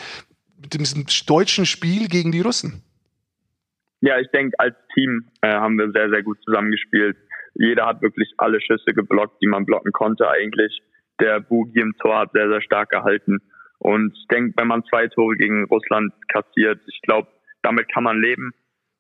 [0.61, 2.83] mit diesem deutschen Spiel gegen die Russen?
[4.03, 7.17] Ja, ich denke, als Team äh, haben wir sehr, sehr gut zusammengespielt.
[7.59, 10.81] Jeder hat wirklich alle Schüsse geblockt, die man blocken konnte eigentlich.
[11.21, 13.39] Der Bugi im Tor hat sehr, sehr stark gehalten.
[13.79, 17.29] Und ich denke, wenn man zwei Tore gegen Russland kassiert, ich glaube,
[17.63, 18.53] damit kann man leben.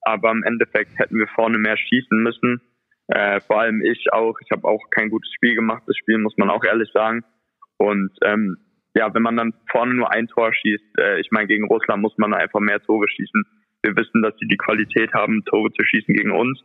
[0.02, 2.60] Aber im Endeffekt hätten wir vorne mehr schießen müssen.
[3.08, 4.36] Äh, vor allem ich auch.
[4.44, 5.82] Ich habe auch kein gutes Spiel gemacht.
[5.86, 7.24] Das Spiel muss man auch ehrlich sagen.
[7.78, 8.56] Und ähm,
[8.94, 12.16] ja, wenn man dann vorne nur ein Tor schießt, äh, ich meine, gegen Russland muss
[12.16, 13.44] man einfach mehr Tore schießen.
[13.82, 16.60] Wir wissen, dass sie die Qualität haben, Tore zu schießen gegen uns.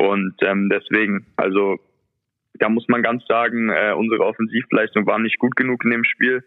[0.00, 1.76] Und ähm, deswegen, also
[2.54, 6.42] da muss man ganz sagen, äh, unsere Offensivleistung war nicht gut genug in dem Spiel.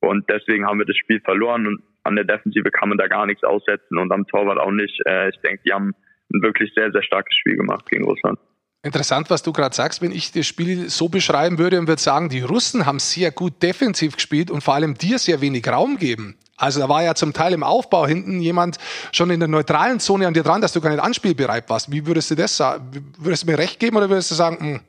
[0.00, 1.66] Und deswegen haben wir das Spiel verloren.
[1.66, 4.98] Und an der Defensive kann man da gar nichts aussetzen und am Torwart auch nicht.
[5.06, 5.92] Äh, ich denke, die haben
[6.32, 8.38] ein wirklich sehr, sehr starkes Spiel gemacht gegen Russland.
[8.82, 12.30] Interessant, was du gerade sagst, wenn ich das Spiel so beschreiben würde und würde sagen,
[12.30, 16.36] die Russen haben sehr gut defensiv gespielt und vor allem dir sehr wenig Raum geben.
[16.56, 18.78] Also da war ja zum Teil im Aufbau hinten jemand
[19.12, 21.90] schon in der neutralen Zone an dir dran, dass du gar nicht anspielbereit warst.
[21.90, 23.12] Wie würdest du das sagen?
[23.18, 24.80] Würdest du mir recht geben oder würdest du sagen, hm,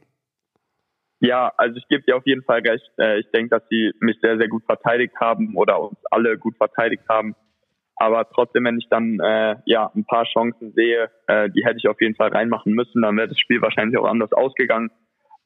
[1.19, 2.87] Ja, also ich gebe dir auf jeden Fall recht.
[2.97, 6.55] Äh, Ich denke, dass sie mich sehr, sehr gut verteidigt haben oder uns alle gut
[6.57, 7.35] verteidigt haben.
[7.95, 11.87] Aber trotzdem, wenn ich dann äh, ja ein paar Chancen sehe, äh, die hätte ich
[11.87, 14.91] auf jeden Fall reinmachen müssen, dann wäre das Spiel wahrscheinlich auch anders ausgegangen.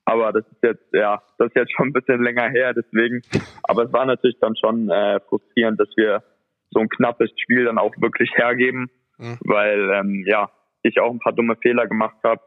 [0.10, 3.22] Aber das ist jetzt ja, das ist jetzt schon ein bisschen länger her, deswegen.
[3.64, 6.24] Aber es war natürlich dann schon äh, frustrierend, dass wir
[6.72, 8.89] so ein knappes Spiel dann auch wirklich hergeben,
[9.41, 10.49] weil ähm, ja
[10.82, 12.41] ich auch ein paar dumme Fehler gemacht habe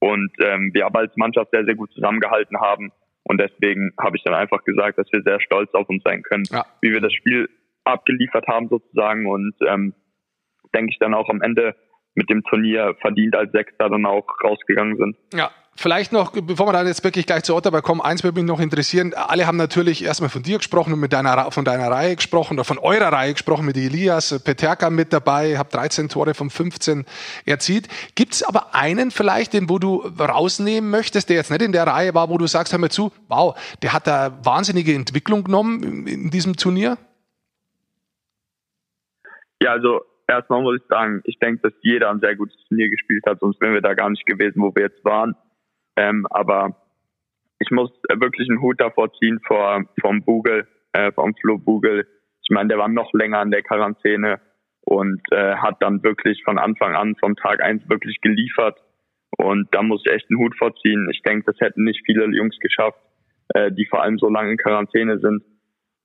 [0.00, 2.90] und ähm, wir aber als Mannschaft sehr, sehr gut zusammengehalten haben.
[3.24, 6.44] Und deswegen habe ich dann einfach gesagt, dass wir sehr stolz auf uns sein können,
[6.50, 6.64] Ja.
[6.80, 7.48] wie wir das Spiel
[7.84, 9.26] abgeliefert haben sozusagen.
[9.26, 9.92] Und ähm,
[10.74, 11.74] denke ich dann auch am Ende
[12.18, 15.16] mit dem Turnier verdient als Sechster dann auch rausgegangen sind.
[15.32, 15.50] Ja,
[15.80, 18.58] Vielleicht noch, bevor wir dann jetzt wirklich gleich zu Ottawa kommen, eins würde mich noch
[18.58, 19.14] interessieren.
[19.14, 22.64] Alle haben natürlich erstmal von dir gesprochen und mit deiner, von deiner Reihe gesprochen oder
[22.64, 27.06] von eurer Reihe gesprochen, mit Elias Peterka mit dabei, habt 13 Tore von 15
[27.46, 27.86] erzielt.
[28.16, 31.86] Gibt es aber einen vielleicht, den wo du rausnehmen möchtest, der jetzt nicht in der
[31.86, 36.08] Reihe war, wo du sagst, hör mal zu, wow, der hat da wahnsinnige Entwicklung genommen
[36.08, 36.98] in diesem Turnier?
[39.62, 43.24] Ja, also erstmal muss ich sagen, ich denke, dass jeder ein sehr gutes Turnier gespielt
[43.26, 45.34] hat, sonst wären wir da gar nicht gewesen, wo wir jetzt waren.
[45.96, 46.76] Ähm, aber
[47.58, 52.06] ich muss wirklich einen Hut davor ziehen vor vom Bugel, äh, vom Flo Bugel.
[52.42, 54.40] Ich meine, der war noch länger in der Quarantäne
[54.82, 58.78] und äh, hat dann wirklich von Anfang an, vom Tag eins wirklich geliefert.
[59.36, 61.08] Und da muss ich echt einen Hut vorziehen.
[61.12, 62.98] Ich denke, das hätten nicht viele Jungs geschafft,
[63.54, 65.42] äh, die vor allem so lange in Quarantäne sind.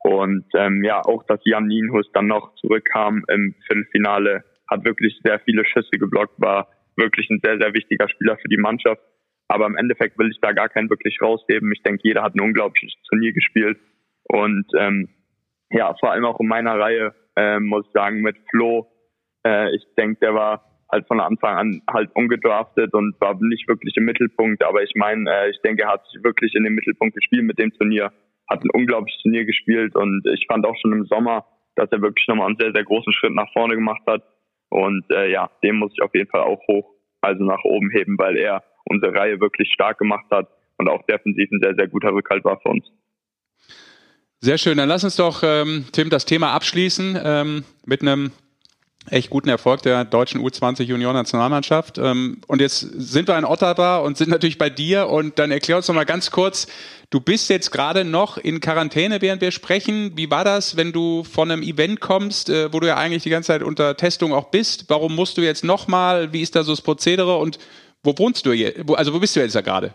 [0.04, 5.40] Und ähm, ja, auch dass Jan Nienhus dann noch zurückkam im Viertelfinale, hat wirklich sehr
[5.40, 9.02] viele Schüsse geblockt, war wirklich ein sehr, sehr wichtiger Spieler für die Mannschaft.
[9.48, 11.72] Aber im Endeffekt will ich da gar keinen wirklich rausheben.
[11.74, 13.80] Ich denke, jeder hat ein unglaubliches Turnier gespielt.
[14.24, 15.10] Und ähm,
[15.70, 18.88] ja, vor allem auch in meiner Reihe, äh, muss ich sagen, mit Flo.
[19.46, 23.96] Äh, ich denke, der war halt von Anfang an halt ungedraftet und war nicht wirklich
[23.98, 24.64] im Mittelpunkt.
[24.64, 27.60] Aber ich meine, äh, ich denke, er hat sich wirklich in den Mittelpunkt gespielt mit
[27.60, 28.12] dem Turnier,
[28.50, 32.28] hat ein unglaubliches Turnier gespielt und ich fand auch schon im Sommer, dass er wirklich
[32.28, 34.24] nochmal einen sehr, sehr großen Schritt nach vorne gemacht hat.
[34.70, 38.18] Und äh, ja, dem muss ich auf jeden Fall auch hoch, also nach oben heben,
[38.18, 42.12] weil er unsere Reihe wirklich stark gemacht hat und auch defensiv ein sehr, sehr guter
[42.12, 42.86] Rückhalt war für uns.
[44.42, 44.78] Sehr schön.
[44.78, 48.32] Dann lass uns doch, ähm, Tim, das Thema abschließen ähm, mit einem
[49.10, 51.98] echt guten Erfolg der deutschen U20 Junioren-Nationalmannschaft.
[51.98, 55.10] Ähm, und jetzt sind wir in Ottawa und sind natürlich bei dir.
[55.10, 56.68] Und dann erklär uns noch mal ganz kurz,
[57.10, 60.14] du bist jetzt gerade noch in Quarantäne, während wir sprechen.
[60.16, 63.30] Wie war das, wenn du von einem Event kommst, äh, wo du ja eigentlich die
[63.30, 64.90] ganze Zeit unter Testung auch bist?
[64.90, 66.34] Warum musst du jetzt noch mal?
[66.34, 67.38] Wie ist da so das Prozedere?
[67.38, 67.60] Und
[68.04, 68.90] wo wohnst du jetzt?
[68.90, 69.94] Also wo bist du jetzt da gerade?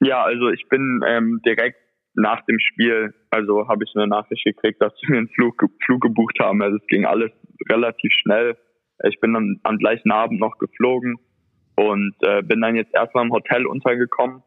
[0.00, 1.76] Ja, also ich bin ähm, direkt
[2.14, 6.00] nach dem Spiel, also habe ich eine Nachricht gekriegt, dass sie mir einen Flug, Flug
[6.00, 6.62] gebucht haben.
[6.62, 7.30] Also es ging alles
[7.68, 8.56] relativ schnell.
[9.04, 11.16] Ich bin dann am gleichen Abend noch geflogen
[11.76, 14.42] und äh, bin dann jetzt erstmal im Hotel untergekommen,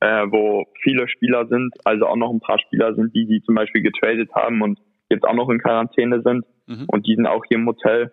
[0.00, 3.54] äh, wo viele Spieler sind, also auch noch ein paar Spieler sind, die die zum
[3.54, 6.84] Beispiel getradet haben und jetzt auch noch in Quarantäne sind mhm.
[6.88, 8.12] und die sind auch hier im Hotel.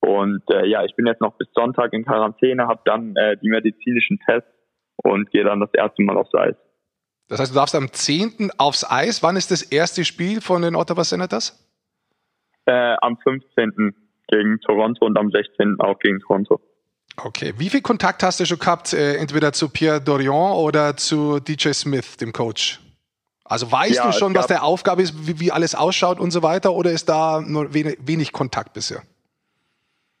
[0.00, 3.48] Und äh, ja, ich bin jetzt noch bis Sonntag in Quarantäne, habe dann äh, die
[3.48, 4.48] medizinischen Tests
[5.02, 6.54] und gehe dann das erste Mal aufs Eis.
[7.28, 8.52] Das heißt, du darfst am 10.
[8.56, 9.22] aufs Eis.
[9.22, 11.67] Wann ist das erste Spiel von den Ottawa Senators?
[12.68, 13.94] Äh, am 15.
[14.28, 15.80] gegen Toronto und am 16.
[15.80, 16.60] auch gegen Toronto.
[17.16, 17.54] Okay.
[17.56, 21.70] Wie viel Kontakt hast du schon gehabt, äh, entweder zu Pierre Dorion oder zu DJ
[21.70, 22.78] Smith, dem Coach?
[23.46, 26.42] Also weißt ja, du schon, was der Aufgabe ist, wie, wie, alles ausschaut und so
[26.42, 29.00] weiter, oder ist da nur wenig, wenig Kontakt bisher?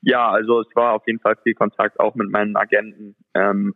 [0.00, 3.14] Ja, also es war auf jeden Fall viel Kontakt auch mit meinen Agenten.
[3.34, 3.74] Ähm,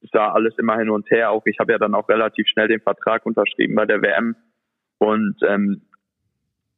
[0.00, 1.32] es war alles immer hin und her.
[1.32, 4.36] Auch ich habe ja dann auch relativ schnell den Vertrag unterschrieben bei der WM.
[4.98, 5.82] Und ähm,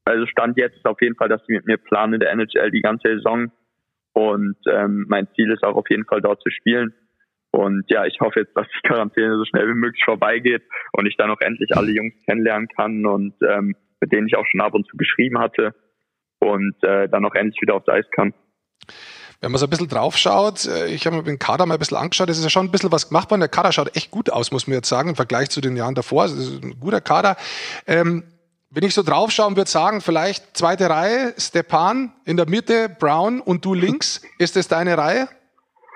[0.06, 2.70] also Stand jetzt ist auf jeden Fall, dass sie mit mir planen in der NHL
[2.70, 3.50] die ganze Saison.
[4.12, 6.94] Und ähm, mein Ziel ist auch auf jeden Fall dort zu spielen.
[7.50, 11.16] Und ja, ich hoffe jetzt, dass die Quarantäne so schnell wie möglich vorbeigeht und ich
[11.16, 14.74] dann auch endlich alle Jungs kennenlernen kann und ähm, mit denen ich auch schon ab
[14.74, 15.74] und zu geschrieben hatte
[16.38, 18.32] und äh, dann auch endlich wieder aufs Eis kann.
[19.40, 21.78] Wenn man so ein bisschen drauf schaut, äh, ich habe mir den Kader mal ein
[21.78, 23.40] bisschen angeschaut, es ist ja schon ein bisschen was gemacht worden.
[23.40, 25.94] Der Kader schaut echt gut aus, muss man jetzt sagen, im Vergleich zu den Jahren
[25.94, 26.26] davor.
[26.26, 27.36] Es ist ein guter Kader.
[27.86, 28.24] Ähm,
[28.76, 33.40] wenn ich so drauf schauen würde sagen, vielleicht zweite Reihe, Stepan in der Mitte, Brown
[33.40, 34.20] und du links.
[34.38, 35.28] Ist das deine Reihe,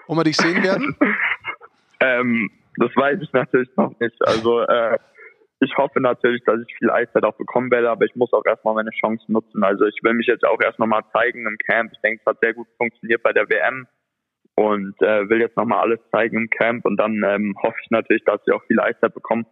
[0.09, 0.97] wo wir dich sehen werden?
[2.01, 4.17] ähm, das weiß ich natürlich noch nicht.
[4.27, 4.97] Also äh,
[5.61, 8.73] ich hoffe natürlich, dass ich viel Eiszeit auch bekommen werde, aber ich muss auch erstmal
[8.73, 9.63] meine Chance nutzen.
[9.63, 11.93] Also ich will mich jetzt auch erst nochmal zeigen im Camp.
[11.93, 13.89] Ich denke, es hat sehr gut funktioniert bei der WM
[14.55, 18.25] und äh, will jetzt nochmal alles zeigen im Camp und dann ähm, hoffe ich natürlich,
[18.25, 19.45] dass ich auch viel Eiszeit bekomme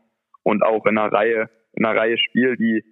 [0.45, 2.83] und auch in einer Reihe, in einer Reihe spiele, die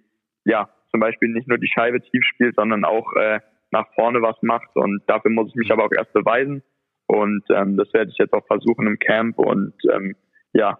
[0.47, 3.39] ja zum Beispiel nicht nur die Scheibe tief spielt, sondern auch äh,
[3.71, 4.75] nach vorne was macht.
[4.75, 6.63] Und dafür muss ich mich aber auch erst beweisen.
[7.07, 10.15] Und ähm, das werde ich jetzt auch versuchen im Camp und ähm,
[10.53, 10.79] ja,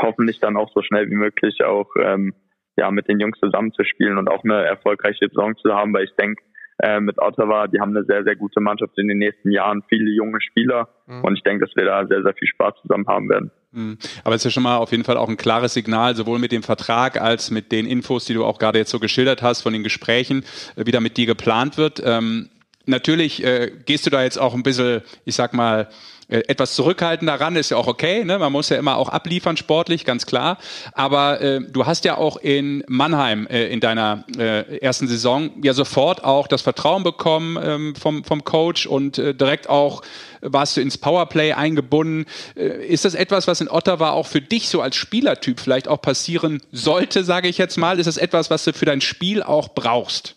[0.00, 2.34] hoffentlich dann auch so schnell wie möglich auch ähm,
[2.76, 6.42] ja mit den Jungs zusammenzuspielen und auch eine erfolgreiche Saison zu haben, weil ich denke,
[6.78, 10.10] äh, mit Ottawa, die haben eine sehr, sehr gute Mannschaft in den nächsten Jahren, viele
[10.10, 11.24] junge Spieler mhm.
[11.24, 13.50] und ich denke, dass wir da sehr, sehr viel Spaß zusammen haben werden.
[13.72, 13.98] Mhm.
[14.24, 16.52] Aber es ist ja schon mal auf jeden Fall auch ein klares Signal, sowohl mit
[16.52, 19.72] dem Vertrag als mit den Infos, die du auch gerade jetzt so geschildert hast, von
[19.72, 20.44] den Gesprächen,
[20.76, 22.02] äh, wie da mit dir geplant wird.
[22.04, 22.48] Ähm,
[22.86, 25.88] natürlich äh, gehst du da jetzt auch ein bisschen, ich sag mal,
[26.28, 28.24] etwas zurückhaltender ran, ist ja auch okay.
[28.24, 28.38] Ne?
[28.38, 30.58] Man muss ja immer auch abliefern sportlich, ganz klar.
[30.92, 35.72] Aber äh, du hast ja auch in Mannheim äh, in deiner äh, ersten Saison ja
[35.72, 40.02] sofort auch das Vertrauen bekommen ähm, vom, vom Coach und äh, direkt auch
[40.40, 42.26] warst du ins Powerplay eingebunden.
[42.56, 46.02] Äh, ist das etwas, was in Ottawa auch für dich so als Spielertyp vielleicht auch
[46.02, 47.98] passieren sollte, sage ich jetzt mal?
[47.98, 50.36] Ist das etwas, was du für dein Spiel auch brauchst?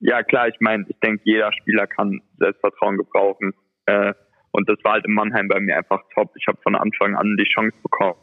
[0.00, 3.52] Ja, klar, ich meine, ich denke, jeder Spieler kann Selbstvertrauen gebrauchen.
[3.86, 4.14] Äh,
[4.52, 6.30] und das war halt in Mannheim bei mir einfach top.
[6.36, 8.16] Ich habe von Anfang an die Chance bekommen.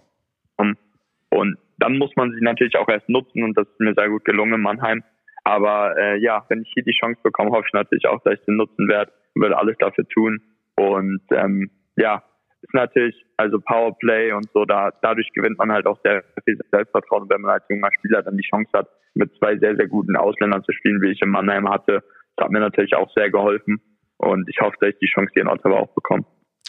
[1.29, 4.25] Und dann muss man sie natürlich auch erst nutzen und das ist mir sehr gut
[4.25, 5.03] gelungen in Mannheim.
[5.43, 8.45] Aber äh, ja, wenn ich hier die Chance bekomme, hoffe ich natürlich auch, dass ich
[8.45, 10.41] sie nutzen werde und werde alles dafür tun.
[10.75, 12.23] Und ähm, ja,
[12.61, 17.29] ist natürlich, also Powerplay und so, da dadurch gewinnt man halt auch sehr viel Selbstvertrauen,
[17.29, 20.63] wenn man als junger Spieler dann die Chance hat, mit zwei sehr, sehr guten Ausländern
[20.63, 22.03] zu spielen, wie ich in Mannheim hatte.
[22.35, 23.81] Das hat mir natürlich auch sehr geholfen.
[24.19, 26.25] Und ich hoffe, dass ich die Chance hier in Ottawa auch bekomme.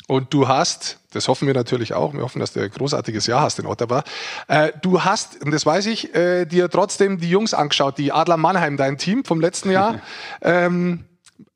[0.09, 3.43] Und du hast, das hoffen wir natürlich auch, wir hoffen, dass du ein großartiges Jahr
[3.43, 4.03] hast in Ottawa.
[4.49, 8.37] Äh, du hast, und das weiß ich, äh, dir trotzdem die Jungs angeschaut, die Adler
[8.37, 10.01] Mannheim, dein Team vom letzten Jahr.
[10.43, 11.05] ähm,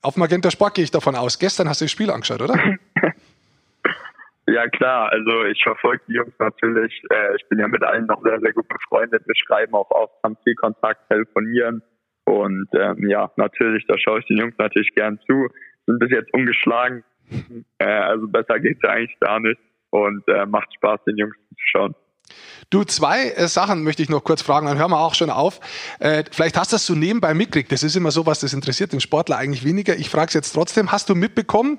[0.03, 1.39] auf Magenta Sport gehe ich davon aus.
[1.39, 2.55] Gestern hast du das Spiel angeschaut, oder?
[4.47, 5.11] Ja, klar.
[5.11, 7.03] Also ich verfolge die Jungs natürlich.
[7.11, 9.27] Äh, ich bin ja mit allen noch sehr, sehr gut befreundet.
[9.27, 11.83] Wir schreiben auch oft, haben viel Kontakt, telefonieren.
[12.25, 15.49] Und ähm, ja, natürlich, da schaue ich den Jungs natürlich gern zu
[15.87, 17.05] sind bis jetzt ungeschlagen.
[17.79, 21.55] Äh, also besser geht's ja eigentlich gar nicht und äh, macht Spaß, den Jungs zu
[21.57, 21.95] schauen.
[22.71, 25.61] Du, zwei äh, Sachen möchte ich noch kurz fragen, dann hören wir auch schon auf.
[26.01, 27.71] Äh, vielleicht hast du das so nebenbei mitgekriegt.
[27.71, 29.97] Das ist immer so was, das interessiert den Sportler eigentlich weniger.
[29.97, 30.91] Ich frage es jetzt trotzdem.
[30.91, 31.79] Hast du mitbekommen,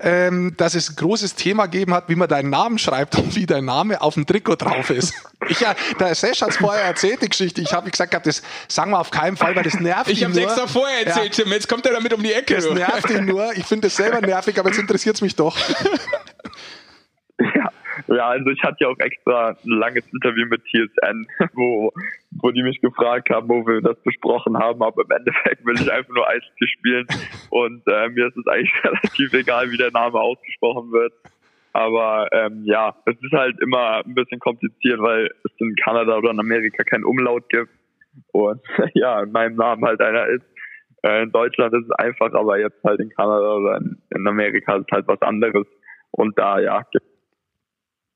[0.00, 3.46] ähm, dass es ein großes Thema gegeben hat, wie man deinen Namen schreibt und wie
[3.46, 5.14] dein Name auf dem Trikot drauf ist?
[5.48, 7.60] ich, ja, der Sesh hat es vorher erzählt, die Geschichte.
[7.60, 10.38] Ich habe gesagt, das sagen wir auf keinen Fall, weil das nervt ich ihn nur.
[10.38, 11.44] Ich habe es extra vorher erzählt, ja.
[11.44, 11.52] Tim.
[11.52, 12.56] Jetzt kommt er damit um die Ecke.
[12.56, 13.52] Das nervt ihn nur.
[13.56, 15.56] Ich finde es selber nervig, aber jetzt interessiert es mich doch.
[17.38, 17.72] Ja,
[18.08, 21.92] ja, also ich hatte ja auch extra ein langes Interview mit TSN, wo,
[22.40, 25.90] wo die mich gefragt haben, wo wir das besprochen haben, aber im Endeffekt will ich
[25.90, 27.06] einfach nur Eishockey spielen
[27.50, 31.12] und äh, mir ist es eigentlich relativ egal, wie der Name ausgesprochen wird.
[31.74, 36.30] Aber ähm, ja, es ist halt immer ein bisschen kompliziert, weil es in Kanada oder
[36.30, 37.70] in Amerika keinen Umlaut gibt
[38.32, 38.60] und
[38.94, 40.44] ja, in meinem Namen halt einer ist.
[41.02, 44.86] Äh, in Deutschland ist es einfach, aber jetzt halt in Kanada oder in, Amerika ist
[44.88, 45.66] es halt was anderes.
[46.10, 47.06] Und da ja, gibt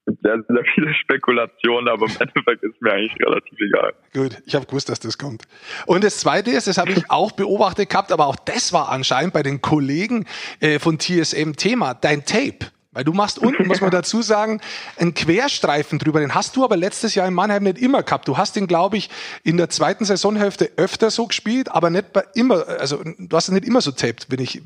[0.06, 3.92] sehr, sehr viele Spekulationen, aber im Endeffekt ist mir eigentlich relativ egal.
[4.12, 5.42] Gut, ich habe gewusst, dass das kommt.
[5.86, 9.32] Und das Zweite ist, das habe ich auch beobachtet gehabt, aber auch das war anscheinend
[9.32, 10.26] bei den Kollegen
[10.60, 12.70] äh, von TSM Thema, dein Tape.
[12.92, 14.60] Weil du machst unten, muss man dazu sagen,
[14.96, 16.20] einen Querstreifen drüber.
[16.20, 18.26] Den hast du aber letztes Jahr in Mannheim nicht immer gehabt.
[18.26, 19.10] Du hast den, glaube ich,
[19.42, 23.54] in der zweiten Saisonhälfte öfter so gespielt, aber nicht bei immer, also du hast ihn
[23.54, 24.62] nicht immer so taped, wenn ich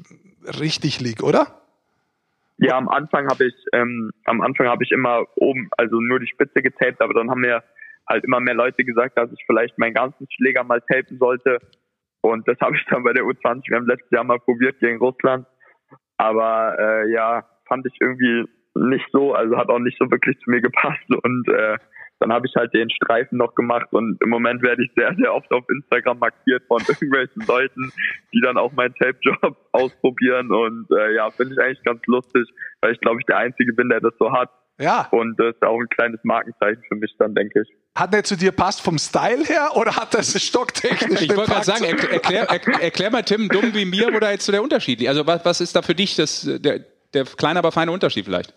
[0.61, 1.60] richtig liege, oder?
[2.63, 6.27] Ja, am Anfang habe ich, ähm, am Anfang habe ich immer oben, also nur die
[6.27, 7.63] Spitze getaped, aber dann haben mir
[8.07, 11.59] halt immer mehr Leute gesagt, dass ich vielleicht meinen ganzen Schläger mal tapen sollte.
[12.21, 14.99] Und das habe ich dann bei der U20, wir haben letztes Jahr mal probiert gegen
[14.99, 15.47] Russland.
[16.19, 20.51] Aber äh, ja, fand ich irgendwie nicht so, also hat auch nicht so wirklich zu
[20.51, 21.09] mir gepasst.
[21.09, 21.79] Und äh,
[22.21, 25.35] dann habe ich halt den Streifen noch gemacht und im Moment werde ich sehr, sehr
[25.35, 27.93] oft auf Instagram markiert von irgendwelchen Leuten,
[28.33, 32.47] die dann auch meinen Tape-Job ausprobieren und äh, ja, finde ich eigentlich ganz lustig,
[32.83, 34.51] weil ich glaube ich der Einzige bin, der das so hat.
[34.79, 35.09] Ja.
[35.11, 37.69] Und das ist auch ein kleines Markenzeichen für mich dann, denke ich.
[37.95, 41.21] Hat der zu dir passt vom Style her oder hat das stocktechnisch?
[41.31, 44.47] Ich wollte gerade sagen, erklär, erklär, erklär, mal Tim, dumm wie mir, wo da jetzt
[44.47, 45.11] so der Unterschied liegt.
[45.11, 46.81] Also was, was ist da für dich das, der,
[47.13, 48.55] der kleine, aber feine Unterschied vielleicht?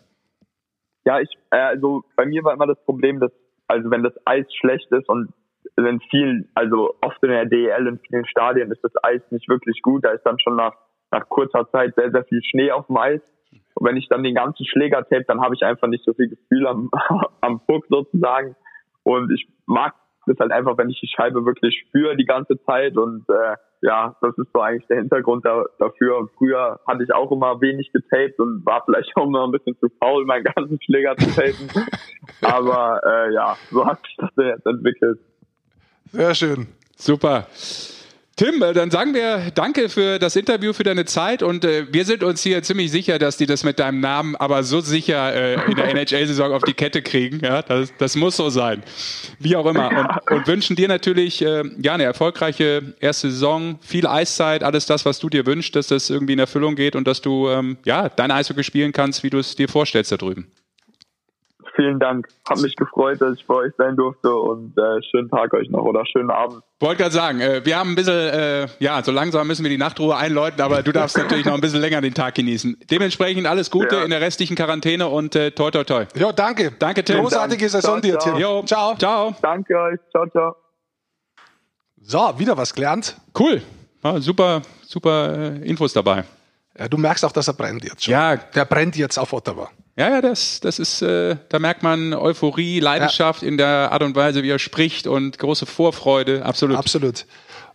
[1.06, 3.32] Ja, ich, äh, also bei mir war immer das Problem, dass
[3.68, 5.34] also wenn das Eis schlecht ist und
[5.78, 9.82] in vielen, also oft in der DEL in vielen Stadien ist das Eis nicht wirklich
[9.82, 10.74] gut, da ist dann schon nach,
[11.12, 13.22] nach kurzer Zeit sehr, sehr viel Schnee auf dem Eis.
[13.76, 16.30] Und wenn ich dann den ganzen Schläger tape, dann habe ich einfach nicht so viel
[16.30, 16.90] Gefühl am,
[17.42, 18.56] am Puck sozusagen.
[19.04, 19.94] Und ich mag
[20.28, 24.16] das halt einfach, wenn ich die Scheibe wirklich spüre die ganze Zeit und äh, ja,
[24.22, 26.18] das ist so eigentlich der Hintergrund da, dafür.
[26.18, 29.78] Und früher hatte ich auch immer wenig getaped und war vielleicht auch immer ein bisschen
[29.80, 31.70] zu faul, meinen ganzen Schläger zu tapen.
[32.42, 35.20] Aber äh, ja, so hat sich das jetzt entwickelt.
[36.12, 36.68] Sehr schön.
[36.96, 37.48] Super.
[38.36, 42.24] Tim, dann sagen wir danke für das Interview, für deine Zeit und äh, wir sind
[42.24, 45.76] uns hier ziemlich sicher, dass die das mit deinem Namen aber so sicher äh, in
[45.76, 47.42] der NHL-Saison auf die Kette kriegen.
[47.46, 48.82] Ja, das, das muss so sein.
[49.38, 50.20] Wie auch immer.
[50.30, 55.06] Und, und wünschen dir natürlich äh, ja, eine erfolgreiche erste Saison, viel Eiszeit, alles das,
[55.06, 58.10] was du dir wünschst, dass das irgendwie in Erfüllung geht und dass du ähm, ja,
[58.10, 60.48] dein Eishockey spielen kannst, wie du es dir vorstellst da drüben.
[61.76, 62.28] Vielen Dank.
[62.50, 65.84] Hat mich gefreut, dass ich bei euch sein durfte und äh, schönen Tag euch noch
[65.84, 66.62] oder schönen Abend.
[66.80, 69.78] Wollte gerade sagen, äh, wir haben ein bisschen, äh, ja, so langsam müssen wir die
[69.78, 72.78] Nachtruhe einläuten, aber du darfst natürlich noch ein bisschen länger den Tag genießen.
[72.92, 74.04] Dementsprechend alles Gute Ja.
[74.04, 76.06] in der restlichen Quarantäne und äh, toi toi toi.
[76.16, 76.72] Ja, danke.
[76.78, 77.20] Danke, Tim.
[77.22, 78.34] Großartige Saison dir, ciao.
[78.34, 78.42] Tim.
[78.42, 78.96] Jo, Ciao.
[78.98, 79.36] Ciao.
[79.42, 80.00] Danke euch.
[80.12, 80.56] Ciao, ciao.
[82.02, 83.16] So, wieder was gelernt.
[83.38, 83.62] Cool.
[84.02, 86.26] War super, super äh, Infos dabei.
[86.78, 88.12] Ja, du merkst auch, dass er brennt jetzt schon.
[88.12, 89.70] Ja, Der brennt jetzt auf Ottawa.
[89.96, 94.16] Ja, ja, das, das ist, äh, da merkt man Euphorie, Leidenschaft in der Art und
[94.16, 96.44] Weise, wie er spricht und große Vorfreude.
[96.44, 96.78] Absolut.
[96.78, 97.26] Absolut.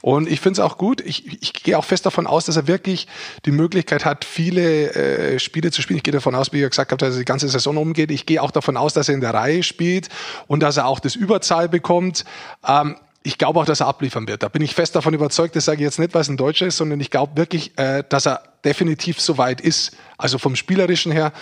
[0.01, 1.01] Und ich finde es auch gut.
[1.01, 3.07] Ich, ich gehe auch fest davon aus, dass er wirklich
[3.45, 5.99] die Möglichkeit hat, viele äh, Spiele zu spielen.
[5.99, 8.11] Ich gehe davon aus, wie ihr gesagt habt, dass er die ganze Saison umgeht.
[8.11, 10.09] Ich gehe auch davon aus, dass er in der Reihe spielt
[10.47, 12.25] und dass er auch das Überzahl bekommt.
[12.67, 14.43] Ähm, ich glaube auch, dass er abliefern wird.
[14.43, 15.57] Da bin ich fest davon überzeugt.
[15.57, 18.05] Das sage ich jetzt nicht, weil es ein Deutscher ist, sondern ich glaube wirklich, äh,
[18.09, 19.97] dass er definitiv so weit ist.
[20.17, 21.33] Also vom Spielerischen her,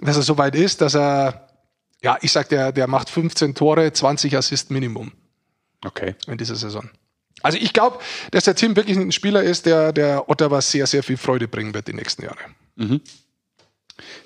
[0.00, 1.48] dass er so weit ist, dass er,
[2.02, 5.12] ja, ich sag, der, der macht 15 Tore, 20 Assist Minimum
[5.84, 6.14] Okay.
[6.26, 6.88] in dieser Saison.
[7.42, 7.98] Also ich glaube,
[8.30, 11.74] dass der Tim wirklich ein Spieler ist, der, der Ottawa sehr, sehr viel Freude bringen
[11.74, 12.38] wird die nächsten Jahre.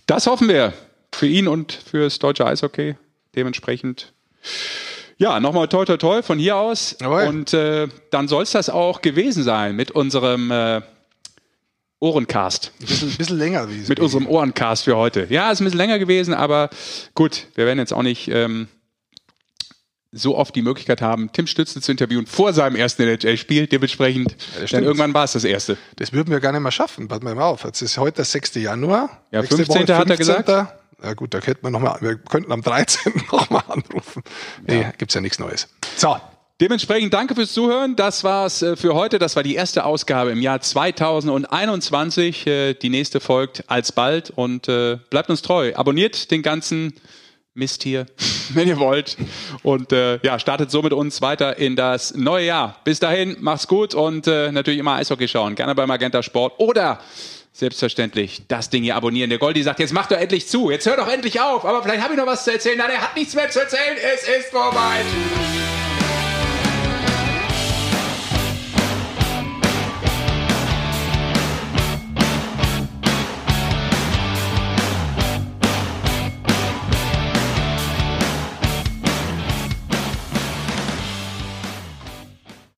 [0.07, 0.73] Das hoffen wir
[1.13, 2.97] für ihn und fürs deutsche Eishockey.
[3.35, 4.13] Dementsprechend.
[5.19, 6.97] Ja, nochmal toi toi toi von hier aus.
[7.01, 7.25] Jawohl.
[7.25, 10.81] Und äh, dann soll es das auch gewesen sein mit unserem äh,
[11.99, 12.73] Ohrencast.
[12.81, 15.27] Ein bisschen, bisschen länger es Mit unserem Ohrencast für heute.
[15.29, 16.71] Ja, ist ein bisschen länger gewesen, aber
[17.15, 18.69] gut, wir werden jetzt auch nicht ähm,
[20.13, 23.67] so oft die Möglichkeit haben, Tim Stützle zu interviewen vor seinem ersten NHL-Spiel.
[23.67, 24.85] Dementsprechend, dann stimmt.
[24.85, 25.77] irgendwann war es das erste.
[25.97, 27.09] Das würden wir gar nicht mehr schaffen.
[27.09, 27.65] Pass mal auf.
[27.65, 28.55] Jetzt ist heute der 6.
[28.55, 29.23] Januar.
[29.33, 29.97] Ja, Nächste 15.
[29.97, 30.49] hat er gesagt.
[31.03, 33.13] Ja gut, da könnten wir noch mal, wir könnten am 13.
[33.33, 34.23] nochmal anrufen.
[34.67, 35.69] Nee, gibt's ja nichts Neues.
[35.97, 36.17] So,
[36.61, 37.95] Dementsprechend danke fürs Zuhören.
[37.95, 39.21] Das war's äh, für heute.
[39.21, 42.49] Das war die erste Ausgabe im Jahr 2021.
[42.49, 45.73] Äh, Die nächste folgt alsbald und äh, bleibt uns treu.
[45.77, 46.95] Abonniert den ganzen
[47.55, 48.07] Mist hier,
[48.55, 49.17] wenn ihr wollt.
[49.63, 52.81] Und ja, startet so mit uns weiter in das neue Jahr.
[52.83, 55.55] Bis dahin, macht's gut und natürlich immer Eishockey schauen.
[55.57, 57.01] Gerne bei Magenta Sport oder
[57.59, 59.31] selbstverständlich das Ding hier abonnieren.
[59.31, 60.71] Der Goldi sagt, jetzt macht doch endlich zu.
[60.71, 61.65] Jetzt hört doch endlich auf.
[61.65, 62.79] Aber vielleicht habe ich noch was zu erzählen.
[62.79, 63.97] Nein, er hat nichts mehr zu erzählen.
[64.15, 65.03] Es ist vorbei.